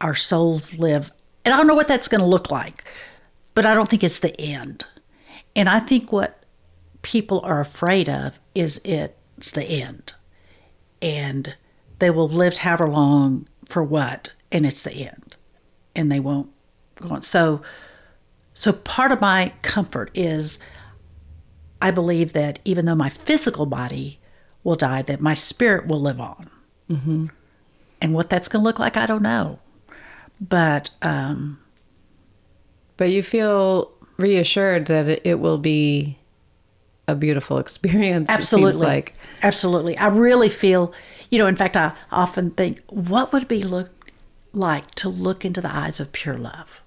our 0.00 0.14
souls 0.14 0.78
live 0.78 1.10
and 1.44 1.54
I 1.54 1.56
don't 1.56 1.66
know 1.66 1.74
what 1.74 1.88
that's 1.88 2.08
going 2.08 2.20
to 2.20 2.26
look 2.26 2.50
like, 2.50 2.84
but 3.54 3.66
I 3.66 3.74
don't 3.74 3.88
think 3.88 4.04
it's 4.04 4.18
the 4.18 4.38
end. 4.40 4.84
And 5.56 5.68
I 5.68 5.80
think 5.80 6.12
what 6.12 6.44
people 7.02 7.40
are 7.40 7.60
afraid 7.60 8.08
of 8.08 8.38
is 8.54 8.80
it's 8.84 9.50
the 9.50 9.64
end. 9.64 10.14
And 11.02 11.54
they 11.98 12.10
will 12.10 12.28
live 12.28 12.58
however 12.58 12.86
long 12.86 13.48
for 13.66 13.82
what, 13.82 14.32
and 14.52 14.66
it's 14.66 14.82
the 14.82 14.92
end. 14.92 15.36
And 15.94 16.10
they 16.10 16.20
won't 16.20 16.50
go 16.96 17.14
on. 17.14 17.22
So, 17.22 17.62
so 18.54 18.72
part 18.72 19.12
of 19.12 19.20
my 19.20 19.52
comfort 19.62 20.10
is 20.14 20.58
I 21.82 21.90
believe 21.90 22.32
that 22.34 22.60
even 22.64 22.84
though 22.84 22.94
my 22.94 23.10
physical 23.10 23.66
body 23.66 24.20
will 24.62 24.76
die, 24.76 25.02
that 25.02 25.20
my 25.20 25.34
spirit 25.34 25.86
will 25.86 26.00
live 26.00 26.20
on. 26.20 26.50
Mm-hmm. 26.90 27.26
And 28.02 28.14
what 28.14 28.30
that's 28.30 28.48
going 28.48 28.62
to 28.62 28.64
look 28.64 28.78
like, 28.78 28.96
I 28.96 29.06
don't 29.06 29.22
know. 29.22 29.58
But 30.40 30.90
um, 31.02 31.58
but 33.00 33.10
you 33.10 33.22
feel 33.22 33.90
reassured 34.18 34.84
that 34.84 35.26
it, 35.26 35.40
will 35.40 35.56
be 35.56 36.18
a 37.08 37.14
beautiful 37.14 37.56
experience. 37.64 38.28
absolutely, 38.28 38.86
like 38.86 39.14
absolutely. 39.42 39.96
I 39.96 40.08
really 40.08 40.50
feel, 40.50 40.92
you 41.30 41.38
know. 41.38 41.46
In 41.46 41.56
fact, 41.56 41.78
I 41.78 41.92
often 42.12 42.50
think, 42.50 42.82
what 42.88 43.32
would 43.32 43.44
it 43.44 43.48
be 43.48 43.64
look 43.64 44.12
like 44.52 44.90
to 44.96 45.08
look 45.08 45.46
into 45.46 45.62
the 45.62 45.74
eyes 45.74 45.98
of 45.98 46.12
pure 46.12 46.36
love, 46.36 46.82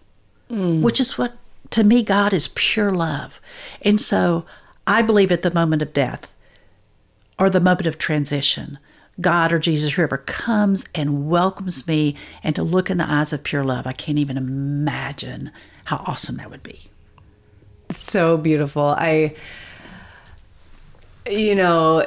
mm. 0.51 0.83
which 0.83 0.99
is 0.99 1.17
what 1.17 1.33
to 1.71 1.83
me 1.83 2.03
God 2.03 2.31
is 2.31 2.49
pure 2.49 2.91
love, 2.91 3.41
and 3.81 3.99
so 3.99 4.45
I 4.85 5.01
believe 5.01 5.31
at 5.31 5.41
the 5.41 5.49
moment 5.51 5.81
of 5.81 5.93
death 5.93 6.31
or 7.39 7.49
the 7.49 7.59
moment 7.59 7.87
of 7.87 7.97
transition, 7.97 8.77
God 9.19 9.51
or 9.51 9.57
Jesus, 9.57 9.93
whoever 9.93 10.19
comes 10.19 10.85
and 10.93 11.27
welcomes 11.27 11.87
me 11.87 12.15
and 12.43 12.55
to 12.55 12.61
look 12.61 12.91
in 12.91 12.97
the 12.97 13.09
eyes 13.09 13.33
of 13.33 13.43
pure 13.43 13.63
love, 13.63 13.87
I 13.87 13.93
can't 13.93 14.19
even 14.19 14.37
imagine 14.37 15.51
how 15.85 15.97
awesome 16.07 16.37
that 16.37 16.49
would 16.49 16.63
be. 16.63 16.79
so 17.91 18.37
beautiful. 18.37 18.95
I, 18.97 19.35
you 21.29 21.55
know, 21.55 22.05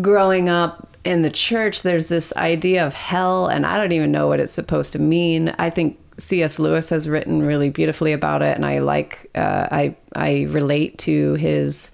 growing 0.00 0.48
up 0.48 0.96
in 1.04 1.22
the 1.22 1.30
church, 1.30 1.82
there's 1.82 2.06
this 2.06 2.32
idea 2.36 2.86
of 2.86 2.94
hell, 2.94 3.46
and 3.46 3.66
I 3.66 3.76
don't 3.76 3.92
even 3.92 4.12
know 4.12 4.28
what 4.28 4.40
it's 4.40 4.52
supposed 4.52 4.92
to 4.92 4.98
mean. 4.98 5.54
I 5.58 5.70
think 5.70 5.98
C.S. 6.18 6.58
Lewis 6.58 6.90
has 6.90 7.08
written 7.08 7.42
really 7.42 7.70
beautifully 7.70 8.12
about 8.12 8.42
it, 8.42 8.54
and 8.54 8.64
I 8.64 8.78
like, 8.78 9.30
uh, 9.34 9.68
I, 9.70 9.96
I 10.14 10.42
relate 10.42 10.98
to 10.98 11.34
his 11.34 11.92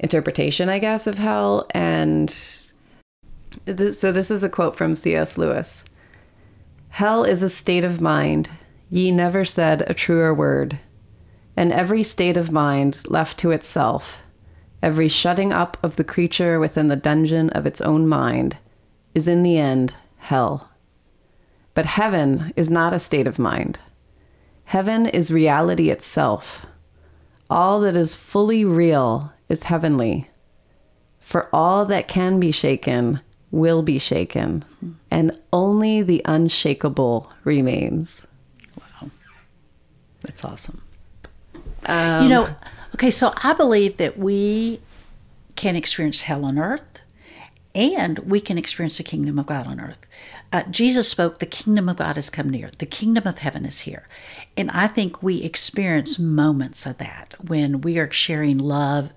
interpretation, 0.00 0.68
I 0.68 0.78
guess, 0.78 1.06
of 1.06 1.18
hell. 1.18 1.66
And 1.70 2.28
this, 3.64 3.98
so 4.00 4.12
this 4.12 4.30
is 4.30 4.42
a 4.42 4.48
quote 4.48 4.76
from 4.76 4.96
C.S. 4.96 5.38
Lewis. 5.38 5.84
Hell 6.90 7.24
is 7.24 7.42
a 7.42 7.48
state 7.48 7.84
of 7.84 8.00
mind. 8.00 8.50
Ye 8.94 9.10
never 9.10 9.44
said 9.44 9.82
a 9.88 9.92
truer 9.92 10.32
word. 10.32 10.78
And 11.56 11.72
every 11.72 12.04
state 12.04 12.36
of 12.36 12.52
mind 12.52 13.02
left 13.08 13.38
to 13.38 13.50
itself, 13.50 14.22
every 14.80 15.08
shutting 15.08 15.52
up 15.52 15.76
of 15.82 15.96
the 15.96 16.04
creature 16.04 16.60
within 16.60 16.86
the 16.86 16.94
dungeon 16.94 17.50
of 17.50 17.66
its 17.66 17.80
own 17.80 18.06
mind, 18.06 18.56
is 19.12 19.26
in 19.26 19.42
the 19.42 19.58
end 19.58 19.96
hell. 20.18 20.70
But 21.74 21.86
heaven 21.86 22.52
is 22.54 22.70
not 22.70 22.94
a 22.94 23.00
state 23.00 23.26
of 23.26 23.36
mind. 23.36 23.80
Heaven 24.62 25.06
is 25.06 25.32
reality 25.32 25.90
itself. 25.90 26.64
All 27.50 27.80
that 27.80 27.96
is 27.96 28.14
fully 28.14 28.64
real 28.64 29.32
is 29.48 29.64
heavenly. 29.64 30.30
For 31.18 31.48
all 31.52 31.84
that 31.86 32.06
can 32.06 32.38
be 32.38 32.52
shaken 32.52 33.18
will 33.50 33.82
be 33.82 33.98
shaken, 33.98 34.64
and 35.10 35.36
only 35.52 36.00
the 36.02 36.22
unshakable 36.26 37.32
remains. 37.42 38.28
That's 40.24 40.44
awesome. 40.44 40.82
Um, 41.86 42.24
you 42.24 42.28
know, 42.30 42.54
okay, 42.94 43.10
so 43.10 43.32
I 43.42 43.52
believe 43.52 43.98
that 43.98 44.18
we 44.18 44.80
can 45.54 45.76
experience 45.76 46.22
hell 46.22 46.44
on 46.44 46.58
earth 46.58 47.00
and 47.74 48.18
we 48.20 48.40
can 48.40 48.56
experience 48.56 48.98
the 48.98 49.04
kingdom 49.04 49.38
of 49.38 49.46
God 49.46 49.66
on 49.66 49.80
earth. 49.80 50.06
Uh, 50.52 50.62
Jesus 50.64 51.08
spoke, 51.08 51.38
the 51.40 51.46
kingdom 51.46 51.88
of 51.88 51.96
God 51.96 52.16
has 52.16 52.30
come 52.30 52.48
near, 52.48 52.70
the 52.78 52.86
kingdom 52.86 53.26
of 53.26 53.38
heaven 53.38 53.66
is 53.66 53.80
here. 53.80 54.06
And 54.56 54.70
I 54.70 54.86
think 54.86 55.22
we 55.22 55.42
experience 55.42 56.18
moments 56.18 56.86
of 56.86 56.98
that 56.98 57.34
when 57.40 57.80
we 57.80 57.98
are 57.98 58.10
sharing 58.10 58.58
love 58.58 59.12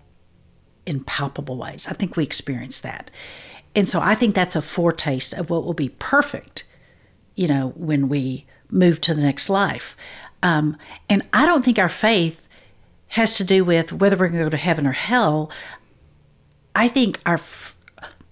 in 0.86 1.04
palpable 1.04 1.58
ways. 1.58 1.88
I 1.88 1.94
think 1.94 2.16
we 2.16 2.24
experience 2.24 2.82
that. 2.82 3.12
And 3.76 3.88
so 3.88 4.00
I 4.02 4.16
think 4.16 4.34
that's 4.34 4.56
a 4.56 4.62
foretaste 4.62 5.34
of 5.34 5.52
what 5.52 5.64
will 5.64 5.76
be 5.76 5.90
perfect, 5.90 6.64
you 7.36 7.48
know, 7.48 7.74
when 7.76 8.10
we 8.10 8.48
move 8.72 9.00
to 9.02 9.14
the 9.14 9.22
next 9.22 9.50
life. 9.50 9.96
Um, 10.44 10.78
and 11.10 11.28
I 11.34 11.46
don't 11.46 11.64
think 11.66 11.80
our 11.80 11.90
faith 11.90 12.48
has 13.10 13.36
to 13.38 13.44
do 13.44 13.64
with 13.64 13.94
whether 13.94 14.16
we're 14.16 14.28
going 14.28 14.40
to 14.40 14.46
go 14.46 14.50
to 14.50 14.58
heaven 14.58 14.86
or 14.86 14.92
hell. 14.92 15.52
I 16.76 16.88
think 16.88 17.20
our 17.26 17.40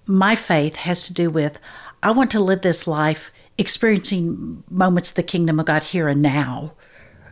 my 0.05 0.35
faith 0.35 0.75
has 0.75 1.01
to 1.03 1.13
do 1.13 1.29
with 1.29 1.57
I 2.03 2.11
want 2.11 2.29
to 2.31 2.39
live 2.39 2.61
this 2.61 2.85
life 2.85 3.31
experiencing 3.57 4.63
moments 4.69 5.09
of 5.09 5.15
the 5.15 5.23
kingdom 5.23 5.59
of 5.59 5.65
God 5.65 5.83
here 5.83 6.07
and 6.07 6.21
now. 6.21 6.73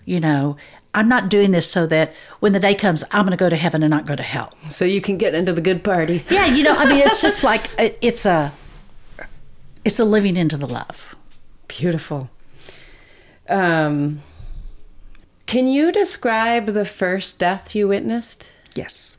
You 0.06 0.20
know, 0.20 0.58
I'm 0.94 1.08
not 1.08 1.30
doing 1.30 1.52
this 1.52 1.70
so 1.70 1.86
that 1.88 2.14
when 2.40 2.54
the 2.54 2.60
day 2.60 2.76
comes, 2.76 3.04
I'm 3.12 3.22
going 3.22 3.32
to 3.32 3.38
go 3.38 3.50
to 3.50 3.56
heaven 3.56 3.84
and 3.84 3.92
not 3.92 4.06
go 4.06 4.16
to 4.16 4.24
hell. 4.24 4.50
so 4.68 4.86
you 4.86 5.02
can 5.02 5.18
get 5.18 5.34
into 5.34 5.54
the 5.54 5.62
good 5.62 5.84
party. 5.84 6.24
Yeah, 6.30 6.48
you 6.48 6.64
know, 6.64 6.76
I 6.76 6.86
mean, 6.88 7.00
it's 7.00 7.22
just 7.22 7.44
like 7.52 7.70
it's 7.78 8.26
a 8.26 8.52
it's 9.86 10.00
a 10.00 10.06
living 10.06 10.38
into 10.38 10.58
the 10.58 10.68
love. 10.68 11.16
Beautiful. 11.68 12.30
Um, 13.50 14.22
can 15.46 15.68
you 15.68 15.92
describe 15.92 16.68
the 16.68 16.86
first 16.86 17.40
death 17.40 17.76
you 17.76 17.88
witnessed? 17.88 18.52
Yes. 18.76 19.18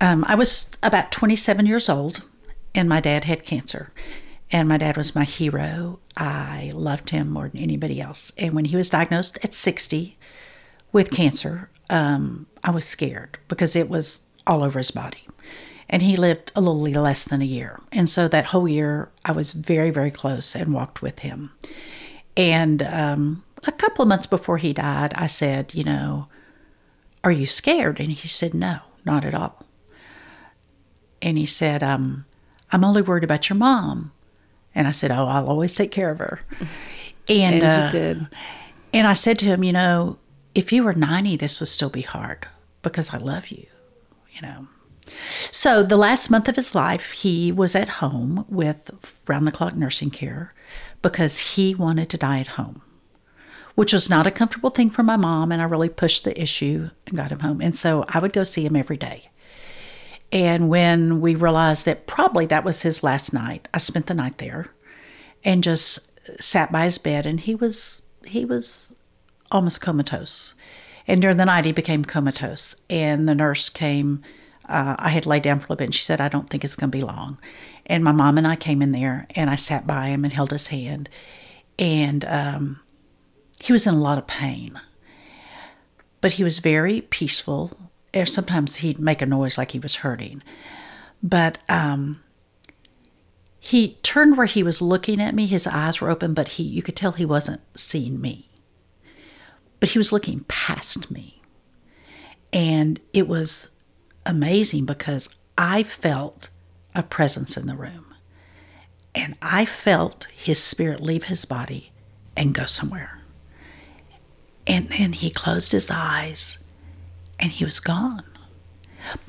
Um, 0.00 0.24
I 0.26 0.34
was 0.34 0.70
about 0.82 1.12
27 1.12 1.66
years 1.66 1.88
old, 1.88 2.22
and 2.74 2.88
my 2.88 3.00
dad 3.00 3.24
had 3.24 3.44
cancer. 3.44 3.92
And 4.50 4.68
my 4.68 4.76
dad 4.76 4.96
was 4.96 5.14
my 5.14 5.24
hero. 5.24 5.98
I 6.16 6.72
loved 6.74 7.10
him 7.10 7.30
more 7.30 7.48
than 7.48 7.60
anybody 7.60 8.00
else. 8.00 8.32
And 8.36 8.52
when 8.52 8.66
he 8.66 8.76
was 8.76 8.90
diagnosed 8.90 9.38
at 9.42 9.54
60 9.54 10.18
with 10.92 11.10
cancer, 11.10 11.70
um, 11.88 12.46
I 12.62 12.70
was 12.70 12.84
scared 12.84 13.38
because 13.48 13.74
it 13.74 13.88
was 13.88 14.26
all 14.46 14.62
over 14.62 14.78
his 14.78 14.90
body. 14.90 15.26
And 15.88 16.02
he 16.02 16.16
lived 16.16 16.52
a 16.54 16.60
little 16.60 16.80
less 16.80 17.24
than 17.24 17.40
a 17.40 17.46
year. 17.46 17.78
And 17.92 18.10
so 18.10 18.28
that 18.28 18.46
whole 18.46 18.68
year, 18.68 19.10
I 19.24 19.32
was 19.32 19.52
very, 19.52 19.90
very 19.90 20.10
close 20.10 20.54
and 20.54 20.74
walked 20.74 21.00
with 21.00 21.20
him. 21.20 21.52
And 22.36 22.82
um, 22.82 23.44
a 23.64 23.72
couple 23.72 24.02
of 24.02 24.08
months 24.08 24.26
before 24.26 24.58
he 24.58 24.72
died, 24.72 25.12
I 25.14 25.26
said, 25.26 25.74
You 25.74 25.84
know, 25.84 26.28
are 27.24 27.32
you 27.32 27.46
scared? 27.46 28.00
And 28.00 28.10
he 28.10 28.28
said, 28.28 28.54
No, 28.54 28.80
not 29.04 29.24
at 29.24 29.34
all. 29.34 29.64
And 31.20 31.38
he 31.38 31.46
said, 31.46 31.82
um, 31.82 32.24
I'm 32.72 32.84
only 32.84 33.02
worried 33.02 33.22
about 33.24 33.48
your 33.48 33.56
mom. 33.56 34.12
And 34.74 34.88
I 34.88 34.90
said, 34.90 35.10
Oh, 35.12 35.26
I'll 35.26 35.48
always 35.48 35.74
take 35.74 35.90
care 35.90 36.10
of 36.10 36.18
her. 36.18 36.40
And, 37.28 37.62
And 37.62 37.64
uh, 37.64 37.90
did. 37.90 38.26
and 38.92 39.06
I 39.06 39.14
said 39.14 39.38
to 39.38 39.46
him, 39.46 39.62
You 39.62 39.72
know, 39.72 40.18
if 40.56 40.72
you 40.72 40.82
were 40.82 40.92
90, 40.92 41.36
this 41.36 41.60
would 41.60 41.68
still 41.68 41.88
be 41.88 42.02
hard 42.02 42.48
because 42.82 43.14
I 43.14 43.18
love 43.18 43.48
you, 43.48 43.66
you 44.32 44.42
know. 44.42 44.66
So 45.52 45.84
the 45.84 45.96
last 45.96 46.30
month 46.30 46.48
of 46.48 46.56
his 46.56 46.74
life, 46.74 47.12
he 47.12 47.52
was 47.52 47.76
at 47.76 47.88
home 48.00 48.44
with 48.48 48.90
round 49.28 49.46
the 49.46 49.52
clock 49.52 49.76
nursing 49.76 50.10
care 50.10 50.52
because 51.00 51.38
he 51.54 51.76
wanted 51.76 52.10
to 52.10 52.18
die 52.18 52.40
at 52.40 52.48
home, 52.48 52.82
which 53.74 53.92
was 53.92 54.10
not 54.10 54.26
a 54.26 54.30
comfortable 54.30 54.70
thing 54.70 54.90
for 54.90 55.02
my 55.02 55.16
mom. 55.16 55.52
And 55.52 55.62
I 55.62 55.64
really 55.64 55.88
pushed 55.88 56.24
the 56.24 56.40
issue 56.40 56.90
and 57.06 57.16
got 57.16 57.32
him 57.32 57.40
home. 57.40 57.60
And 57.60 57.74
so 57.74 58.04
I 58.08 58.18
would 58.18 58.32
go 58.32 58.44
see 58.44 58.64
him 58.64 58.76
every 58.76 58.96
day. 58.96 59.30
And 60.30 60.68
when 60.68 61.20
we 61.20 61.34
realized 61.34 61.84
that 61.84 62.06
probably 62.06 62.46
that 62.46 62.64
was 62.64 62.82
his 62.82 63.02
last 63.02 63.32
night, 63.32 63.68
I 63.74 63.78
spent 63.78 64.06
the 64.06 64.14
night 64.14 64.38
there 64.38 64.66
and 65.44 65.62
just 65.62 65.98
sat 66.40 66.72
by 66.72 66.84
his 66.84 66.98
bed 66.98 67.26
and 67.26 67.40
he 67.40 67.54
was 67.54 68.02
he 68.24 68.44
was 68.44 68.94
almost 69.50 69.80
comatose. 69.80 70.54
And 71.06 71.20
during 71.20 71.36
the 71.36 71.44
night 71.44 71.64
he 71.64 71.72
became 71.72 72.04
comatose 72.04 72.76
and 72.88 73.28
the 73.28 73.34
nurse 73.34 73.68
came 73.68 74.22
uh, 74.68 74.96
I 74.98 75.10
had 75.10 75.26
laid 75.26 75.42
down 75.42 75.58
for 75.58 75.66
a 75.66 75.68
little 75.68 75.76
bit 75.76 75.84
and 75.86 75.94
she 75.94 76.04
said, 76.04 76.20
I 76.20 76.28
don't 76.28 76.48
think 76.48 76.64
it's 76.64 76.76
going 76.76 76.90
to 76.90 76.96
be 76.96 77.02
long. 77.02 77.38
And 77.86 78.04
my 78.04 78.12
mom 78.12 78.38
and 78.38 78.46
I 78.46 78.56
came 78.56 78.80
in 78.80 78.92
there 78.92 79.26
and 79.34 79.50
I 79.50 79.56
sat 79.56 79.86
by 79.86 80.06
him 80.06 80.24
and 80.24 80.32
held 80.32 80.52
his 80.52 80.68
hand. 80.68 81.08
And 81.78 82.24
um, 82.24 82.80
he 83.62 83.70
was 83.70 83.86
in 83.86 83.94
a 83.94 84.00
lot 84.00 84.18
of 84.18 84.26
pain, 84.26 84.80
but 86.20 86.32
he 86.32 86.42
was 86.42 86.58
very 86.58 87.02
peaceful. 87.02 87.70
Sometimes 88.24 88.78
he'd 88.78 88.98
make 88.98 89.22
a 89.22 89.26
noise 89.26 89.56
like 89.56 89.70
he 89.70 89.78
was 89.78 89.96
hurting. 90.02 90.42
But 91.22 91.58
um, 91.68 92.20
he 93.60 93.98
turned 94.02 94.36
where 94.36 94.48
he 94.48 94.64
was 94.64 94.82
looking 94.82 95.22
at 95.22 95.36
me. 95.36 95.46
His 95.46 95.68
eyes 95.68 96.00
were 96.00 96.10
open, 96.10 96.34
but 96.34 96.48
he 96.48 96.64
you 96.64 96.82
could 96.82 96.96
tell 96.96 97.12
he 97.12 97.24
wasn't 97.24 97.60
seeing 97.76 98.20
me. 98.20 98.48
But 99.78 99.90
he 99.90 99.98
was 99.98 100.10
looking 100.10 100.40
past 100.48 101.08
me. 101.08 101.40
And 102.52 102.98
it 103.12 103.28
was 103.28 103.68
amazing 104.26 104.86
because 104.86 105.32
I 105.56 105.84
felt 105.84 106.48
a 106.96 107.04
presence 107.04 107.56
in 107.56 107.68
the 107.68 107.76
room. 107.76 108.06
And 109.14 109.36
I 109.40 109.66
felt 109.66 110.26
his 110.34 110.60
spirit 110.60 111.00
leave 111.00 111.26
his 111.26 111.44
body 111.44 111.92
and 112.36 112.54
go 112.54 112.66
somewhere. 112.66 113.21
And 114.66 114.88
then 114.88 115.12
he 115.14 115.30
closed 115.30 115.72
his 115.72 115.90
eyes 115.90 116.58
and 117.38 117.50
he 117.50 117.64
was 117.64 117.80
gone. 117.80 118.24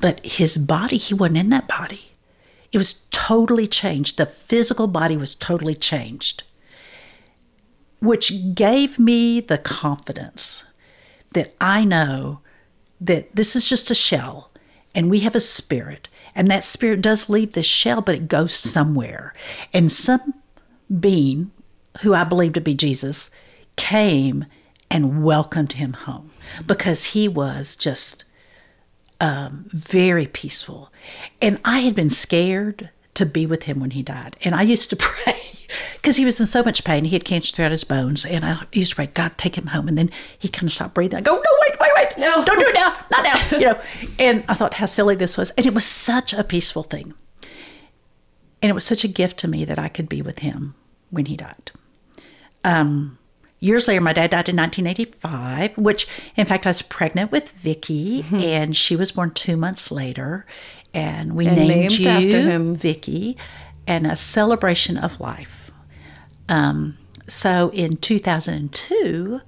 But 0.00 0.24
his 0.24 0.56
body, 0.56 0.96
he 0.96 1.14
wasn't 1.14 1.38
in 1.38 1.48
that 1.50 1.68
body. 1.68 2.12
It 2.72 2.78
was 2.78 3.04
totally 3.10 3.66
changed. 3.66 4.16
The 4.16 4.26
physical 4.26 4.86
body 4.86 5.16
was 5.16 5.34
totally 5.34 5.74
changed, 5.74 6.44
which 8.00 8.54
gave 8.54 8.98
me 8.98 9.40
the 9.40 9.58
confidence 9.58 10.64
that 11.34 11.54
I 11.60 11.84
know 11.84 12.40
that 13.00 13.34
this 13.34 13.54
is 13.56 13.68
just 13.68 13.90
a 13.90 13.94
shell 13.94 14.50
and 14.94 15.10
we 15.10 15.20
have 15.20 15.34
a 15.34 15.40
spirit. 15.40 16.08
And 16.34 16.50
that 16.50 16.64
spirit 16.64 17.00
does 17.00 17.28
leave 17.28 17.52
this 17.52 17.66
shell, 17.66 18.00
but 18.00 18.14
it 18.14 18.28
goes 18.28 18.52
somewhere. 18.54 19.34
And 19.72 19.90
some 19.90 20.34
being, 21.00 21.52
who 22.00 22.14
I 22.14 22.24
believe 22.24 22.54
to 22.54 22.60
be 22.60 22.74
Jesus, 22.74 23.30
came 23.76 24.46
and 24.90 25.24
welcomed 25.24 25.72
him 25.72 25.92
home 25.92 26.30
because 26.66 27.04
he 27.06 27.28
was 27.28 27.76
just 27.76 28.24
um, 29.20 29.66
very 29.68 30.26
peaceful. 30.26 30.92
And 31.40 31.58
I 31.64 31.80
had 31.80 31.94
been 31.94 32.10
scared 32.10 32.90
to 33.14 33.24
be 33.24 33.46
with 33.46 33.64
him 33.64 33.80
when 33.80 33.92
he 33.92 34.02
died. 34.02 34.36
And 34.42 34.54
I 34.54 34.62
used 34.62 34.90
to 34.90 34.96
pray 34.98 35.40
because 35.94 36.16
he 36.16 36.24
was 36.24 36.38
in 36.40 36.46
so 36.46 36.62
much 36.62 36.84
pain. 36.84 37.04
He 37.04 37.14
had 37.14 37.24
cancer 37.24 37.54
throughout 37.54 37.70
his 37.70 37.84
bones. 37.84 38.24
And 38.24 38.44
I 38.44 38.62
used 38.72 38.90
to 38.90 38.96
pray, 38.96 39.06
God, 39.06 39.38
take 39.38 39.56
him 39.56 39.68
home. 39.68 39.88
And 39.88 39.96
then 39.96 40.10
he 40.38 40.48
kind 40.48 40.64
of 40.64 40.72
stopped 40.72 40.94
breathing. 40.94 41.18
I 41.18 41.22
go, 41.22 41.34
no, 41.34 41.50
wait, 41.62 41.80
wait, 41.80 41.90
wait. 41.96 42.18
No, 42.18 42.44
don't 42.44 42.60
do 42.60 42.66
it 42.66 42.74
now. 42.74 42.96
Not 43.10 43.24
now. 43.24 43.34
You 43.58 43.66
know, 43.66 43.80
and 44.18 44.44
I 44.48 44.54
thought 44.54 44.74
how 44.74 44.86
silly 44.86 45.14
this 45.14 45.36
was. 45.36 45.50
And 45.50 45.66
it 45.66 45.74
was 45.74 45.84
such 45.84 46.32
a 46.32 46.44
peaceful 46.44 46.82
thing. 46.82 47.14
And 48.62 48.70
it 48.70 48.74
was 48.74 48.84
such 48.84 49.04
a 49.04 49.08
gift 49.08 49.38
to 49.40 49.48
me 49.48 49.64
that 49.64 49.78
I 49.78 49.88
could 49.88 50.08
be 50.08 50.22
with 50.22 50.40
him 50.40 50.74
when 51.10 51.26
he 51.26 51.36
died. 51.36 51.70
Um, 52.64 53.18
years 53.64 53.88
later, 53.88 54.00
my 54.00 54.12
dad 54.12 54.30
died 54.30 54.48
in 54.48 54.56
1985, 54.56 55.78
which, 55.78 56.06
in 56.36 56.46
fact, 56.46 56.66
I 56.66 56.70
was 56.70 56.82
pregnant 56.82 57.32
with 57.32 57.50
Vicky, 57.50 58.22
mm-hmm. 58.22 58.40
and 58.40 58.76
she 58.76 58.94
was 58.94 59.12
born 59.12 59.30
two 59.32 59.56
months 59.56 59.90
later. 59.90 60.46
And 60.92 61.34
we 61.34 61.46
and 61.46 61.56
named, 61.56 61.68
named, 61.68 61.92
you 61.92 62.08
after 62.08 62.42
him. 62.42 62.76
Vicky, 62.76 63.36
and 63.86 64.06
a 64.06 64.14
celebration 64.14 64.96
of 64.96 65.18
life. 65.18 65.70
Um, 66.48 66.98
so 67.26 67.70
in 67.72 67.96
2002, 67.96 69.40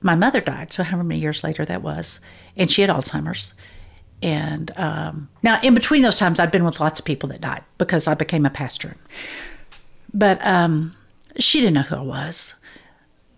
my 0.00 0.14
mother 0.14 0.40
died. 0.40 0.72
So 0.72 0.82
however 0.82 1.04
many 1.04 1.20
years 1.20 1.44
later 1.44 1.64
that 1.64 1.82
was, 1.82 2.20
and 2.56 2.70
she 2.70 2.80
had 2.80 2.90
Alzheimer's. 2.90 3.54
And 4.22 4.70
um, 4.76 5.28
now, 5.42 5.60
in 5.62 5.74
between 5.74 6.02
those 6.02 6.18
times, 6.18 6.40
I've 6.40 6.50
been 6.50 6.64
with 6.64 6.80
lots 6.80 6.98
of 6.98 7.06
people 7.06 7.28
that 7.30 7.40
died 7.40 7.62
because 7.78 8.06
I 8.06 8.14
became 8.14 8.44
a 8.44 8.50
pastor. 8.50 8.96
But 10.12 10.44
um, 10.46 10.94
she 11.38 11.60
didn't 11.60 11.74
know 11.74 11.82
who 11.82 11.96
I 11.96 12.02
was. 12.02 12.54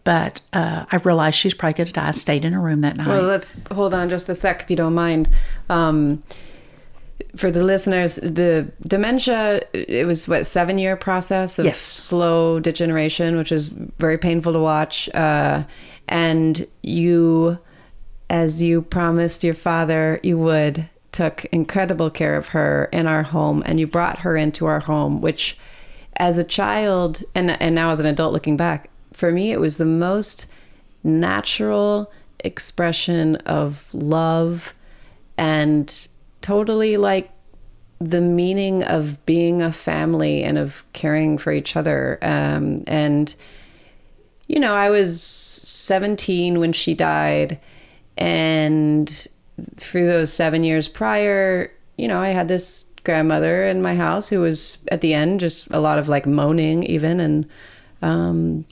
But 0.05 0.41
uh, 0.53 0.85
I 0.91 0.97
realized 0.97 1.37
she's 1.37 1.55
probably 1.55 1.75
going 1.75 1.87
to 1.87 1.93
die. 1.93 2.09
I 2.09 2.11
stayed 2.11 2.45
in 2.45 2.53
her 2.53 2.61
room 2.61 2.81
that 2.81 2.97
night. 2.97 3.07
Well, 3.07 3.23
let's 3.23 3.55
hold 3.71 3.95
on 3.95 4.11
just 4.11 4.29
a 4.29 4.35
sec, 4.35 4.63
if 4.63 4.71
you 4.71 4.77
don't 4.77 4.95
mind. 4.95 5.29
Um, 5.69 6.23
for 7.37 7.51
the 7.51 7.63
listeners, 7.63 8.17
the 8.17 8.71
dementia, 8.87 9.63
it 9.73 10.07
was 10.07 10.29
what, 10.29 10.47
seven 10.47 10.79
year 10.79 10.97
process 10.97 11.59
of 11.59 11.65
yes. 11.65 11.79
slow 11.79 12.61
degeneration, 12.61 13.37
which 13.37 13.53
is 13.53 13.69
very 13.69 14.19
painful 14.19 14.53
to 14.53 14.59
watch. 14.59 15.09
Uh, 15.15 15.63
and 16.09 16.67
you, 16.83 17.59
as 18.29 18.63
you 18.63 18.83
promised 18.83 19.45
your 19.45 19.55
father 19.55 20.21
you 20.23 20.37
would, 20.39 20.89
took 21.13 21.45
incredible 21.47 22.11
care 22.11 22.37
of 22.37 22.49
her 22.49 22.89
in 22.93 23.07
our 23.07 23.23
home 23.23 23.63
and 23.67 23.79
you 23.79 23.87
brought 23.87 24.21
her 24.21 24.37
into 24.37 24.67
our 24.67 24.81
home, 24.81 25.21
which 25.21 25.57
as 26.17 26.39
a 26.39 26.45
child 26.45 27.23
and, 27.35 27.51
and 27.63 27.75
now 27.75 27.91
as 27.91 28.01
an 28.01 28.07
adult 28.07 28.33
looking 28.33 28.57
back, 28.57 28.91
for 29.23 29.31
me, 29.31 29.53
it 29.53 29.61
was 29.61 29.77
the 29.77 29.85
most 29.85 30.49
natural 31.05 32.11
expression 32.41 33.37
of 33.47 33.87
love 33.95 34.75
and 35.39 36.09
totally 36.41 36.97
like 36.97 37.31
the 38.01 38.21
meaning 38.21 38.83
of 38.83 39.25
being 39.25 39.63
a 39.63 39.71
family 39.71 40.43
and 40.43 40.59
of 40.59 40.83
caring 40.93 41.39
for 41.39 41.53
each 41.53 41.77
other. 41.77 42.19
Um, 42.21 42.83
and, 42.89 43.33
you 44.49 44.59
know, 44.59 44.75
I 44.75 44.91
was 44.91 45.23
17 45.23 46.59
when 46.59 46.73
she 46.73 46.93
died. 46.93 47.61
And 48.19 49.29
through 49.77 50.09
those 50.09 50.33
seven 50.33 50.65
years 50.65 50.89
prior, 50.89 51.71
you 51.97 52.09
know, 52.09 52.19
I 52.19 52.31
had 52.31 52.49
this 52.49 52.87
grandmother 53.05 53.67
in 53.69 53.83
my 53.83 53.95
house 53.95 54.29
who 54.29 54.41
was 54.41 54.79
at 54.91 55.01
the 55.01 55.15
end 55.15 55.39
just 55.39 55.69
a 55.71 55.79
lot 55.79 56.01
of 56.01 56.09
like 56.09 56.27
moaning, 56.27 56.83
even. 56.83 57.21
And, 57.21 57.49
um, 58.03 58.65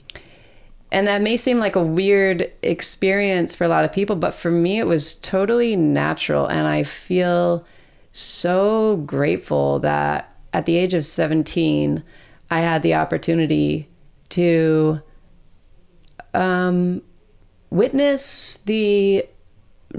and 0.91 1.07
that 1.07 1.21
may 1.21 1.37
seem 1.37 1.57
like 1.57 1.75
a 1.75 1.83
weird 1.83 2.51
experience 2.61 3.55
for 3.55 3.63
a 3.63 3.69
lot 3.69 3.85
of 3.85 3.93
people, 3.93 4.15
but 4.15 4.33
for 4.33 4.51
me, 4.51 4.77
it 4.77 4.87
was 4.87 5.13
totally 5.13 5.75
natural. 5.75 6.47
And 6.47 6.67
I 6.67 6.83
feel 6.83 7.65
so 8.11 8.97
grateful 9.05 9.79
that 9.79 10.35
at 10.51 10.65
the 10.65 10.75
age 10.75 10.93
of 10.93 11.05
17, 11.05 12.03
I 12.49 12.59
had 12.59 12.83
the 12.83 12.95
opportunity 12.95 13.87
to 14.29 15.01
um, 16.33 17.01
witness 17.69 18.57
the 18.57 19.25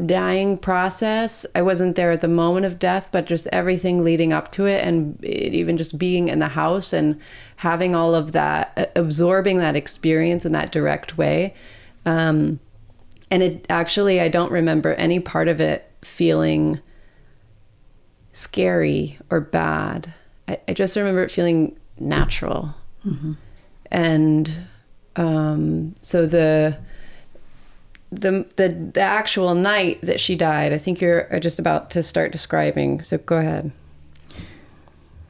dying 0.06 0.58
process. 0.58 1.46
I 1.54 1.62
wasn't 1.62 1.96
there 1.96 2.10
at 2.10 2.20
the 2.20 2.28
moment 2.28 2.66
of 2.66 2.78
death, 2.78 3.08
but 3.12 3.26
just 3.26 3.46
everything 3.52 4.04
leading 4.04 4.32
up 4.32 4.52
to 4.52 4.66
it, 4.66 4.84
and 4.84 5.18
it, 5.22 5.54
even 5.54 5.76
just 5.76 5.98
being 5.98 6.28
in 6.28 6.38
the 6.38 6.48
house 6.48 6.92
and 6.92 7.20
having 7.62 7.94
all 7.94 8.12
of 8.12 8.32
that, 8.32 8.90
absorbing 8.96 9.58
that 9.58 9.76
experience 9.76 10.44
in 10.44 10.50
that 10.50 10.72
direct 10.72 11.16
way. 11.16 11.54
Um, 12.04 12.58
and 13.30 13.40
it 13.40 13.66
actually, 13.70 14.20
I 14.20 14.26
don't 14.26 14.50
remember 14.50 14.94
any 14.94 15.20
part 15.20 15.46
of 15.46 15.60
it 15.60 15.88
feeling 16.02 16.80
scary 18.32 19.16
or 19.30 19.40
bad. 19.40 20.12
I, 20.48 20.58
I 20.66 20.72
just 20.72 20.96
remember 20.96 21.22
it 21.22 21.30
feeling 21.30 21.78
natural. 22.00 22.74
Mm-hmm. 23.06 23.34
And 23.92 24.60
um, 25.14 25.94
so 26.00 26.26
the, 26.26 26.76
the 28.10 28.44
the 28.56 28.90
the 28.92 29.00
actual 29.00 29.54
night 29.54 30.00
that 30.02 30.18
she 30.18 30.34
died, 30.34 30.72
I 30.72 30.78
think 30.78 31.00
you're 31.00 31.28
just 31.38 31.60
about 31.60 31.90
to 31.90 32.02
start 32.02 32.32
describing. 32.32 33.02
So 33.02 33.18
go 33.18 33.36
ahead. 33.36 33.70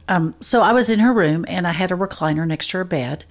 Um, 0.07 0.35
so 0.39 0.61
I 0.61 0.73
was 0.73 0.89
in 0.89 0.99
her 0.99 1.13
room 1.13 1.45
and 1.47 1.67
I 1.67 1.71
had 1.71 1.91
a 1.91 1.95
recliner 1.95 2.45
next 2.45 2.69
to 2.71 2.77
her 2.77 2.83
bed, 2.83 3.25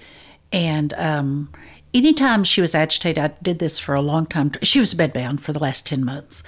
and 0.53 0.93
um, 0.95 1.53
anytime 1.93 2.45
she 2.45 2.61
was 2.61 2.75
agitated, 2.75 3.23
I 3.23 3.29
did 3.43 3.59
this 3.59 3.79
for 3.79 3.95
a 3.95 4.01
long 4.01 4.27
time. 4.27 4.53
She 4.63 4.81
was 4.81 4.95
bedbound 4.95 5.41
for 5.41 5.53
the 5.53 5.59
last 5.59 5.87
ten 5.87 6.05
months, 6.05 6.43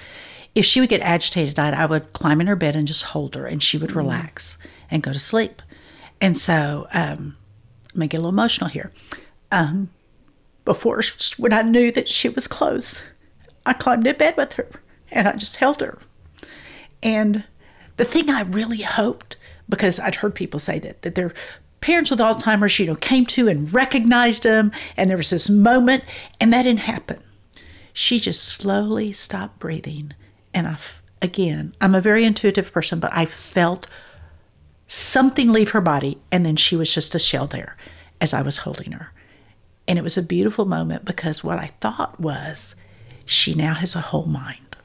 if 0.55 0.63
she 0.65 0.79
would 0.79 0.89
get 0.89 1.01
agitated, 1.01 1.59
I'd, 1.59 1.73
I 1.73 1.85
would 1.85 2.13
climb 2.13 2.39
in 2.39 2.47
her 2.47 2.55
bed 2.55 2.75
and 2.75 2.87
just 2.87 3.03
hold 3.03 3.35
her, 3.35 3.45
and 3.45 3.61
she 3.61 3.77
would 3.77 3.91
mm. 3.91 3.97
relax 3.97 4.57
and 4.89 5.03
go 5.03 5.11
to 5.11 5.19
sleep. 5.19 5.61
And 6.21 6.37
so, 6.37 6.87
um, 6.93 7.35
I'm 7.93 7.99
gonna 7.99 8.07
get 8.07 8.17
a 8.17 8.21
little 8.21 8.29
emotional 8.29 8.69
here. 8.69 8.91
Um, 9.51 9.89
before, 10.63 11.01
when 11.37 11.53
I 11.53 11.61
knew 11.61 11.91
that 11.91 12.07
she 12.07 12.29
was 12.29 12.47
close, 12.47 13.03
I 13.65 13.73
climbed 13.73 14.07
in 14.07 14.17
bed 14.17 14.37
with 14.37 14.53
her 14.53 14.69
and 15.11 15.27
I 15.27 15.33
just 15.33 15.57
held 15.57 15.81
her. 15.81 15.99
And 17.03 17.43
the 17.97 18.05
thing 18.05 18.29
I 18.29 18.41
really 18.41 18.81
hoped, 18.81 19.37
because 19.69 19.99
I'd 19.99 20.15
heard 20.15 20.35
people 20.35 20.59
say 20.59 20.79
that 20.79 21.01
that 21.03 21.15
their 21.15 21.33
parents 21.81 22.09
with 22.09 22.19
Alzheimer's, 22.19 22.79
you 22.79 22.87
know, 22.87 22.95
came 22.95 23.25
to 23.27 23.47
and 23.47 23.71
recognized 23.73 24.43
them, 24.43 24.71
and 24.97 25.09
there 25.09 25.17
was 25.17 25.29
this 25.29 25.49
moment, 25.49 26.03
and 26.39 26.51
that 26.51 26.63
didn't 26.63 26.81
happen. 26.81 27.21
She 27.93 28.19
just 28.19 28.43
slowly 28.43 29.11
stopped 29.11 29.59
breathing 29.59 30.13
and 30.55 30.69
I, 30.69 30.77
again, 31.21 31.75
I'm 31.81 31.93
a 31.93 32.01
very 32.01 32.23
intuitive 32.23 32.71
person, 32.71 33.01
but 33.01 33.11
I 33.13 33.25
felt 33.25 33.87
something 34.87 35.51
leave 35.51 35.71
her 35.71 35.81
body, 35.81 36.17
and 36.31 36.45
then 36.45 36.55
she 36.55 36.77
was 36.77 36.91
just 36.91 37.13
a 37.13 37.19
shell 37.19 37.45
there 37.45 37.75
as 38.21 38.33
I 38.33 38.41
was 38.41 38.59
holding 38.59 38.93
her. 38.93 39.11
And 39.85 39.99
it 39.99 40.01
was 40.01 40.17
a 40.17 40.23
beautiful 40.23 40.63
moment 40.63 41.03
because 41.03 41.43
what 41.43 41.59
I 41.59 41.73
thought 41.81 42.19
was, 42.21 42.73
she 43.25 43.53
now 43.53 43.73
has 43.73 43.95
a 43.95 43.99
whole 43.99 44.25
mind. 44.25 44.77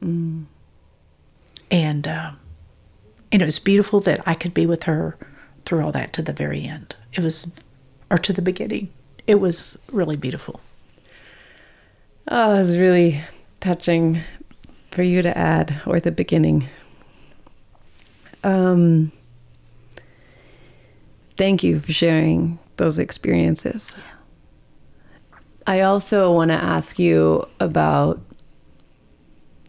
Mm. 0.00 0.46
And, 1.70 2.08
uh, 2.08 2.32
and 3.32 3.42
it 3.42 3.44
was 3.44 3.58
beautiful 3.58 4.00
that 4.00 4.20
I 4.26 4.34
could 4.34 4.54
be 4.54 4.66
with 4.66 4.84
her 4.84 5.16
through 5.64 5.84
all 5.84 5.92
that 5.92 6.12
to 6.14 6.22
the 6.22 6.32
very 6.32 6.64
end. 6.64 6.96
It 7.12 7.22
was, 7.22 7.50
or 8.10 8.18
to 8.18 8.32
the 8.32 8.42
beginning. 8.42 8.90
It 9.26 9.36
was 9.36 9.78
really 9.92 10.16
beautiful. 10.16 10.60
Oh, 12.28 12.54
it 12.54 12.58
was 12.58 12.76
really 12.76 13.20
touching 13.60 14.20
for 14.90 15.02
you 15.02 15.22
to 15.22 15.36
add 15.36 15.80
or 15.86 16.00
the 16.00 16.10
beginning. 16.10 16.66
Um, 18.42 19.12
thank 21.36 21.62
you 21.62 21.78
for 21.78 21.92
sharing 21.92 22.58
those 22.76 22.98
experiences. 22.98 23.94
I 25.66 25.82
also 25.82 26.32
want 26.32 26.50
to 26.50 26.56
ask 26.56 26.98
you 26.98 27.46
about 27.60 28.20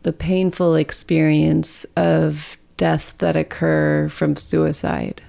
the 0.04 0.14
painful 0.14 0.76
experience 0.76 1.86
of 1.96 2.58
deaths 2.82 3.12
that 3.20 3.36
occur 3.36 4.10
from 4.10 4.36
suicide. 4.36 5.22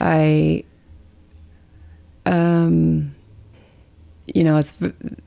I, 0.00 0.64
um, 2.24 3.14
you 4.24 4.42
know, 4.42 4.56
it's 4.56 4.72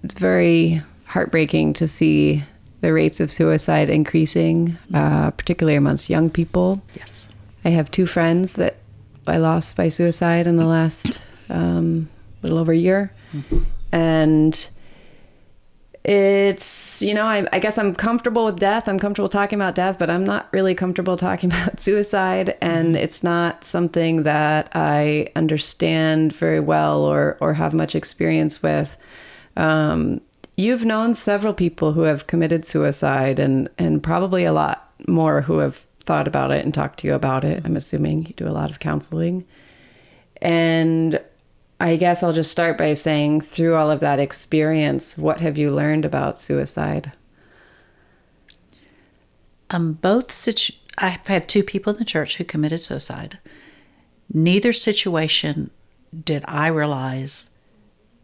very 0.02 0.82
heartbreaking 1.06 1.74
to 1.74 1.88
see 1.88 2.42
the 2.82 2.92
rates 2.92 3.20
of 3.20 3.30
suicide 3.30 3.88
increasing, 3.88 4.76
uh, 4.96 5.30
particularly 5.30 5.78
amongst 5.78 6.10
young 6.10 6.32
people. 6.32 6.82
Yes. 6.96 7.30
I 7.64 7.70
have 7.70 7.92
two 7.92 8.08
friends 8.08 8.54
that 8.54 8.78
I 9.28 9.38
lost 9.38 9.76
by 9.76 9.90
suicide 9.90 10.48
in 10.48 10.58
the 10.58 10.66
last 10.66 11.22
um, 11.50 12.10
little 12.42 12.58
over 12.58 12.72
a 12.72 12.78
year, 12.78 13.14
and 13.92 14.70
it's 16.04 17.02
you 17.02 17.14
know 17.14 17.26
I, 17.26 17.48
I 17.54 17.60
guess 17.60 17.78
i'm 17.78 17.96
comfortable 17.96 18.46
with 18.46 18.60
death. 18.60 18.90
I'm 18.90 19.00
comfortable 19.00 19.30
talking 19.30 19.58
about 19.58 19.74
death 19.74 19.98
but 19.98 20.10
i'm 20.10 20.26
not 20.26 20.50
really 20.52 20.76
comfortable 20.76 21.16
talking 21.28 21.52
about 21.52 21.80
suicide. 21.80 22.58
And 22.62 22.96
it's 22.96 23.24
not 23.24 23.64
something 23.64 24.24
that 24.24 24.70
i 24.74 25.30
understand 25.36 26.34
very 26.34 26.60
well 26.60 27.04
or 27.04 27.38
or 27.40 27.54
have 27.54 27.74
much 27.74 27.96
experience 27.96 28.62
with. 28.62 28.98
Um, 29.56 30.20
you've 30.58 30.86
known 30.86 31.14
several 31.14 31.54
people 31.54 31.94
who 31.94 32.02
have 32.02 32.28
committed 32.28 32.66
suicide 32.66 33.40
and 33.40 33.70
and 33.78 34.04
probably 34.04 34.44
a 34.44 34.54
lot 34.54 34.92
more 35.08 35.42
who 35.42 35.60
have 35.60 35.86
thought 36.04 36.28
about 36.28 36.52
it 36.52 36.66
and 36.66 36.74
talked 36.74 37.00
to 37.00 37.08
you 37.08 37.14
about 37.14 37.46
it. 37.46 37.62
I'm 37.66 37.78
assuming 37.78 38.26
you 38.26 38.34
do 38.34 38.48
a 38.48 38.52
lot 38.52 38.70
of 38.70 38.80
counseling. 38.80 39.46
And 40.42 41.22
I 41.84 41.98
guess 41.98 42.24
I'll 42.24 42.32
just 42.32 42.50
start 42.50 42.78
by 42.78 42.94
saying, 42.94 43.42
through 43.42 43.76
all 43.76 43.92
of 43.92 44.00
that 44.00 44.18
experience, 44.18 45.18
what 45.18 45.42
have 45.42 45.58
you 45.58 45.70
learned 45.70 46.06
about 46.06 46.40
suicide? 46.40 47.12
Um, 49.70 49.92
both 49.92 50.32
situ- 50.32 50.76
I've 50.98 51.28
had 51.28 51.50
two 51.50 51.62
people 51.62 51.92
in 51.92 52.00
the 52.00 52.06
church 52.06 52.38
who 52.38 52.46
committed 52.46 52.80
suicide. 52.80 53.38
Neither 54.34 54.72
situation 54.72 55.72
did 56.24 56.46
I 56.48 56.68
realize 56.68 57.50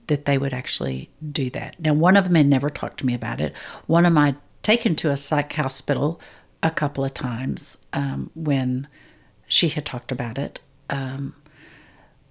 that 0.08 0.24
they 0.24 0.38
would 0.38 0.54
actually 0.54 1.10
do 1.30 1.50
that. 1.50 1.78
Now, 1.82 1.94
one 1.94 2.16
of 2.16 2.24
them 2.24 2.36
had 2.36 2.48
never 2.48 2.70
talked 2.70 3.00
to 3.00 3.06
me 3.06 3.14
about 3.14 3.42
it. 3.42 3.54
One 3.88 4.06
of 4.06 4.16
I'd 4.16 4.38
taken 4.64 4.96
to 4.96 5.12
a 5.12 5.18
psych 5.18 5.52
hospital 5.52 6.22
a 6.64 6.72
couple 6.72 7.04
of 7.04 7.14
times 7.14 7.78
um, 7.92 8.32
when 8.36 8.88
she 9.50 9.68
had 9.68 9.86
talked 9.86 10.14
about 10.14 10.38
it. 10.38 10.62
Um, 10.90 11.36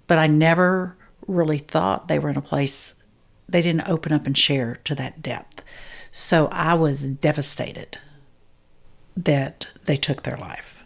but 0.07 0.17
I 0.17 0.27
never 0.27 0.97
really 1.29 1.59
thought 1.59 2.09
they 2.09 2.19
were 2.19 2.31
in 2.31 2.37
a 2.37 2.43
place 2.43 2.97
they 3.49 3.63
didn't 3.63 3.89
open 3.89 4.13
up 4.13 4.27
and 4.27 4.37
share 4.37 4.79
to 4.85 4.95
that 4.95 5.23
depth. 5.23 5.63
So 6.11 6.49
I 6.49 6.75
was 6.75 7.03
devastated 7.03 7.99
that 9.17 9.67
they 9.87 9.97
took 9.97 10.23
their 10.23 10.37
life. 10.37 10.85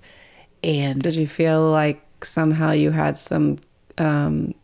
And 0.62 1.02
Did 1.02 1.16
you 1.16 1.26
feel 1.26 1.68
like 1.70 2.24
somehow 2.24 2.70
you 2.70 2.92
had 2.92 3.18
some, 3.18 3.58
um, 3.98 4.54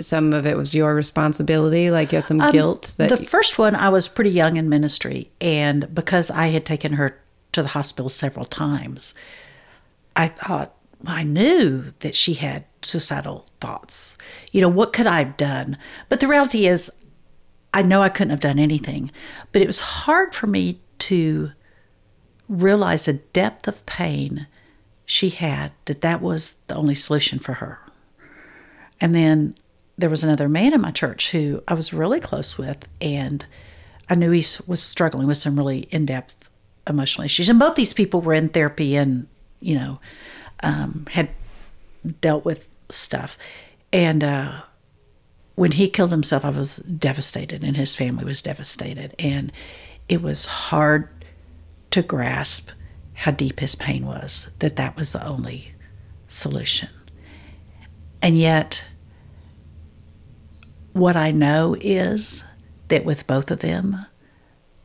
some 0.00 0.32
of 0.32 0.46
it 0.46 0.56
was 0.56 0.74
your 0.74 0.94
responsibility, 0.94 1.90
like 1.90 2.12
you 2.12 2.16
had 2.16 2.26
some 2.26 2.50
guilt 2.52 2.94
that 2.96 3.10
the 3.10 3.16
first 3.16 3.58
one, 3.58 3.74
I 3.74 3.88
was 3.88 4.06
pretty 4.06 4.30
young 4.30 4.56
in 4.56 4.68
ministry, 4.68 5.32
and 5.40 5.92
because 5.92 6.30
I 6.30 6.48
had 6.48 6.64
taken 6.64 6.92
her 6.92 7.18
to 7.52 7.62
the 7.62 7.68
hospital 7.68 8.08
several 8.08 8.44
times, 8.44 9.14
I 10.14 10.28
thought 10.28 10.74
well, 11.02 11.16
I 11.16 11.24
knew 11.24 11.92
that 12.00 12.14
she 12.14 12.34
had 12.34 12.64
suicidal 12.82 13.46
thoughts. 13.60 14.16
You 14.52 14.60
know, 14.60 14.68
what 14.68 14.92
could 14.92 15.06
I 15.06 15.18
have 15.18 15.36
done? 15.36 15.78
But 16.08 16.20
the 16.20 16.28
reality 16.28 16.66
is, 16.66 16.90
I 17.74 17.82
know 17.82 18.02
I 18.02 18.08
couldn't 18.08 18.30
have 18.30 18.40
done 18.40 18.58
anything, 18.58 19.10
but 19.52 19.62
it 19.62 19.66
was 19.66 19.80
hard 19.80 20.34
for 20.34 20.46
me 20.46 20.80
to 21.00 21.52
realize 22.48 23.04
the 23.04 23.14
depth 23.14 23.68
of 23.68 23.84
pain 23.86 24.46
she 25.04 25.30
had 25.30 25.72
that 25.84 26.00
that 26.00 26.20
was 26.20 26.56
the 26.66 26.74
only 26.74 26.94
solution 26.94 27.38
for 27.38 27.54
her. 27.54 27.78
And 29.00 29.14
then 29.14 29.56
there 29.96 30.10
was 30.10 30.24
another 30.24 30.48
man 30.48 30.72
in 30.72 30.80
my 30.80 30.90
church 30.90 31.30
who 31.30 31.62
I 31.68 31.74
was 31.74 31.92
really 31.92 32.20
close 32.20 32.56
with, 32.56 32.86
and 33.00 33.44
I 34.08 34.14
knew 34.14 34.30
he 34.30 34.44
was 34.66 34.82
struggling 34.82 35.26
with 35.26 35.38
some 35.38 35.56
really 35.56 35.80
in 35.90 36.06
depth 36.06 36.50
emotional 36.88 37.24
issues. 37.24 37.48
And 37.48 37.58
both 37.58 37.74
these 37.74 37.92
people 37.92 38.20
were 38.20 38.34
in 38.34 38.48
therapy 38.48 38.96
and, 38.96 39.26
you 39.60 39.74
know, 39.74 40.00
um, 40.62 41.06
had 41.10 41.28
dealt 42.20 42.44
with 42.44 42.68
stuff. 42.88 43.38
And 43.92 44.22
uh, 44.22 44.62
when 45.54 45.72
he 45.72 45.88
killed 45.88 46.10
himself, 46.10 46.44
I 46.44 46.50
was 46.50 46.76
devastated, 46.78 47.62
and 47.62 47.76
his 47.76 47.94
family 47.94 48.24
was 48.24 48.42
devastated. 48.42 49.14
And 49.18 49.52
it 50.08 50.22
was 50.22 50.46
hard 50.46 51.08
to 51.90 52.02
grasp 52.02 52.70
how 53.14 53.32
deep 53.32 53.60
his 53.60 53.74
pain 53.74 54.06
was, 54.06 54.50
that 54.60 54.76
that 54.76 54.96
was 54.96 55.12
the 55.12 55.26
only 55.26 55.72
solution. 56.28 56.88
And 58.22 58.38
yet, 58.38 58.84
what 60.92 61.16
I 61.16 61.30
know 61.30 61.76
is 61.80 62.44
that 62.88 63.04
with 63.04 63.26
both 63.26 63.50
of 63.50 63.60
them, 63.60 64.06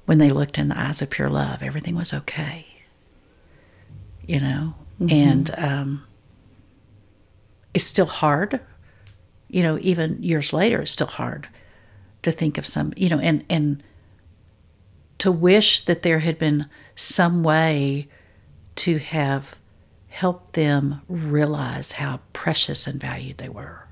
when 0.06 0.18
they 0.18 0.30
looked 0.30 0.58
in 0.58 0.70
the 0.70 0.80
eyes 0.80 1.02
of 1.02 1.10
pure 1.10 1.30
love, 1.30 1.62
everything 1.62 1.96
was 1.96 2.14
okay. 2.14 2.66
You 4.26 4.40
know? 4.40 4.76
Mm-hmm. 5.00 5.12
And 5.12 5.56
um, 5.58 6.04
it's 7.74 7.86
still 7.86 8.06
hard. 8.06 8.60
You 9.50 9.64
know, 9.64 9.78
even 9.82 10.22
years 10.22 10.54
later, 10.54 10.82
it's 10.82 10.92
still 10.92 11.08
hard 11.08 11.48
to 12.24 12.32
think 12.32 12.58
of 12.58 12.66
some, 12.66 12.94
you 12.96 13.10
know, 13.10 13.20
and, 13.20 13.46
and 13.50 13.84
to 15.20 15.32
wish 15.32 15.86
that 15.86 16.04
there 16.04 16.20
had 16.20 16.38
been 16.38 16.68
some 16.96 17.44
way 17.44 18.08
to 18.76 18.98
have 18.98 19.58
helped 20.08 20.54
them 20.54 21.02
realize 21.08 21.94
how 21.94 22.20
precious 22.34 22.88
and 22.88 23.00
valued 23.00 23.38
they 23.38 23.50
were. 23.50 23.88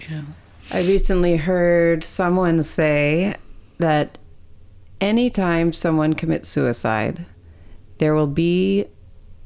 You 0.00 0.16
know? 0.16 0.24
I 0.70 0.80
recently 0.80 1.36
heard 1.36 2.04
someone 2.04 2.62
say 2.62 3.36
that 3.78 4.18
anytime 5.00 5.72
someone 5.72 6.14
commits 6.14 6.48
suicide, 6.48 7.26
there 7.98 8.14
will 8.14 8.26
be 8.26 8.86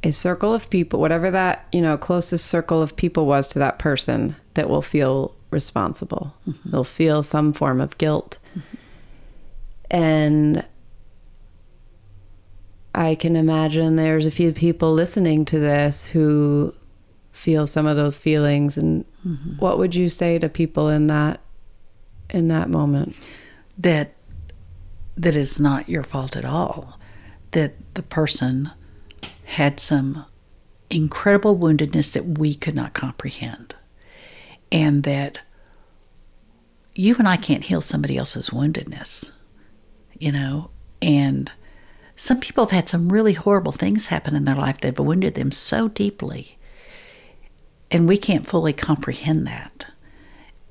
a 0.02 0.12
circle 0.12 0.54
of 0.54 0.70
people, 0.70 1.00
whatever 1.00 1.30
that, 1.30 1.66
you 1.72 1.80
know, 1.80 1.96
closest 1.96 2.46
circle 2.46 2.80
of 2.82 2.96
people 2.96 3.26
was 3.26 3.46
to 3.48 3.58
that 3.58 3.78
person 3.78 4.36
that 4.54 4.68
will 4.68 4.82
feel 4.82 5.34
responsible. 5.50 6.34
Mm-hmm. 6.46 6.70
They'll 6.70 6.84
feel 6.84 7.22
some 7.22 7.52
form 7.52 7.80
of 7.80 7.98
guilt. 7.98 8.38
Mm-hmm. 8.50 8.76
And 9.90 10.66
I 12.94 13.14
can 13.14 13.36
imagine 13.36 13.96
there's 13.96 14.26
a 14.26 14.30
few 14.30 14.52
people 14.52 14.92
listening 14.92 15.44
to 15.46 15.58
this 15.58 16.06
who 16.06 16.74
feel 17.32 17.66
some 17.66 17.86
of 17.86 17.96
those 17.96 18.18
feelings 18.18 18.76
and 18.76 19.04
mm-hmm. 19.26 19.56
what 19.58 19.78
would 19.78 19.94
you 19.94 20.08
say 20.08 20.38
to 20.38 20.48
people 20.48 20.88
in 20.88 21.06
that 21.06 21.40
in 22.30 22.48
that 22.48 22.68
moment 22.68 23.14
that 23.78 24.12
that 25.16 25.36
is 25.36 25.60
not 25.60 25.88
your 25.88 26.02
fault 26.02 26.34
at 26.34 26.44
all 26.44 26.98
that 27.52 27.74
the 27.94 28.02
person 28.02 28.72
had 29.52 29.80
some 29.80 30.24
incredible 30.90 31.56
woundedness 31.58 32.12
that 32.12 32.38
we 32.38 32.54
could 32.54 32.74
not 32.74 32.94
comprehend 32.94 33.74
and 34.72 35.02
that 35.02 35.38
you 36.94 37.14
and 37.18 37.28
I 37.28 37.36
can't 37.36 37.64
heal 37.64 37.80
somebody 37.80 38.16
else's 38.16 38.50
woundedness 38.50 39.30
you 40.18 40.32
know 40.32 40.70
and 41.02 41.52
some 42.16 42.40
people 42.40 42.64
have 42.64 42.72
had 42.72 42.88
some 42.88 43.12
really 43.12 43.34
horrible 43.34 43.72
things 43.72 44.06
happen 44.06 44.34
in 44.34 44.44
their 44.44 44.54
life 44.54 44.80
that 44.80 44.96
have 44.96 45.06
wounded 45.06 45.34
them 45.34 45.52
so 45.52 45.88
deeply 45.88 46.58
and 47.90 48.08
we 48.08 48.18
can't 48.18 48.46
fully 48.46 48.72
comprehend 48.72 49.46
that. 49.46 49.86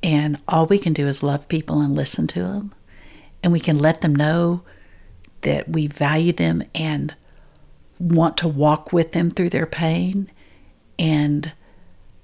And 0.04 0.40
all 0.48 0.66
we 0.66 0.78
can 0.78 0.94
do 0.94 1.08
is 1.08 1.24
love 1.24 1.48
people 1.48 1.82
and 1.82 1.96
listen 1.96 2.28
to 2.28 2.44
them. 2.44 2.74
And 3.42 3.52
we 3.52 3.60
can 3.60 3.80
let 3.80 4.02
them 4.02 4.14
know 4.14 4.62
that 5.42 5.70
we 5.70 5.88
value 5.88 6.34
them 6.34 6.64
and 6.76 7.16
want 8.00 8.38
to 8.38 8.48
walk 8.48 8.94
with 8.94 9.12
them 9.12 9.32
through 9.32 9.50
their 9.50 9.66
pain 9.66 10.30
and 11.00 11.52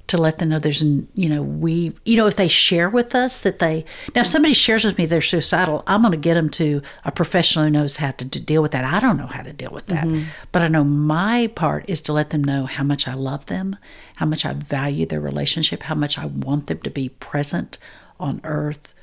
to 0.07 0.17
let 0.17 0.37
them 0.37 0.49
know 0.49 0.59
there's 0.59 0.81
you 0.81 1.29
know 1.29 1.41
we 1.41 1.93
you 2.05 2.17
know 2.17 2.27
if 2.27 2.35
they 2.35 2.47
share 2.47 2.89
with 2.89 3.15
us 3.15 3.39
that 3.39 3.59
they 3.59 3.85
now 4.13 4.21
if 4.21 4.27
somebody 4.27 4.53
shares 4.53 4.83
with 4.83 4.97
me 4.97 5.05
they're 5.05 5.21
suicidal 5.21 5.83
i'm 5.87 6.01
going 6.01 6.11
to 6.11 6.17
get 6.17 6.33
them 6.33 6.49
to 6.49 6.81
a 7.05 7.11
professional 7.11 7.65
who 7.65 7.71
knows 7.71 7.97
how 7.97 8.11
to, 8.11 8.29
to, 8.29 8.39
deal 8.39 8.61
with 8.61 8.71
that. 8.71 8.83
I 8.83 8.99
don't 8.99 9.17
know 9.17 9.27
how 9.27 9.41
to 9.41 9.53
deal 9.53 9.71
with 9.71 9.87
that. 9.87 10.05
Mm-hmm. 10.05 10.25
but 10.51 10.61
i 10.61 10.67
know 10.67 10.83
my 10.83 11.47
part 11.55 11.85
is 11.87 12.01
to 12.03 12.13
let 12.13 12.31
them 12.31 12.43
know 12.43 12.65
how 12.65 12.83
much 12.83 13.07
i 13.07 13.13
love 13.13 13.45
them 13.45 13.77
how 14.17 14.25
much 14.25 14.45
i 14.45 14.53
value 14.53 15.05
their 15.05 15.21
relationship 15.21 15.83
how 15.83 15.95
much 15.95 16.17
i 16.17 16.25
want 16.25 16.67
them 16.67 16.79
to 16.79 16.89
be 16.89 17.09
present 17.09 17.77
on 18.19 18.41
earth 18.43 18.93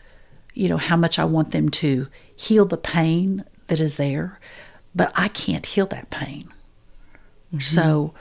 you 0.55 0.68
know 0.68 0.77
how 0.77 0.97
much 0.97 1.18
i 1.18 1.25
want 1.25 1.53
them 1.53 1.71
to 1.71 2.09
heal 2.37 2.64
the 2.64 2.77
pain 2.77 3.45
that 3.66 3.81
is 3.81 3.97
there. 3.97 4.39
But 4.95 5.12
i 5.14 5.29
can't 5.29 5.64
heal 5.64 5.87
that 5.87 6.11
pain 6.11 6.53
mm-hmm. 7.53 7.61
so 7.61 8.14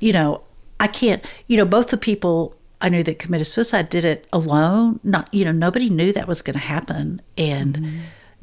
you 0.00 0.12
know 0.12 0.42
I 0.80 0.86
can't, 0.86 1.24
you 1.46 1.56
know, 1.56 1.64
both 1.64 1.88
the 1.88 1.96
people 1.96 2.54
I 2.80 2.88
knew 2.88 3.02
that 3.02 3.18
committed 3.18 3.46
suicide 3.46 3.88
did 3.88 4.04
it 4.04 4.26
alone. 4.32 5.00
Not, 5.02 5.32
you 5.32 5.44
know, 5.44 5.52
nobody 5.52 5.90
knew 5.90 6.12
that 6.12 6.28
was 6.28 6.42
going 6.42 6.54
to 6.54 6.60
happen. 6.60 7.20
And 7.36 7.76
mm-hmm. 7.76 7.98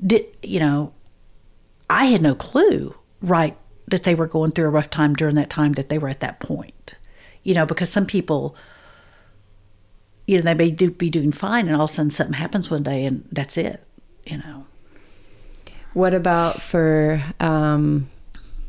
did, 0.06 0.26
you 0.44 0.60
know, 0.60 0.94
I 1.90 2.06
had 2.06 2.22
no 2.22 2.36
clue, 2.36 2.96
right, 3.22 3.58
that 3.88 4.04
they 4.04 4.16
were 4.16 4.28
going 4.28 4.52
through 4.52 4.66
a 4.66 4.72
rough 4.72 4.90
time 4.90 5.14
during 5.14 5.36
that 5.36 5.50
time 5.50 5.74
that 5.74 5.90
they 5.90 5.98
were 5.98 6.10
at 6.10 6.20
that 6.20 6.40
point. 6.40 6.96
You 7.44 7.54
know, 7.54 7.66
because 7.66 7.90
some 7.90 8.06
people, 8.06 8.56
you 10.28 10.38
know, 10.38 10.42
they 10.42 10.56
may 10.56 10.72
do, 10.72 10.92
be 10.92 11.10
doing 11.10 11.32
fine 11.32 11.68
and 11.68 11.76
all 11.76 11.84
of 11.84 11.90
a 11.92 11.94
sudden 11.94 12.12
something 12.12 12.34
happens 12.34 12.70
one 12.70 12.84
day 12.84 13.06
and 13.06 13.28
that's 13.32 13.58
it. 13.58 13.84
you 14.26 14.38
know. 14.40 14.66
What 15.94 16.14
about 16.14 16.62
for 16.62 17.24
um, 17.40 18.10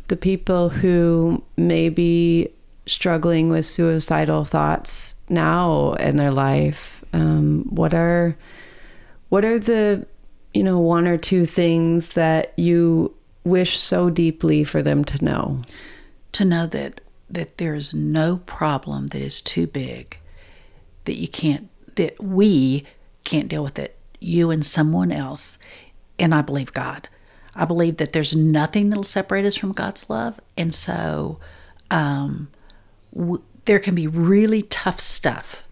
the 0.08 0.16
people 0.16 0.68
who 0.68 1.42
may 1.56 1.88
be 1.88 2.48
struggling 2.86 3.48
with 3.48 3.64
suicidal 3.64 4.44
thoughts 4.44 5.14
now 5.28 5.94
in 5.94 6.16
their 6.16 6.30
life? 6.30 7.04
Um, 7.12 7.64
what 7.68 7.94
are 7.94 8.36
what 9.28 9.44
are 9.44 9.58
the 9.58 10.06
you 10.54 10.62
know 10.62 10.78
one 10.78 11.06
or 11.06 11.18
two 11.18 11.46
things 11.46 12.10
that 12.10 12.56
you 12.58 13.14
wish 13.44 13.78
so 13.78 14.10
deeply 14.10 14.64
for 14.64 14.82
them 14.82 15.04
to 15.04 15.24
know? 15.24 15.62
To 16.32 16.44
know 16.44 16.66
that 16.66 17.00
that 17.28 17.58
there 17.58 17.74
is 17.74 17.92
no 17.92 18.38
problem 18.46 19.08
that 19.08 19.20
is 19.20 19.42
too 19.42 19.66
big 19.66 20.18
that 21.04 21.16
you 21.16 21.28
can't 21.28 21.68
that 21.96 22.22
we 22.22 22.84
can't 23.24 23.48
deal 23.48 23.64
with 23.64 23.78
it 23.78 23.98
you 24.20 24.50
and 24.50 24.64
someone 24.64 25.10
else 25.10 25.58
and 26.18 26.34
i 26.34 26.40
believe 26.40 26.72
god 26.72 27.08
i 27.56 27.64
believe 27.64 27.96
that 27.96 28.12
there's 28.12 28.36
nothing 28.36 28.90
that'll 28.90 29.04
separate 29.04 29.44
us 29.44 29.56
from 29.56 29.72
god's 29.72 30.08
love. 30.08 30.40
And 30.56 30.72
so 30.72 31.38
um, 31.90 32.48
w- 33.14 33.42
there 33.64 33.78
can 33.78 33.94
be 33.94 34.06
really 34.06 34.62
tough 34.62 35.00
stuff 35.00 35.64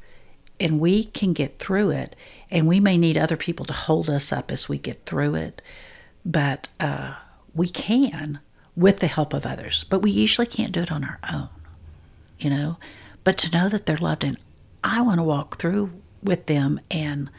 and 0.61 0.81
we 0.81 1.05
can 1.05 1.33
get 1.33 1.59
through 1.59 1.91
it. 1.91 2.17
And 2.51 2.67
we 2.69 2.79
may 2.81 2.97
need 2.97 3.17
other 3.17 3.37
people 3.37 3.67
to 3.67 3.73
hold 3.73 4.09
us 4.09 4.33
up 4.33 4.53
as 4.53 4.69
we 4.69 4.79
get 4.79 5.05
through 5.07 5.35
it. 5.35 5.61
But 6.25 6.69
uh, 6.79 7.15
we 7.55 7.69
can 7.69 8.41
with 8.77 8.99
the 9.01 9.07
help 9.07 9.33
of 9.33 9.47
others 9.47 9.85
but 9.89 10.01
we 10.01 10.11
usually 10.11 10.47
can't 10.47 10.73
do 10.73 10.81
it 10.81 10.91
on 10.91 11.05
our 11.05 11.19
own 11.33 11.49
you 12.39 12.51
know? 12.51 12.77
But 13.23 13.39
to 13.39 13.51
know 13.57 13.69
that 13.69 13.87
they're 13.87 13.97
loved 13.97 14.25
and 14.25 14.39
i 14.83 15.01
want 15.01 15.19
to 15.19 15.23
walk 15.23 15.59
through 15.59 15.91
with 16.23 16.47
them 16.47 16.79
and 16.91 17.31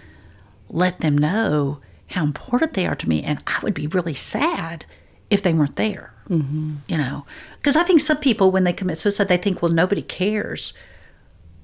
let 0.69 0.99
them 0.99 1.17
know 1.17 1.79
how 2.11 2.23
important 2.23 2.73
they 2.73 2.85
are 2.87 2.95
to 2.95 3.09
me 3.09 3.23
and 3.23 3.41
i 3.47 3.59
would 3.61 3.73
be 3.73 3.87
really 3.87 4.13
sad 4.13 4.85
if 5.29 5.41
they 5.41 5.53
weren't 5.53 5.75
there 5.75 6.13
mm-hmm. 6.29 6.75
you 6.87 6.97
know 6.97 7.25
because 7.57 7.75
i 7.75 7.83
think 7.83 7.99
some 7.99 8.17
people 8.17 8.51
when 8.51 8.63
they 8.63 8.73
commit 8.73 8.97
suicide 8.97 9.27
they 9.27 9.37
think 9.37 9.61
well 9.61 9.71
nobody 9.71 10.01
cares 10.01 10.73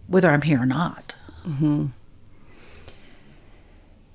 whether 0.08 0.30
i'm 0.30 0.42
here 0.42 0.62
or 0.62 0.66
not 0.66 1.14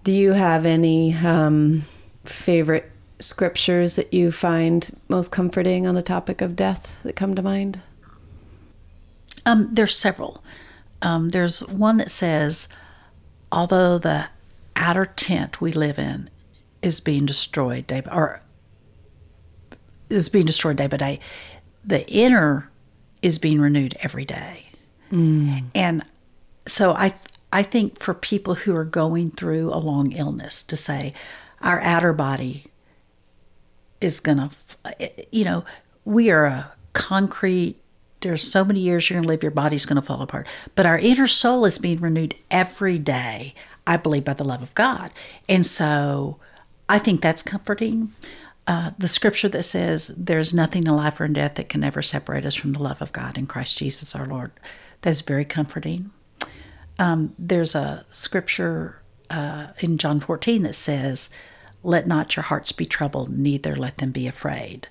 Do 0.04 0.12
you 0.12 0.32
have 0.32 0.64
any 0.64 1.14
um, 1.14 1.82
favorite 2.24 2.90
scriptures 3.18 3.96
that 3.96 4.14
you 4.14 4.30
find 4.30 4.96
most 5.08 5.32
comforting 5.32 5.86
on 5.86 5.96
the 5.96 6.02
topic 6.02 6.40
of 6.40 6.54
death 6.54 6.94
that 7.02 7.16
come 7.16 7.34
to 7.34 7.42
mind? 7.42 7.80
Um, 9.44 9.68
there's 9.72 9.96
several. 9.96 10.44
Um, 11.02 11.30
there's 11.30 11.66
one 11.66 11.96
that 11.96 12.10
says, 12.10 12.68
although 13.50 13.98
the 13.98 14.28
outer 14.76 15.06
tent 15.06 15.60
we 15.60 15.72
live 15.72 15.98
in 15.98 16.30
is 16.82 17.00
being 17.00 17.26
destroyed 17.26 17.86
day 17.86 18.00
by, 18.00 18.12
or 18.12 18.42
is 20.08 20.28
being 20.28 20.46
destroyed 20.46 20.76
day 20.76 20.86
by 20.86 20.96
day, 20.96 21.20
the 21.84 22.08
inner 22.08 22.70
is 23.22 23.38
being 23.38 23.60
renewed 23.60 23.96
every 24.00 24.24
day. 24.24 24.66
Mm. 25.10 25.64
And 25.74 26.04
so 26.66 26.92
I 26.92 27.14
I 27.52 27.62
think 27.62 27.98
for 27.98 28.12
people 28.12 28.54
who 28.54 28.74
are 28.74 28.84
going 28.84 29.30
through 29.30 29.72
a 29.72 29.78
long 29.78 30.12
illness 30.12 30.62
to 30.64 30.76
say 30.76 31.12
our 31.62 31.80
outer 31.80 32.12
body 32.12 32.66
is 34.00 34.20
going 34.20 34.38
to 34.38 34.50
you 35.30 35.44
know 35.44 35.64
we 36.04 36.30
are 36.30 36.46
a 36.46 36.72
concrete 36.92 37.76
there's 38.20 38.42
so 38.42 38.64
many 38.64 38.80
years 38.80 39.08
you're 39.08 39.16
going 39.16 39.22
to 39.22 39.28
live 39.28 39.42
your 39.42 39.52
body's 39.52 39.86
going 39.86 39.96
to 39.96 40.02
fall 40.02 40.22
apart. 40.22 40.46
But 40.74 40.86
our 40.86 40.98
inner 40.98 41.28
soul 41.28 41.64
is 41.64 41.78
being 41.78 41.98
renewed 41.98 42.34
every 42.50 42.98
day 42.98 43.54
i 43.86 43.96
believe 43.96 44.24
by 44.24 44.34
the 44.34 44.44
love 44.44 44.62
of 44.62 44.74
god. 44.74 45.10
And 45.48 45.66
so 45.66 46.38
i 46.88 46.98
think 46.98 47.20
that's 47.20 47.42
comforting. 47.42 48.12
Uh, 48.68 48.90
the 48.98 49.06
scripture 49.06 49.48
that 49.48 49.62
says 49.62 50.08
there's 50.16 50.52
nothing 50.52 50.88
in 50.88 50.96
life 50.96 51.20
or 51.20 51.24
in 51.24 51.32
death 51.32 51.54
that 51.54 51.68
can 51.68 51.84
ever 51.84 52.02
separate 52.02 52.44
us 52.44 52.56
from 52.56 52.72
the 52.72 52.82
love 52.82 53.00
of 53.00 53.12
god 53.12 53.38
in 53.38 53.46
christ 53.46 53.78
jesus 53.78 54.14
our 54.14 54.26
lord. 54.26 54.50
That's 55.02 55.20
very 55.20 55.44
comforting. 55.44 56.10
Um, 56.98 57.34
there's 57.38 57.74
a 57.74 58.04
scripture 58.10 59.02
uh, 59.30 59.68
in 59.78 59.98
John 59.98 60.20
14 60.20 60.62
that 60.62 60.74
says, 60.74 61.28
Let 61.82 62.06
not 62.06 62.36
your 62.36 62.44
hearts 62.44 62.72
be 62.72 62.86
troubled, 62.86 63.30
neither 63.30 63.76
let 63.76 63.98
them 63.98 64.10
be 64.10 64.26
afraid. 64.26 64.88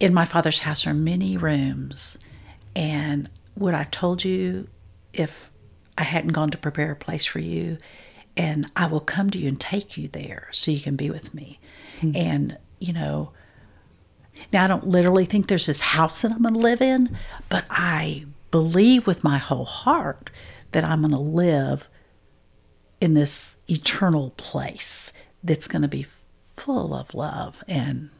In 0.00 0.12
my 0.12 0.24
Father's 0.24 0.60
house 0.60 0.86
are 0.86 0.94
many 0.94 1.36
rooms, 1.36 2.18
and 2.74 3.30
would 3.56 3.74
I've 3.74 3.90
told 3.90 4.24
you 4.24 4.68
if 5.12 5.50
I 5.96 6.02
hadn't 6.04 6.32
gone 6.32 6.50
to 6.50 6.58
prepare 6.58 6.92
a 6.92 6.96
place 6.96 7.24
for 7.24 7.38
you, 7.38 7.78
and 8.36 8.70
I 8.76 8.86
will 8.86 9.00
come 9.00 9.30
to 9.30 9.38
you 9.38 9.48
and 9.48 9.60
take 9.60 9.96
you 9.96 10.08
there 10.08 10.48
so 10.52 10.70
you 10.70 10.80
can 10.80 10.96
be 10.96 11.10
with 11.10 11.32
me. 11.34 11.60
And, 12.14 12.58
you 12.80 12.92
know, 12.92 13.30
now 14.52 14.64
I 14.64 14.66
don't 14.66 14.86
literally 14.86 15.24
think 15.24 15.46
there's 15.46 15.66
this 15.66 15.80
house 15.80 16.20
that 16.22 16.32
I'm 16.32 16.42
going 16.42 16.54
to 16.54 16.60
live 16.60 16.82
in, 16.82 17.16
but 17.48 17.64
I 17.70 18.24
believe 18.50 19.06
with 19.06 19.24
my 19.24 19.38
whole 19.38 19.64
heart 19.64 20.30
that 20.72 20.84
I'm 20.84 21.00
going 21.00 21.12
to 21.12 21.18
live 21.18 21.88
in 23.00 23.14
this 23.14 23.56
eternal 23.70 24.30
place 24.36 25.12
that's 25.42 25.68
going 25.68 25.82
to 25.82 25.88
be 25.88 26.04
full 26.56 26.94
of 26.94 27.14
love 27.14 27.62
and 27.68 28.10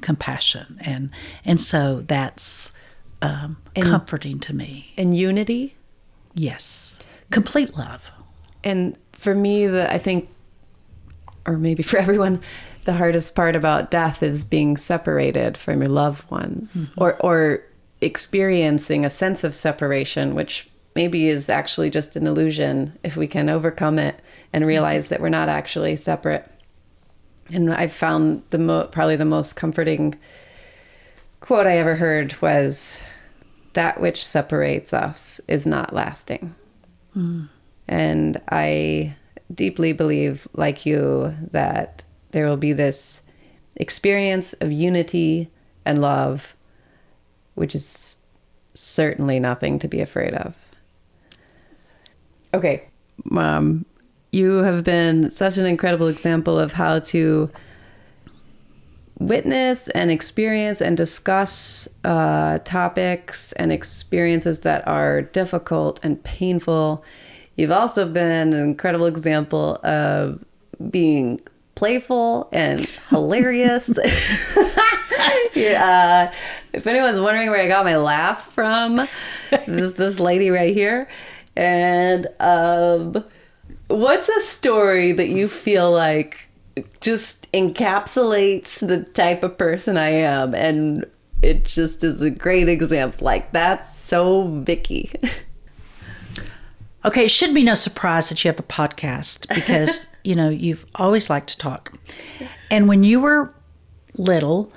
compassion 0.00 0.78
and 0.80 1.10
and 1.44 1.60
so 1.60 2.00
that's 2.00 2.72
um, 3.22 3.56
comforting 3.80 4.38
to 4.40 4.54
me 4.54 4.92
And 4.98 5.16
unity? 5.16 5.76
yes 6.34 6.93
complete 7.34 7.76
love 7.76 8.12
And 8.62 8.96
for 9.12 9.34
me, 9.34 9.66
the 9.66 9.92
I 9.92 9.98
think, 9.98 10.28
or 11.46 11.56
maybe 11.58 11.82
for 11.82 11.98
everyone, 12.04 12.40
the 12.84 12.92
hardest 12.92 13.34
part 13.34 13.56
about 13.56 13.90
death 13.90 14.22
is 14.22 14.44
being 14.44 14.76
separated 14.76 15.56
from 15.56 15.80
your 15.80 15.90
loved 15.90 16.30
ones, 16.30 16.90
mm-hmm. 16.90 17.02
or 17.02 17.16
or 17.20 17.64
experiencing 18.00 19.04
a 19.04 19.10
sense 19.10 19.44
of 19.44 19.54
separation, 19.54 20.34
which 20.34 20.68
maybe 20.94 21.28
is 21.28 21.48
actually 21.48 21.90
just 21.90 22.16
an 22.16 22.26
illusion. 22.26 22.96
If 23.02 23.16
we 23.16 23.26
can 23.26 23.48
overcome 23.48 23.98
it 23.98 24.20
and 24.52 24.62
mm-hmm. 24.62 24.68
realize 24.68 25.08
that 25.08 25.20
we're 25.20 25.28
not 25.28 25.48
actually 25.48 25.96
separate, 25.96 26.48
and 27.52 27.72
I 27.72 27.88
found 27.88 28.42
the 28.50 28.58
mo- 28.58 28.86
probably 28.86 29.16
the 29.16 29.24
most 29.24 29.56
comforting 29.56 30.14
quote 31.40 31.66
I 31.66 31.78
ever 31.78 31.96
heard 31.96 32.40
was, 32.40 33.02
"That 33.72 34.00
which 34.00 34.24
separates 34.24 34.92
us 34.92 35.40
is 35.48 35.66
not 35.66 35.94
lasting." 35.94 36.54
And 37.86 38.40
I 38.50 39.14
deeply 39.54 39.92
believe, 39.92 40.48
like 40.54 40.86
you, 40.86 41.34
that 41.50 42.02
there 42.30 42.46
will 42.46 42.56
be 42.56 42.72
this 42.72 43.20
experience 43.76 44.52
of 44.54 44.72
unity 44.72 45.50
and 45.84 46.00
love, 46.00 46.54
which 47.54 47.74
is 47.74 48.16
certainly 48.74 49.38
nothing 49.38 49.78
to 49.78 49.88
be 49.88 50.00
afraid 50.00 50.34
of. 50.34 50.56
Okay, 52.52 52.88
Mom, 53.24 53.84
you 54.32 54.58
have 54.58 54.84
been 54.84 55.30
such 55.30 55.56
an 55.56 55.66
incredible 55.66 56.08
example 56.08 56.58
of 56.58 56.72
how 56.72 56.98
to 57.00 57.50
witness 59.28 59.88
and 59.88 60.10
experience 60.10 60.80
and 60.80 60.96
discuss 60.96 61.88
uh, 62.04 62.58
topics 62.58 63.52
and 63.52 63.72
experiences 63.72 64.60
that 64.60 64.86
are 64.86 65.22
difficult 65.22 66.00
and 66.02 66.22
painful. 66.24 67.04
You've 67.56 67.70
also 67.70 68.08
been 68.08 68.52
an 68.52 68.60
incredible 68.60 69.06
example 69.06 69.76
of 69.84 70.44
being 70.90 71.40
playful 71.74 72.48
and 72.52 72.86
hilarious. 73.10 73.96
Uh, 75.56 76.32
if 76.72 76.86
anyone's 76.86 77.20
wondering 77.20 77.48
where 77.48 77.60
I 77.60 77.68
got 77.68 77.84
my 77.84 77.96
laugh 77.96 78.52
from, 78.52 79.06
this 79.66 79.92
this 79.92 80.18
lady 80.18 80.50
right 80.50 80.74
here. 80.74 81.08
And 81.56 82.26
um, 82.40 83.24
what's 83.86 84.28
a 84.28 84.40
story 84.40 85.12
that 85.12 85.28
you 85.28 85.48
feel 85.48 85.90
like 85.92 86.43
just 87.00 87.50
encapsulates 87.52 88.86
the 88.86 89.04
type 89.04 89.42
of 89.42 89.56
person 89.58 89.96
I 89.96 90.08
am, 90.08 90.54
and 90.54 91.04
it 91.42 91.64
just 91.64 92.02
is 92.02 92.22
a 92.22 92.30
great 92.30 92.68
example. 92.68 93.24
Like 93.24 93.52
that's 93.52 93.98
so 93.98 94.48
Vicky. 94.48 95.12
Okay, 97.06 97.26
it 97.26 97.30
should 97.30 97.52
be 97.52 97.62
no 97.62 97.74
surprise 97.74 98.30
that 98.30 98.42
you 98.42 98.48
have 98.48 98.58
a 98.58 98.62
podcast 98.62 99.46
because, 99.54 100.08
you 100.24 100.34
know, 100.34 100.48
you've 100.48 100.86
always 100.94 101.28
liked 101.28 101.48
to 101.50 101.58
talk. 101.58 101.92
And 102.70 102.88
when 102.88 103.04
you 103.04 103.20
were 103.20 103.54
little, 104.16 104.72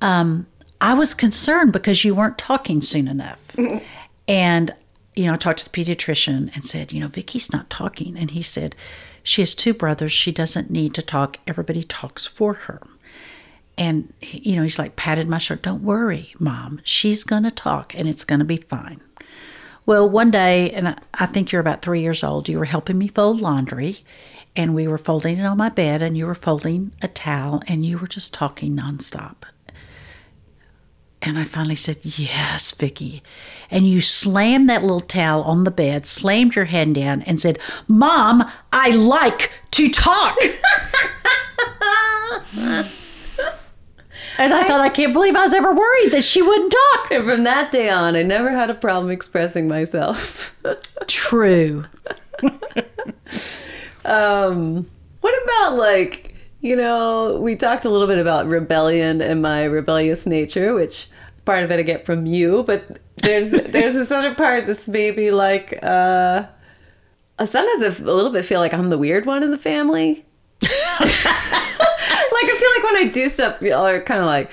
um, 0.00 0.46
I 0.80 0.94
was 0.94 1.14
concerned 1.14 1.72
because 1.72 2.04
you 2.04 2.14
weren't 2.14 2.38
talking 2.38 2.82
soon 2.82 3.06
enough. 3.06 3.56
and, 4.28 4.74
you 5.14 5.26
know, 5.26 5.34
I 5.34 5.36
talked 5.36 5.60
to 5.60 5.64
the 5.64 5.70
pediatrician 5.70 6.52
and 6.54 6.64
said, 6.64 6.92
you 6.92 6.98
know, 6.98 7.08
Vicky's 7.08 7.52
not 7.52 7.70
talking. 7.70 8.18
And 8.18 8.32
he 8.32 8.42
said, 8.42 8.74
she 9.22 9.42
has 9.42 9.54
two 9.54 9.74
brothers. 9.74 10.12
She 10.12 10.32
doesn't 10.32 10.70
need 10.70 10.94
to 10.94 11.02
talk. 11.02 11.38
Everybody 11.46 11.82
talks 11.82 12.26
for 12.26 12.54
her. 12.54 12.80
And, 13.76 14.12
you 14.20 14.56
know, 14.56 14.62
he's 14.62 14.78
like 14.78 14.96
patted 14.96 15.28
my 15.28 15.38
shoulder. 15.38 15.62
Don't 15.62 15.82
worry, 15.82 16.34
mom. 16.38 16.80
She's 16.84 17.24
going 17.24 17.44
to 17.44 17.50
talk 17.50 17.94
and 17.94 18.08
it's 18.08 18.24
going 18.24 18.40
to 18.40 18.44
be 18.44 18.58
fine. 18.58 19.00
Well, 19.86 20.08
one 20.08 20.30
day, 20.30 20.70
and 20.70 20.96
I 21.14 21.26
think 21.26 21.50
you're 21.50 21.60
about 21.60 21.82
three 21.82 22.02
years 22.02 22.22
old, 22.22 22.48
you 22.48 22.58
were 22.58 22.66
helping 22.66 22.98
me 22.98 23.08
fold 23.08 23.40
laundry, 23.40 24.04
and 24.54 24.74
we 24.74 24.86
were 24.86 24.98
folding 24.98 25.38
it 25.38 25.44
on 25.44 25.56
my 25.56 25.68
bed, 25.70 26.02
and 26.02 26.16
you 26.16 26.26
were 26.26 26.34
folding 26.34 26.92
a 27.00 27.08
towel, 27.08 27.62
and 27.66 27.84
you 27.84 27.98
were 27.98 28.06
just 28.06 28.34
talking 28.34 28.76
nonstop. 28.76 29.36
And 31.22 31.38
I 31.38 31.44
finally 31.44 31.76
said, 31.76 31.98
Yes, 32.02 32.72
Vicky. 32.72 33.22
And 33.70 33.86
you 33.86 34.00
slammed 34.00 34.68
that 34.70 34.82
little 34.82 35.00
towel 35.00 35.42
on 35.42 35.64
the 35.64 35.70
bed, 35.70 36.06
slammed 36.06 36.56
your 36.56 36.64
head 36.64 36.94
down, 36.94 37.22
and 37.22 37.40
said, 37.40 37.58
Mom, 37.88 38.50
I 38.72 38.90
like 38.90 39.52
to 39.72 39.90
talk. 39.90 40.36
and 44.38 44.54
I 44.54 44.64
thought, 44.64 44.80
I 44.80 44.88
can't 44.88 45.12
believe 45.12 45.36
I 45.36 45.44
was 45.44 45.52
ever 45.52 45.72
worried 45.72 46.12
that 46.12 46.24
she 46.24 46.40
wouldn't 46.40 46.72
talk. 46.72 47.10
And 47.10 47.24
from 47.24 47.44
that 47.44 47.70
day 47.70 47.90
on, 47.90 48.16
I 48.16 48.22
never 48.22 48.50
had 48.50 48.70
a 48.70 48.74
problem 48.74 49.10
expressing 49.10 49.68
myself. 49.68 50.56
True. 51.06 51.84
um, 54.06 54.90
what 55.20 55.44
about 55.44 55.76
like, 55.76 56.29
you 56.60 56.76
know, 56.76 57.38
we 57.40 57.56
talked 57.56 57.84
a 57.84 57.90
little 57.90 58.06
bit 58.06 58.18
about 58.18 58.46
rebellion 58.46 59.20
and 59.20 59.40
my 59.40 59.64
rebellious 59.64 60.26
nature, 60.26 60.74
which 60.74 61.08
part 61.44 61.64
of 61.64 61.70
it 61.70 61.80
I 61.80 61.82
get 61.82 62.04
from 62.04 62.26
you, 62.26 62.62
but 62.64 62.98
there's 63.16 63.50
there's 63.50 63.94
this 63.94 64.10
other 64.10 64.34
part 64.34 64.66
that's 64.66 64.88
maybe 64.88 65.30
like 65.30 65.78
uh 65.82 66.44
sometimes 67.44 68.00
I 68.00 68.02
a 68.02 68.12
little 68.12 68.30
bit 68.30 68.44
feel 68.44 68.60
like 68.60 68.74
I'm 68.74 68.90
the 68.90 68.98
weird 68.98 69.26
one 69.26 69.42
in 69.42 69.50
the 69.50 69.58
family. 69.58 70.24
like 70.62 70.70
I 71.02 72.56
feel 72.58 72.70
like 72.74 72.84
when 72.84 72.96
I 72.96 73.10
do 73.12 73.28
stuff, 73.28 73.62
y'all 73.62 73.86
are 73.86 74.00
kind 74.00 74.20
of 74.20 74.26
like, 74.26 74.50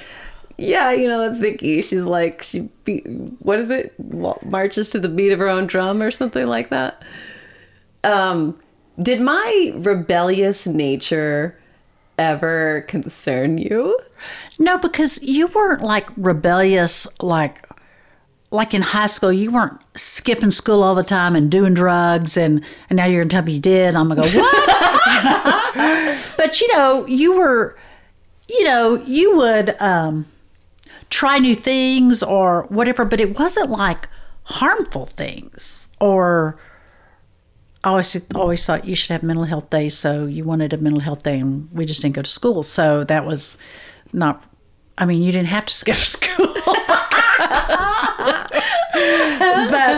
yeah, 0.57 0.91
you 0.91 1.07
know, 1.07 1.19
that's 1.19 1.39
Vicky. 1.39 1.81
She's 1.81 2.05
like, 2.05 2.41
she 2.41 2.69
be, 2.85 2.99
what 3.39 3.59
is 3.59 3.69
it? 3.69 3.93
Marches 4.49 4.89
to 4.91 4.99
the 4.99 5.09
beat 5.09 5.33
of 5.33 5.39
her 5.39 5.49
own 5.49 5.67
drum 5.67 6.01
or 6.01 6.11
something 6.11 6.47
like 6.47 6.69
that. 6.69 7.03
Um, 8.05 8.57
did 9.01 9.19
my 9.19 9.73
rebellious 9.75 10.65
nature 10.65 11.57
ever 12.17 12.81
concern 12.87 13.57
you? 13.57 13.99
No, 14.59 14.77
because 14.77 15.21
you 15.21 15.47
weren't 15.47 15.81
like 15.81 16.09
rebellious, 16.17 17.07
like 17.21 17.67
like 18.49 18.73
in 18.73 18.81
high 18.81 19.07
school, 19.07 19.33
you 19.33 19.51
weren't 19.51 19.79
skipping 19.95 20.51
school 20.51 20.81
all 20.81 20.95
the 20.95 21.03
time 21.03 21.35
and 21.35 21.51
doing 21.51 21.73
drugs, 21.73 22.37
and, 22.37 22.63
and 22.89 22.97
now 22.97 23.05
you're 23.05 23.23
gonna 23.23 23.29
tell 23.29 23.43
me 23.43 23.53
you 23.53 23.59
did. 23.59 23.95
I'm 23.95 24.07
gonna 24.07 24.21
go 24.21 24.27
what? 24.27 26.33
but 26.37 26.61
you 26.61 26.73
know, 26.73 27.05
you 27.07 27.37
were, 27.37 27.75
you 28.47 28.63
know, 28.63 29.03
you 29.03 29.35
would 29.35 29.75
um, 29.81 30.25
try 31.09 31.39
new 31.39 31.55
things 31.55 32.23
or 32.23 32.63
whatever, 32.69 33.03
but 33.03 33.19
it 33.19 33.37
wasn't 33.37 33.69
like 33.69 34.07
harmful 34.43 35.05
things 35.05 35.87
or. 35.99 36.57
I 37.87 37.89
always 37.89 38.21
always 38.35 38.65
thought 38.65 38.83
you 38.83 38.95
should 38.95 39.11
have 39.11 39.23
mental 39.23 39.45
health 39.45 39.69
days, 39.69 39.97
so 39.97 40.25
you 40.25 40.43
wanted 40.43 40.73
a 40.73 40.77
mental 40.77 40.99
health 40.99 41.23
day, 41.23 41.39
and 41.39 41.71
we 41.71 41.85
just 41.85 42.01
didn't 42.01 42.15
go 42.15 42.21
to 42.21 42.29
school. 42.29 42.61
So 42.61 43.05
that 43.05 43.25
was 43.25 43.57
not. 44.11 44.43
I 44.97 45.05
mean, 45.05 45.23
you 45.23 45.31
didn't 45.31 45.47
have 45.47 45.65
to 45.67 45.73
skip 45.81 45.95
school. 45.95 46.47
but 46.53 46.57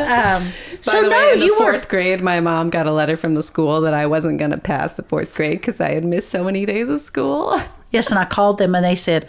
um, 0.05 0.43
By 0.43 0.77
so 0.81 1.01
the 1.01 1.09
way, 1.09 1.15
no, 1.15 1.33
in 1.33 1.39
the 1.39 1.45
you 1.45 1.57
fourth 1.57 1.85
were... 1.85 1.89
grade, 1.89 2.21
my 2.21 2.39
mom 2.39 2.69
got 2.69 2.85
a 2.85 2.91
letter 2.91 3.17
from 3.17 3.33
the 3.33 3.41
school 3.41 3.81
that 3.81 3.95
I 3.95 4.05
wasn't 4.05 4.37
going 4.37 4.51
to 4.51 4.59
pass 4.59 4.93
the 4.93 5.01
fourth 5.01 5.33
grade 5.33 5.59
because 5.59 5.81
I 5.81 5.89
had 5.89 6.05
missed 6.05 6.29
so 6.29 6.43
many 6.43 6.67
days 6.67 6.89
of 6.89 7.01
school. 7.01 7.59
Yes, 7.91 8.11
and 8.11 8.19
I 8.19 8.25
called 8.25 8.59
them 8.59 8.75
and 8.75 8.85
they 8.85 8.95
said, 8.95 9.27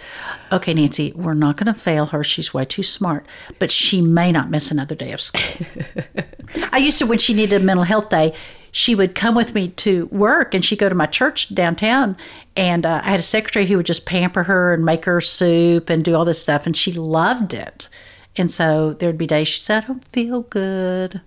"Okay, 0.52 0.74
Nancy, 0.74 1.12
we're 1.14 1.34
not 1.34 1.56
going 1.56 1.72
to 1.72 1.78
fail 1.78 2.06
her. 2.06 2.22
She's 2.22 2.52
way 2.52 2.64
too 2.64 2.82
smart, 2.82 3.26
but 3.58 3.70
she 3.70 4.02
may 4.02 4.32
not 4.32 4.50
miss 4.50 4.70
another 4.70 4.94
day 4.94 5.12
of 5.12 5.20
school." 5.20 5.66
I 6.72 6.78
used 6.78 6.98
to 6.98 7.06
when 7.06 7.18
she 7.18 7.32
needed 7.34 7.62
a 7.62 7.64
mental 7.64 7.84
health 7.84 8.08
day, 8.08 8.34
she 8.72 8.94
would 8.94 9.14
come 9.14 9.34
with 9.34 9.54
me 9.54 9.68
to 9.68 10.06
work 10.06 10.54
and 10.54 10.64
she'd 10.64 10.78
go 10.78 10.88
to 10.88 10.94
my 10.94 11.06
church 11.06 11.52
downtown 11.52 12.16
and 12.56 12.86
uh, 12.86 13.00
i 13.02 13.10
had 13.10 13.18
a 13.18 13.22
secretary 13.24 13.66
who 13.66 13.76
would 13.76 13.86
just 13.86 14.06
pamper 14.06 14.44
her 14.44 14.72
and 14.72 14.84
make 14.84 15.06
her 15.06 15.20
soup 15.20 15.90
and 15.90 16.04
do 16.04 16.14
all 16.14 16.24
this 16.24 16.40
stuff 16.40 16.66
and 16.66 16.76
she 16.76 16.92
loved 16.92 17.52
it 17.52 17.88
and 18.36 18.50
so 18.50 18.92
there'd 18.94 19.18
be 19.18 19.26
days 19.26 19.48
she 19.48 19.60
said, 19.60 19.84
I 19.84 19.86
don't 19.88 20.08
feel 20.08 20.42
good. 20.42 21.20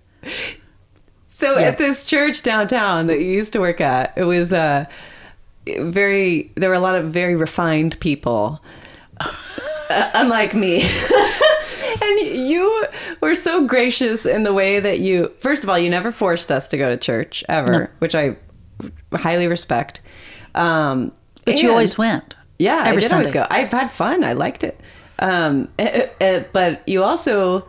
So 1.28 1.58
yeah. 1.58 1.66
at 1.66 1.78
this 1.78 2.06
church 2.06 2.42
downtown 2.42 3.06
that 3.08 3.20
you 3.20 3.26
used 3.26 3.52
to 3.54 3.60
work 3.60 3.80
at, 3.80 4.12
it 4.16 4.24
was 4.24 4.52
uh, 4.52 4.86
very, 5.66 6.52
there 6.54 6.68
were 6.68 6.74
a 6.74 6.80
lot 6.80 6.94
of 6.94 7.06
very 7.06 7.34
refined 7.34 7.98
people, 8.00 8.62
uh, 9.20 10.10
unlike 10.14 10.54
me. 10.54 10.82
and 12.02 12.20
you 12.36 12.86
were 13.20 13.34
so 13.34 13.66
gracious 13.66 14.26
in 14.26 14.42
the 14.42 14.52
way 14.52 14.80
that 14.80 15.00
you, 15.00 15.32
first 15.38 15.64
of 15.64 15.70
all, 15.70 15.78
you 15.78 15.90
never 15.90 16.12
forced 16.12 16.50
us 16.50 16.68
to 16.68 16.76
go 16.76 16.88
to 16.88 16.96
church 16.96 17.44
ever, 17.48 17.72
no. 17.72 17.86
which 17.98 18.14
I 18.14 18.36
highly 19.12 19.46
respect. 19.46 20.00
Um, 20.54 21.12
but 21.44 21.62
you 21.62 21.70
always 21.70 21.98
went. 21.98 22.36
Yeah, 22.58 22.82
I 22.84 22.92
did 22.92 23.02
Sunday. 23.02 23.14
always 23.14 23.30
go. 23.32 23.46
I've 23.50 23.72
had 23.72 23.90
fun. 23.90 24.24
I 24.24 24.32
liked 24.32 24.64
it. 24.64 24.80
Um, 25.18 25.68
it, 25.78 26.14
eh, 26.20 26.24
eh, 26.24 26.44
but 26.52 26.86
you 26.88 27.02
also, 27.02 27.66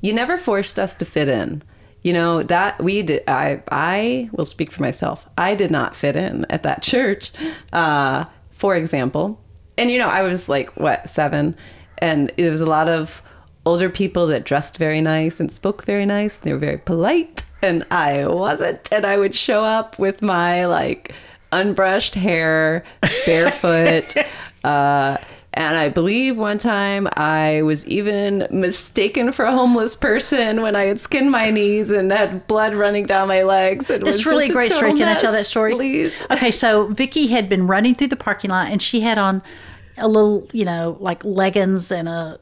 you 0.00 0.12
never 0.12 0.36
forced 0.36 0.78
us 0.78 0.94
to 0.96 1.04
fit 1.04 1.28
in. 1.28 1.62
You 2.02 2.12
know 2.12 2.42
that 2.42 2.82
we 2.82 3.02
did. 3.02 3.22
I 3.28 3.62
I 3.70 4.28
will 4.32 4.44
speak 4.44 4.72
for 4.72 4.82
myself. 4.82 5.26
I 5.38 5.54
did 5.54 5.70
not 5.70 5.94
fit 5.94 6.16
in 6.16 6.46
at 6.50 6.64
that 6.64 6.82
church, 6.82 7.30
uh, 7.72 8.24
for 8.50 8.74
example. 8.74 9.40
And 9.78 9.90
you 9.90 9.98
know, 9.98 10.08
I 10.08 10.22
was 10.22 10.48
like 10.48 10.70
what 10.76 11.08
seven, 11.08 11.56
and 11.98 12.32
there 12.36 12.50
was 12.50 12.60
a 12.60 12.66
lot 12.66 12.88
of 12.88 13.22
older 13.64 13.88
people 13.88 14.26
that 14.26 14.44
dressed 14.44 14.76
very 14.78 15.00
nice 15.00 15.38
and 15.38 15.50
spoke 15.52 15.84
very 15.84 16.04
nice. 16.04 16.38
and 16.38 16.44
They 16.44 16.52
were 16.52 16.58
very 16.58 16.78
polite, 16.78 17.44
and 17.62 17.86
I 17.90 18.26
wasn't. 18.26 18.92
And 18.92 19.06
I 19.06 19.16
would 19.16 19.34
show 19.34 19.62
up 19.64 19.98
with 19.98 20.22
my 20.22 20.66
like 20.66 21.14
unbrushed 21.52 22.14
hair, 22.16 22.84
barefoot. 23.26 24.16
uh, 24.64 25.18
and 25.54 25.76
I 25.76 25.88
believe 25.88 26.38
one 26.38 26.58
time 26.58 27.08
I 27.16 27.62
was 27.62 27.86
even 27.86 28.46
mistaken 28.50 29.32
for 29.32 29.44
a 29.44 29.52
homeless 29.52 29.94
person 29.94 30.62
when 30.62 30.74
I 30.74 30.84
had 30.84 31.00
skinned 31.00 31.30
my 31.30 31.50
knees 31.50 31.90
and 31.90 32.10
had 32.10 32.46
blood 32.46 32.74
running 32.74 33.06
down 33.06 33.28
my 33.28 33.42
legs. 33.42 33.90
It 33.90 34.04
That's 34.04 34.24
really 34.24 34.48
a 34.48 34.52
great 34.52 34.72
story. 34.72 34.92
Can 34.92 35.08
I 35.08 35.14
tell 35.14 35.32
that 35.32 35.46
story? 35.46 35.72
Please. 35.72 36.22
Okay, 36.30 36.50
so 36.50 36.86
Vicky 36.86 37.26
had 37.26 37.48
been 37.48 37.66
running 37.66 37.94
through 37.94 38.08
the 38.08 38.16
parking 38.16 38.50
lot 38.50 38.68
and 38.68 38.80
she 38.80 39.00
had 39.00 39.18
on 39.18 39.42
a 39.98 40.08
little, 40.08 40.48
you 40.52 40.64
know, 40.64 40.96
like 41.00 41.22
leggings 41.24 41.92
and 41.92 42.08
a 42.08 42.40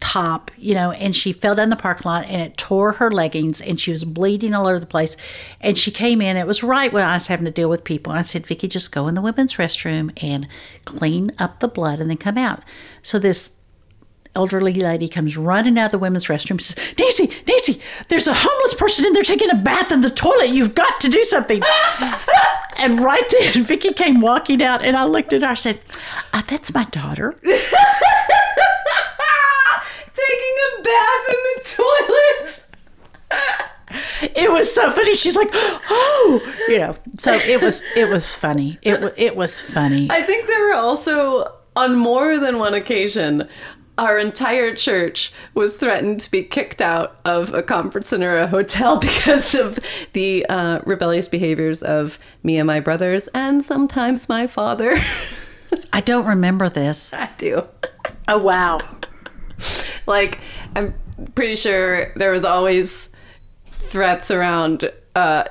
top, 0.00 0.50
you 0.56 0.74
know, 0.74 0.90
and 0.92 1.14
she 1.14 1.32
fell 1.32 1.54
down 1.54 1.70
the 1.70 1.76
parking 1.76 2.08
lot 2.08 2.24
and 2.24 2.42
it 2.42 2.56
tore 2.56 2.92
her 2.92 3.10
leggings 3.10 3.60
and 3.60 3.78
she 3.78 3.90
was 3.90 4.04
bleeding 4.04 4.54
all 4.54 4.66
over 4.66 4.78
the 4.80 4.86
place. 4.86 5.16
And 5.60 5.78
she 5.78 5.90
came 5.90 6.20
in, 6.20 6.36
it 6.36 6.46
was 6.46 6.62
right 6.62 6.92
when 6.92 7.04
I 7.04 7.14
was 7.14 7.28
having 7.28 7.44
to 7.44 7.50
deal 7.50 7.68
with 7.68 7.84
people. 7.84 8.12
I 8.12 8.22
said, 8.22 8.46
Vicky, 8.46 8.66
just 8.66 8.92
go 8.92 9.08
in 9.08 9.14
the 9.14 9.20
women's 9.20 9.54
restroom 9.54 10.10
and 10.22 10.48
clean 10.84 11.32
up 11.38 11.60
the 11.60 11.68
blood 11.68 12.00
and 12.00 12.10
then 12.10 12.16
come 12.16 12.38
out. 12.38 12.62
So 13.02 13.18
this 13.18 13.56
elderly 14.34 14.74
lady 14.74 15.08
comes 15.08 15.36
running 15.36 15.78
out 15.78 15.86
of 15.86 15.92
the 15.92 15.98
women's 15.98 16.26
restroom 16.26 16.52
and 16.52 16.62
says, 16.62 16.76
Nancy, 16.98 17.30
Nancy, 17.46 17.80
there's 18.08 18.26
a 18.26 18.34
homeless 18.34 18.74
person 18.74 19.04
in 19.04 19.12
there 19.12 19.22
taking 19.22 19.50
a 19.50 19.56
bath 19.56 19.92
in 19.92 20.00
the 20.00 20.10
toilet. 20.10 20.50
You've 20.50 20.74
got 20.74 21.00
to 21.00 21.08
do 21.08 21.22
something. 21.24 21.62
and 22.78 23.00
right 23.00 23.28
then, 23.30 23.64
Vicky 23.64 23.92
came 23.92 24.20
walking 24.20 24.62
out 24.62 24.82
and 24.82 24.96
I 24.96 25.04
looked 25.04 25.32
at 25.32 25.42
her. 25.42 25.48
I 25.48 25.54
said, 25.54 25.80
uh, 26.32 26.42
That's 26.46 26.72
my 26.72 26.84
daughter. 26.84 27.36
taking 30.14 30.56
a 30.66 30.82
bath 30.82 31.26
in 31.28 31.40
the 31.44 31.60
toilet. 31.64 32.66
It 34.22 34.52
was 34.52 34.72
so 34.72 34.90
funny. 34.90 35.14
She's 35.14 35.36
like, 35.36 35.50
"Oh, 35.52 36.54
you 36.68 36.78
know." 36.78 36.94
So 37.18 37.34
it 37.34 37.60
was 37.62 37.82
it 37.96 38.08
was 38.08 38.34
funny. 38.34 38.78
It 38.82 39.14
it 39.16 39.36
was 39.36 39.60
funny. 39.60 40.08
I 40.10 40.22
think 40.22 40.46
there 40.46 40.64
were 40.66 40.74
also 40.74 41.52
on 41.76 41.96
more 41.96 42.38
than 42.38 42.58
one 42.58 42.74
occasion 42.74 43.48
our 43.98 44.18
entire 44.18 44.74
church 44.74 45.30
was 45.52 45.74
threatened 45.74 46.20
to 46.20 46.30
be 46.30 46.42
kicked 46.42 46.80
out 46.80 47.20
of 47.26 47.52
a 47.52 47.62
conference 47.62 48.08
center 48.08 48.34
or 48.36 48.38
a 48.38 48.46
hotel 48.46 48.96
because 49.00 49.54
of 49.54 49.78
the 50.14 50.46
uh, 50.46 50.80
rebellious 50.86 51.28
behaviors 51.28 51.82
of 51.82 52.18
me 52.42 52.56
and 52.56 52.66
my 52.66 52.80
brothers 52.80 53.28
and 53.34 53.62
sometimes 53.62 54.26
my 54.26 54.46
father. 54.46 54.96
I 55.92 56.00
don't 56.00 56.26
remember 56.26 56.70
this. 56.70 57.12
I 57.12 57.28
do. 57.36 57.66
Oh, 58.26 58.38
wow 58.38 58.80
like 60.06 60.40
I'm 60.76 60.94
pretty 61.34 61.56
sure 61.56 62.12
there 62.16 62.30
was 62.30 62.44
always 62.44 63.10
threats 63.90 64.30
around 64.30 64.90
uh, 65.14 65.44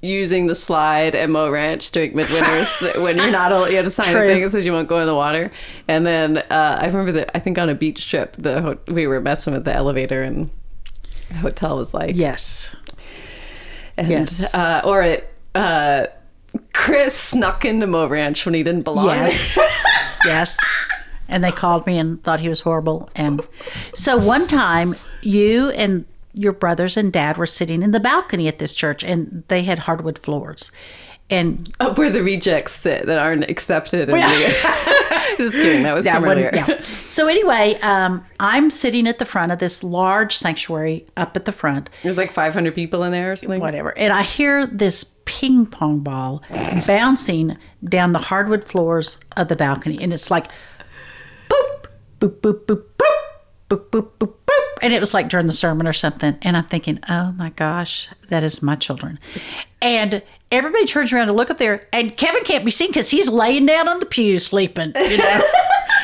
using 0.00 0.46
the 0.46 0.54
slide 0.54 1.14
at 1.14 1.30
Mo 1.30 1.50
Ranch 1.50 1.90
during 1.90 2.12
midwinters 2.12 3.00
when 3.02 3.16
you're 3.16 3.30
not 3.30 3.52
allowed. 3.52 3.66
you 3.66 3.76
have 3.76 3.84
to 3.84 3.90
sign 3.90 4.12
True. 4.12 4.22
a 4.22 4.26
thing 4.26 4.42
that 4.42 4.50
says 4.50 4.64
you 4.64 4.72
won't 4.72 4.88
go 4.88 4.98
in 4.98 5.06
the 5.06 5.14
water. 5.14 5.50
And 5.88 6.06
then 6.06 6.38
uh, 6.38 6.78
I 6.80 6.86
remember 6.86 7.12
that 7.12 7.30
I 7.34 7.38
think 7.38 7.58
on 7.58 7.68
a 7.68 7.74
beach 7.74 8.08
trip, 8.08 8.36
the 8.38 8.78
we 8.88 9.06
were 9.06 9.20
messing 9.20 9.54
with 9.54 9.64
the 9.64 9.74
elevator 9.74 10.22
and 10.22 10.50
the 11.28 11.34
hotel 11.36 11.76
was 11.76 11.94
like 11.94 12.16
yes, 12.16 12.74
and, 13.96 14.08
yes, 14.08 14.52
uh, 14.54 14.82
or 14.84 15.02
it. 15.02 15.28
Uh, 15.54 16.06
Chris 16.74 17.14
snuck 17.14 17.64
into 17.64 17.86
Mo 17.86 18.06
Ranch 18.06 18.44
when 18.44 18.54
he 18.54 18.62
didn't 18.62 18.82
belong. 18.82 19.06
Yes. 19.06 19.58
yes 20.24 20.58
and 21.28 21.42
they 21.42 21.50
called 21.50 21.86
me 21.86 21.98
and 21.98 22.22
thought 22.22 22.40
he 22.40 22.48
was 22.50 22.60
horrible. 22.60 23.08
And 23.16 23.40
so 23.94 24.18
one 24.18 24.46
time, 24.46 24.94
you 25.22 25.70
and 25.70 26.04
your 26.34 26.52
brothers 26.52 26.96
and 26.96 27.12
dad 27.12 27.36
were 27.36 27.46
sitting 27.46 27.82
in 27.82 27.90
the 27.90 28.00
balcony 28.00 28.48
at 28.48 28.58
this 28.58 28.74
church, 28.74 29.02
and 29.04 29.44
they 29.48 29.62
had 29.64 29.80
hardwood 29.80 30.18
floors. 30.18 30.70
and 31.30 31.72
Up 31.80 31.96
where 31.98 32.10
the 32.10 32.22
rejects 32.22 32.72
sit 32.74 33.06
that 33.06 33.18
aren't 33.18 33.48
accepted. 33.50 34.08
in 34.10 34.16
the- 34.16 34.92
Just 35.38 35.54
kidding. 35.54 35.82
That 35.84 35.94
was 35.94 36.04
Yeah, 36.04 36.16
from 36.16 36.24
earlier. 36.28 36.50
yeah. 36.52 36.80
So 37.12 37.26
anyway, 37.28 37.78
um, 37.82 38.24
I'm 38.40 38.70
sitting 38.70 39.06
at 39.06 39.18
the 39.18 39.24
front 39.26 39.52
of 39.52 39.58
this 39.58 39.82
large 39.84 40.36
sanctuary 40.36 41.06
up 41.16 41.36
at 41.36 41.44
the 41.44 41.52
front, 41.52 41.88
There's 42.02 42.16
like 42.18 42.32
500 42.32 42.74
people 42.74 43.02
in 43.04 43.12
there 43.12 43.32
or 43.32 43.36
something. 43.36 43.60
whatever, 43.60 43.96
and 43.98 44.12
I 44.12 44.22
hear 44.22 44.66
this 44.66 45.04
ping 45.26 45.66
pong 45.66 46.00
ball 46.00 46.42
bouncing 46.86 47.56
down 47.84 48.12
the 48.12 48.18
hardwood 48.18 48.64
floors 48.64 49.18
of 49.36 49.48
the 49.48 49.56
balcony, 49.56 49.98
and 50.02 50.12
it's 50.12 50.30
like 50.30 50.46
boop, 51.48 51.86
boop, 52.20 52.40
boop, 52.40 52.64
boop, 52.66 52.84
boop, 52.98 53.21
boop, 53.76 53.90
boop, 53.90 54.08
boop, 54.18 54.34
boop, 54.46 54.78
and 54.82 54.92
it 54.92 55.00
was 55.00 55.14
like 55.14 55.28
during 55.28 55.46
the 55.46 55.52
sermon 55.52 55.86
or 55.86 55.92
something. 55.92 56.36
And 56.42 56.56
I'm 56.56 56.64
thinking, 56.64 56.98
oh 57.08 57.32
my 57.32 57.50
gosh, 57.50 58.08
that 58.28 58.42
is 58.42 58.62
my 58.62 58.76
children, 58.76 59.18
and. 59.80 60.22
Everybody 60.52 60.84
turns 60.84 61.14
around 61.14 61.28
to 61.28 61.32
look 61.32 61.50
up 61.50 61.56
there, 61.56 61.88
and 61.94 62.14
Kevin 62.14 62.44
can't 62.44 62.62
be 62.62 62.70
seen 62.70 62.88
because 62.88 63.10
he's 63.10 63.26
laying 63.26 63.64
down 63.64 63.88
on 63.88 64.00
the 64.00 64.04
pew 64.04 64.38
sleeping. 64.38 64.92
You 64.94 65.16
know, 65.16 65.42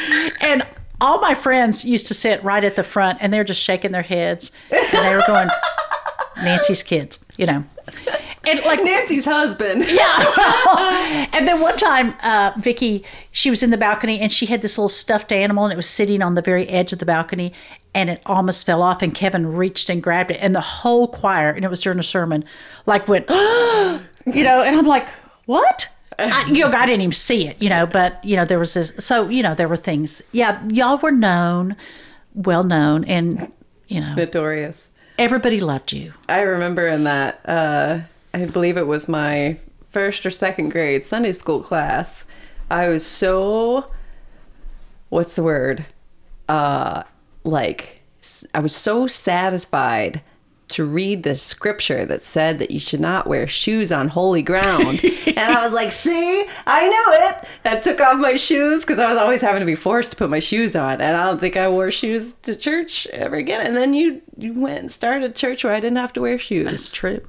and 0.40 0.66
all 1.00 1.20
my 1.20 1.34
friends 1.34 1.84
used 1.84 2.06
to 2.08 2.14
sit 2.14 2.42
right 2.42 2.64
at 2.64 2.76
the 2.76 2.82
front 2.82 3.18
and 3.20 3.32
they're 3.32 3.44
just 3.44 3.62
shaking 3.62 3.92
their 3.92 4.02
heads 4.02 4.50
and 4.70 5.04
they 5.04 5.14
were 5.14 5.22
going, 5.26 5.48
Nancy's 6.38 6.82
kids, 6.82 7.18
you 7.36 7.46
know. 7.46 7.64
And 8.44 8.60
like 8.64 8.82
Nancy's 8.82 9.24
husband. 9.24 9.84
yeah. 9.86 10.06
and 10.16 10.36
then 10.36 11.14
one 11.14 11.17
time, 11.78 12.14
uh, 12.22 12.52
Vicky, 12.58 13.04
she 13.30 13.50
was 13.50 13.62
in 13.62 13.70
the 13.70 13.76
balcony 13.76 14.20
and 14.20 14.30
she 14.32 14.46
had 14.46 14.62
this 14.62 14.76
little 14.76 14.88
stuffed 14.88 15.32
animal 15.32 15.64
and 15.64 15.72
it 15.72 15.76
was 15.76 15.88
sitting 15.88 16.22
on 16.22 16.34
the 16.34 16.42
very 16.42 16.68
edge 16.68 16.92
of 16.92 16.98
the 16.98 17.06
balcony 17.06 17.52
and 17.94 18.10
it 18.10 18.20
almost 18.26 18.66
fell 18.66 18.82
off 18.82 19.02
and 19.02 19.14
Kevin 19.14 19.54
reached 19.54 19.88
and 19.88 20.02
grabbed 20.02 20.30
it 20.30 20.38
and 20.40 20.54
the 20.54 20.60
whole 20.60 21.08
choir, 21.08 21.50
and 21.50 21.64
it 21.64 21.68
was 21.68 21.80
during 21.80 21.98
a 21.98 22.02
sermon, 22.02 22.44
like 22.86 23.08
went, 23.08 23.28
you 23.30 24.44
know, 24.44 24.62
and 24.62 24.76
I'm 24.76 24.86
like, 24.86 25.08
what? 25.46 25.88
I, 26.18 26.46
you 26.48 26.68
know, 26.68 26.76
I 26.76 26.86
didn't 26.86 27.02
even 27.02 27.12
see 27.12 27.46
it, 27.46 27.60
you 27.62 27.68
know, 27.68 27.86
but 27.86 28.24
you 28.24 28.36
know, 28.36 28.44
there 28.44 28.58
was 28.58 28.74
this. 28.74 28.92
So 28.98 29.28
you 29.28 29.42
know, 29.42 29.54
there 29.54 29.68
were 29.68 29.76
things. 29.76 30.20
Yeah, 30.32 30.62
y'all 30.70 30.98
were 30.98 31.12
known, 31.12 31.76
well 32.34 32.64
known, 32.64 33.04
and 33.04 33.52
you 33.86 34.00
know, 34.00 34.14
Notorious. 34.14 34.90
everybody 35.18 35.60
loved 35.60 35.92
you. 35.92 36.12
I 36.28 36.40
remember 36.40 36.88
in 36.88 37.04
that, 37.04 37.40
uh, 37.44 38.00
I 38.34 38.46
believe 38.46 38.76
it 38.76 38.86
was 38.86 39.08
my 39.08 39.58
first 39.98 40.24
or 40.24 40.30
second 40.30 40.68
grade 40.68 41.02
Sunday 41.02 41.32
school 41.32 41.60
class. 41.60 42.24
I 42.70 42.88
was 42.88 43.04
so, 43.04 43.90
what's 45.08 45.34
the 45.34 45.42
word? 45.42 45.84
Uh, 46.48 47.02
like, 47.42 48.00
I 48.54 48.60
was 48.60 48.76
so 48.76 49.08
satisfied 49.08 50.22
to 50.68 50.84
read 50.84 51.24
the 51.24 51.34
scripture 51.34 52.06
that 52.06 52.22
said 52.22 52.60
that 52.60 52.70
you 52.70 52.78
should 52.78 53.00
not 53.00 53.26
wear 53.26 53.48
shoes 53.48 53.90
on 53.90 54.06
holy 54.06 54.40
ground. 54.40 55.02
and 55.26 55.36
I 55.36 55.64
was 55.64 55.72
like, 55.72 55.90
see, 55.90 56.44
I 56.64 56.88
knew 56.88 57.06
it. 57.26 57.48
I 57.64 57.80
took 57.80 58.00
off 58.00 58.20
my 58.20 58.36
shoes 58.36 58.84
because 58.84 59.00
I 59.00 59.08
was 59.08 59.20
always 59.20 59.40
having 59.40 59.58
to 59.58 59.66
be 59.66 59.74
forced 59.74 60.12
to 60.12 60.16
put 60.16 60.30
my 60.30 60.38
shoes 60.38 60.76
on. 60.76 61.00
And 61.00 61.16
I 61.16 61.24
don't 61.24 61.40
think 61.40 61.56
I 61.56 61.68
wore 61.68 61.90
shoes 61.90 62.34
to 62.42 62.54
church 62.54 63.08
ever 63.08 63.34
again. 63.34 63.66
And 63.66 63.76
then 63.76 63.94
you, 63.94 64.22
you 64.36 64.60
went 64.60 64.78
and 64.78 64.92
started 64.92 65.28
a 65.28 65.34
church 65.34 65.64
where 65.64 65.74
I 65.74 65.80
didn't 65.80 65.98
have 65.98 66.12
to 66.12 66.20
wear 66.20 66.38
shoes. 66.38 66.72
It's 66.72 66.92
true. 66.92 67.20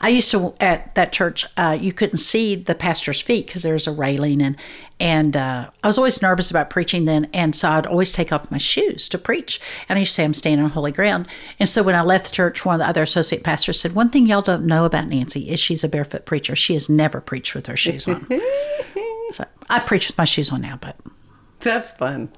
I 0.00 0.08
used 0.08 0.30
to 0.32 0.54
at 0.60 0.94
that 0.94 1.12
church. 1.12 1.46
Uh, 1.56 1.76
you 1.78 1.92
couldn't 1.92 2.18
see 2.18 2.54
the 2.54 2.74
pastor's 2.74 3.20
feet 3.20 3.46
because 3.46 3.62
there 3.62 3.72
was 3.72 3.86
a 3.86 3.92
railing, 3.92 4.42
and 4.42 4.56
and 5.00 5.36
uh, 5.36 5.70
I 5.82 5.86
was 5.86 5.98
always 5.98 6.20
nervous 6.22 6.50
about 6.50 6.70
preaching 6.70 7.04
then, 7.04 7.28
and 7.32 7.54
so 7.54 7.70
I'd 7.70 7.86
always 7.86 8.12
take 8.12 8.32
off 8.32 8.50
my 8.50 8.58
shoes 8.58 9.08
to 9.10 9.18
preach. 9.18 9.60
And 9.88 9.96
I 9.96 10.00
used 10.00 10.12
to 10.12 10.14
say 10.14 10.24
I'm 10.24 10.34
standing 10.34 10.64
on 10.64 10.70
holy 10.70 10.92
ground. 10.92 11.28
And 11.58 11.68
so 11.68 11.82
when 11.82 11.94
I 11.94 12.02
left 12.02 12.26
the 12.26 12.32
church, 12.32 12.64
one 12.64 12.74
of 12.76 12.80
the 12.80 12.88
other 12.88 13.02
associate 13.02 13.44
pastors 13.44 13.80
said, 13.80 13.94
"One 13.94 14.10
thing 14.10 14.26
y'all 14.26 14.42
don't 14.42 14.66
know 14.66 14.84
about 14.84 15.08
Nancy 15.08 15.48
is 15.48 15.60
she's 15.60 15.84
a 15.84 15.88
barefoot 15.88 16.26
preacher. 16.26 16.56
She 16.56 16.74
has 16.74 16.88
never 16.88 17.20
preached 17.20 17.54
with 17.54 17.66
her 17.66 17.76
shoes 17.76 18.06
on." 18.08 18.26
so 19.32 19.44
I 19.70 19.80
preach 19.80 20.08
with 20.08 20.18
my 20.18 20.24
shoes 20.24 20.50
on 20.50 20.62
now, 20.62 20.78
but 20.80 20.96
That's 21.60 21.90
fun. 21.92 22.30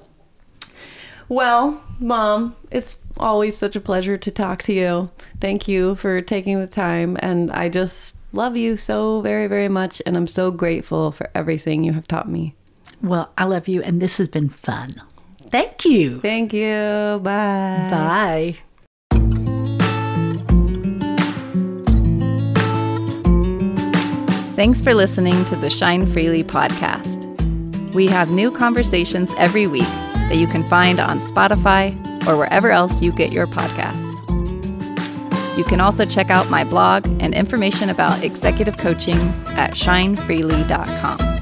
Well, 1.31 1.81
Mom, 2.01 2.57
it's 2.71 2.97
always 3.15 3.55
such 3.55 3.77
a 3.77 3.79
pleasure 3.79 4.17
to 4.17 4.31
talk 4.31 4.63
to 4.63 4.73
you. 4.73 5.09
Thank 5.39 5.65
you 5.65 5.95
for 5.95 6.21
taking 6.21 6.59
the 6.59 6.67
time. 6.67 7.15
And 7.21 7.49
I 7.51 7.69
just 7.69 8.17
love 8.33 8.57
you 8.57 8.75
so 8.75 9.21
very, 9.21 9.47
very 9.47 9.69
much. 9.69 10.01
And 10.05 10.17
I'm 10.17 10.27
so 10.27 10.51
grateful 10.51 11.13
for 11.13 11.29
everything 11.33 11.85
you 11.85 11.93
have 11.93 12.05
taught 12.05 12.27
me. 12.27 12.53
well, 13.01 13.31
I 13.37 13.45
love 13.45 13.69
you, 13.69 13.81
and 13.81 14.01
this 14.01 14.17
has 14.17 14.27
been 14.27 14.49
fun. 14.49 14.91
Thank 15.49 15.85
you. 15.85 16.19
Thank 16.19 16.51
you. 16.51 17.21
Bye. 17.23 17.87
Bye. 17.89 18.57
Thanks 24.57 24.81
for 24.81 24.93
listening 24.93 25.45
to 25.45 25.55
the 25.55 25.69
Shine 25.69 26.05
Freely 26.07 26.43
podcast. 26.43 27.23
We 27.93 28.07
have 28.07 28.31
new 28.31 28.51
conversations 28.51 29.31
every 29.37 29.65
week 29.65 29.87
that 30.31 30.37
you 30.37 30.47
can 30.47 30.63
find 30.63 30.97
on 30.97 31.19
Spotify 31.19 31.91
or 32.25 32.37
wherever 32.37 32.71
else 32.71 33.01
you 33.01 33.11
get 33.11 33.33
your 33.33 33.47
podcasts. 33.47 34.07
You 35.57 35.65
can 35.65 35.81
also 35.81 36.05
check 36.05 36.29
out 36.29 36.49
my 36.49 36.63
blog 36.63 37.05
and 37.21 37.33
information 37.33 37.89
about 37.89 38.23
executive 38.23 38.77
coaching 38.77 39.17
at 39.57 39.71
shinefreely.com. 39.71 41.40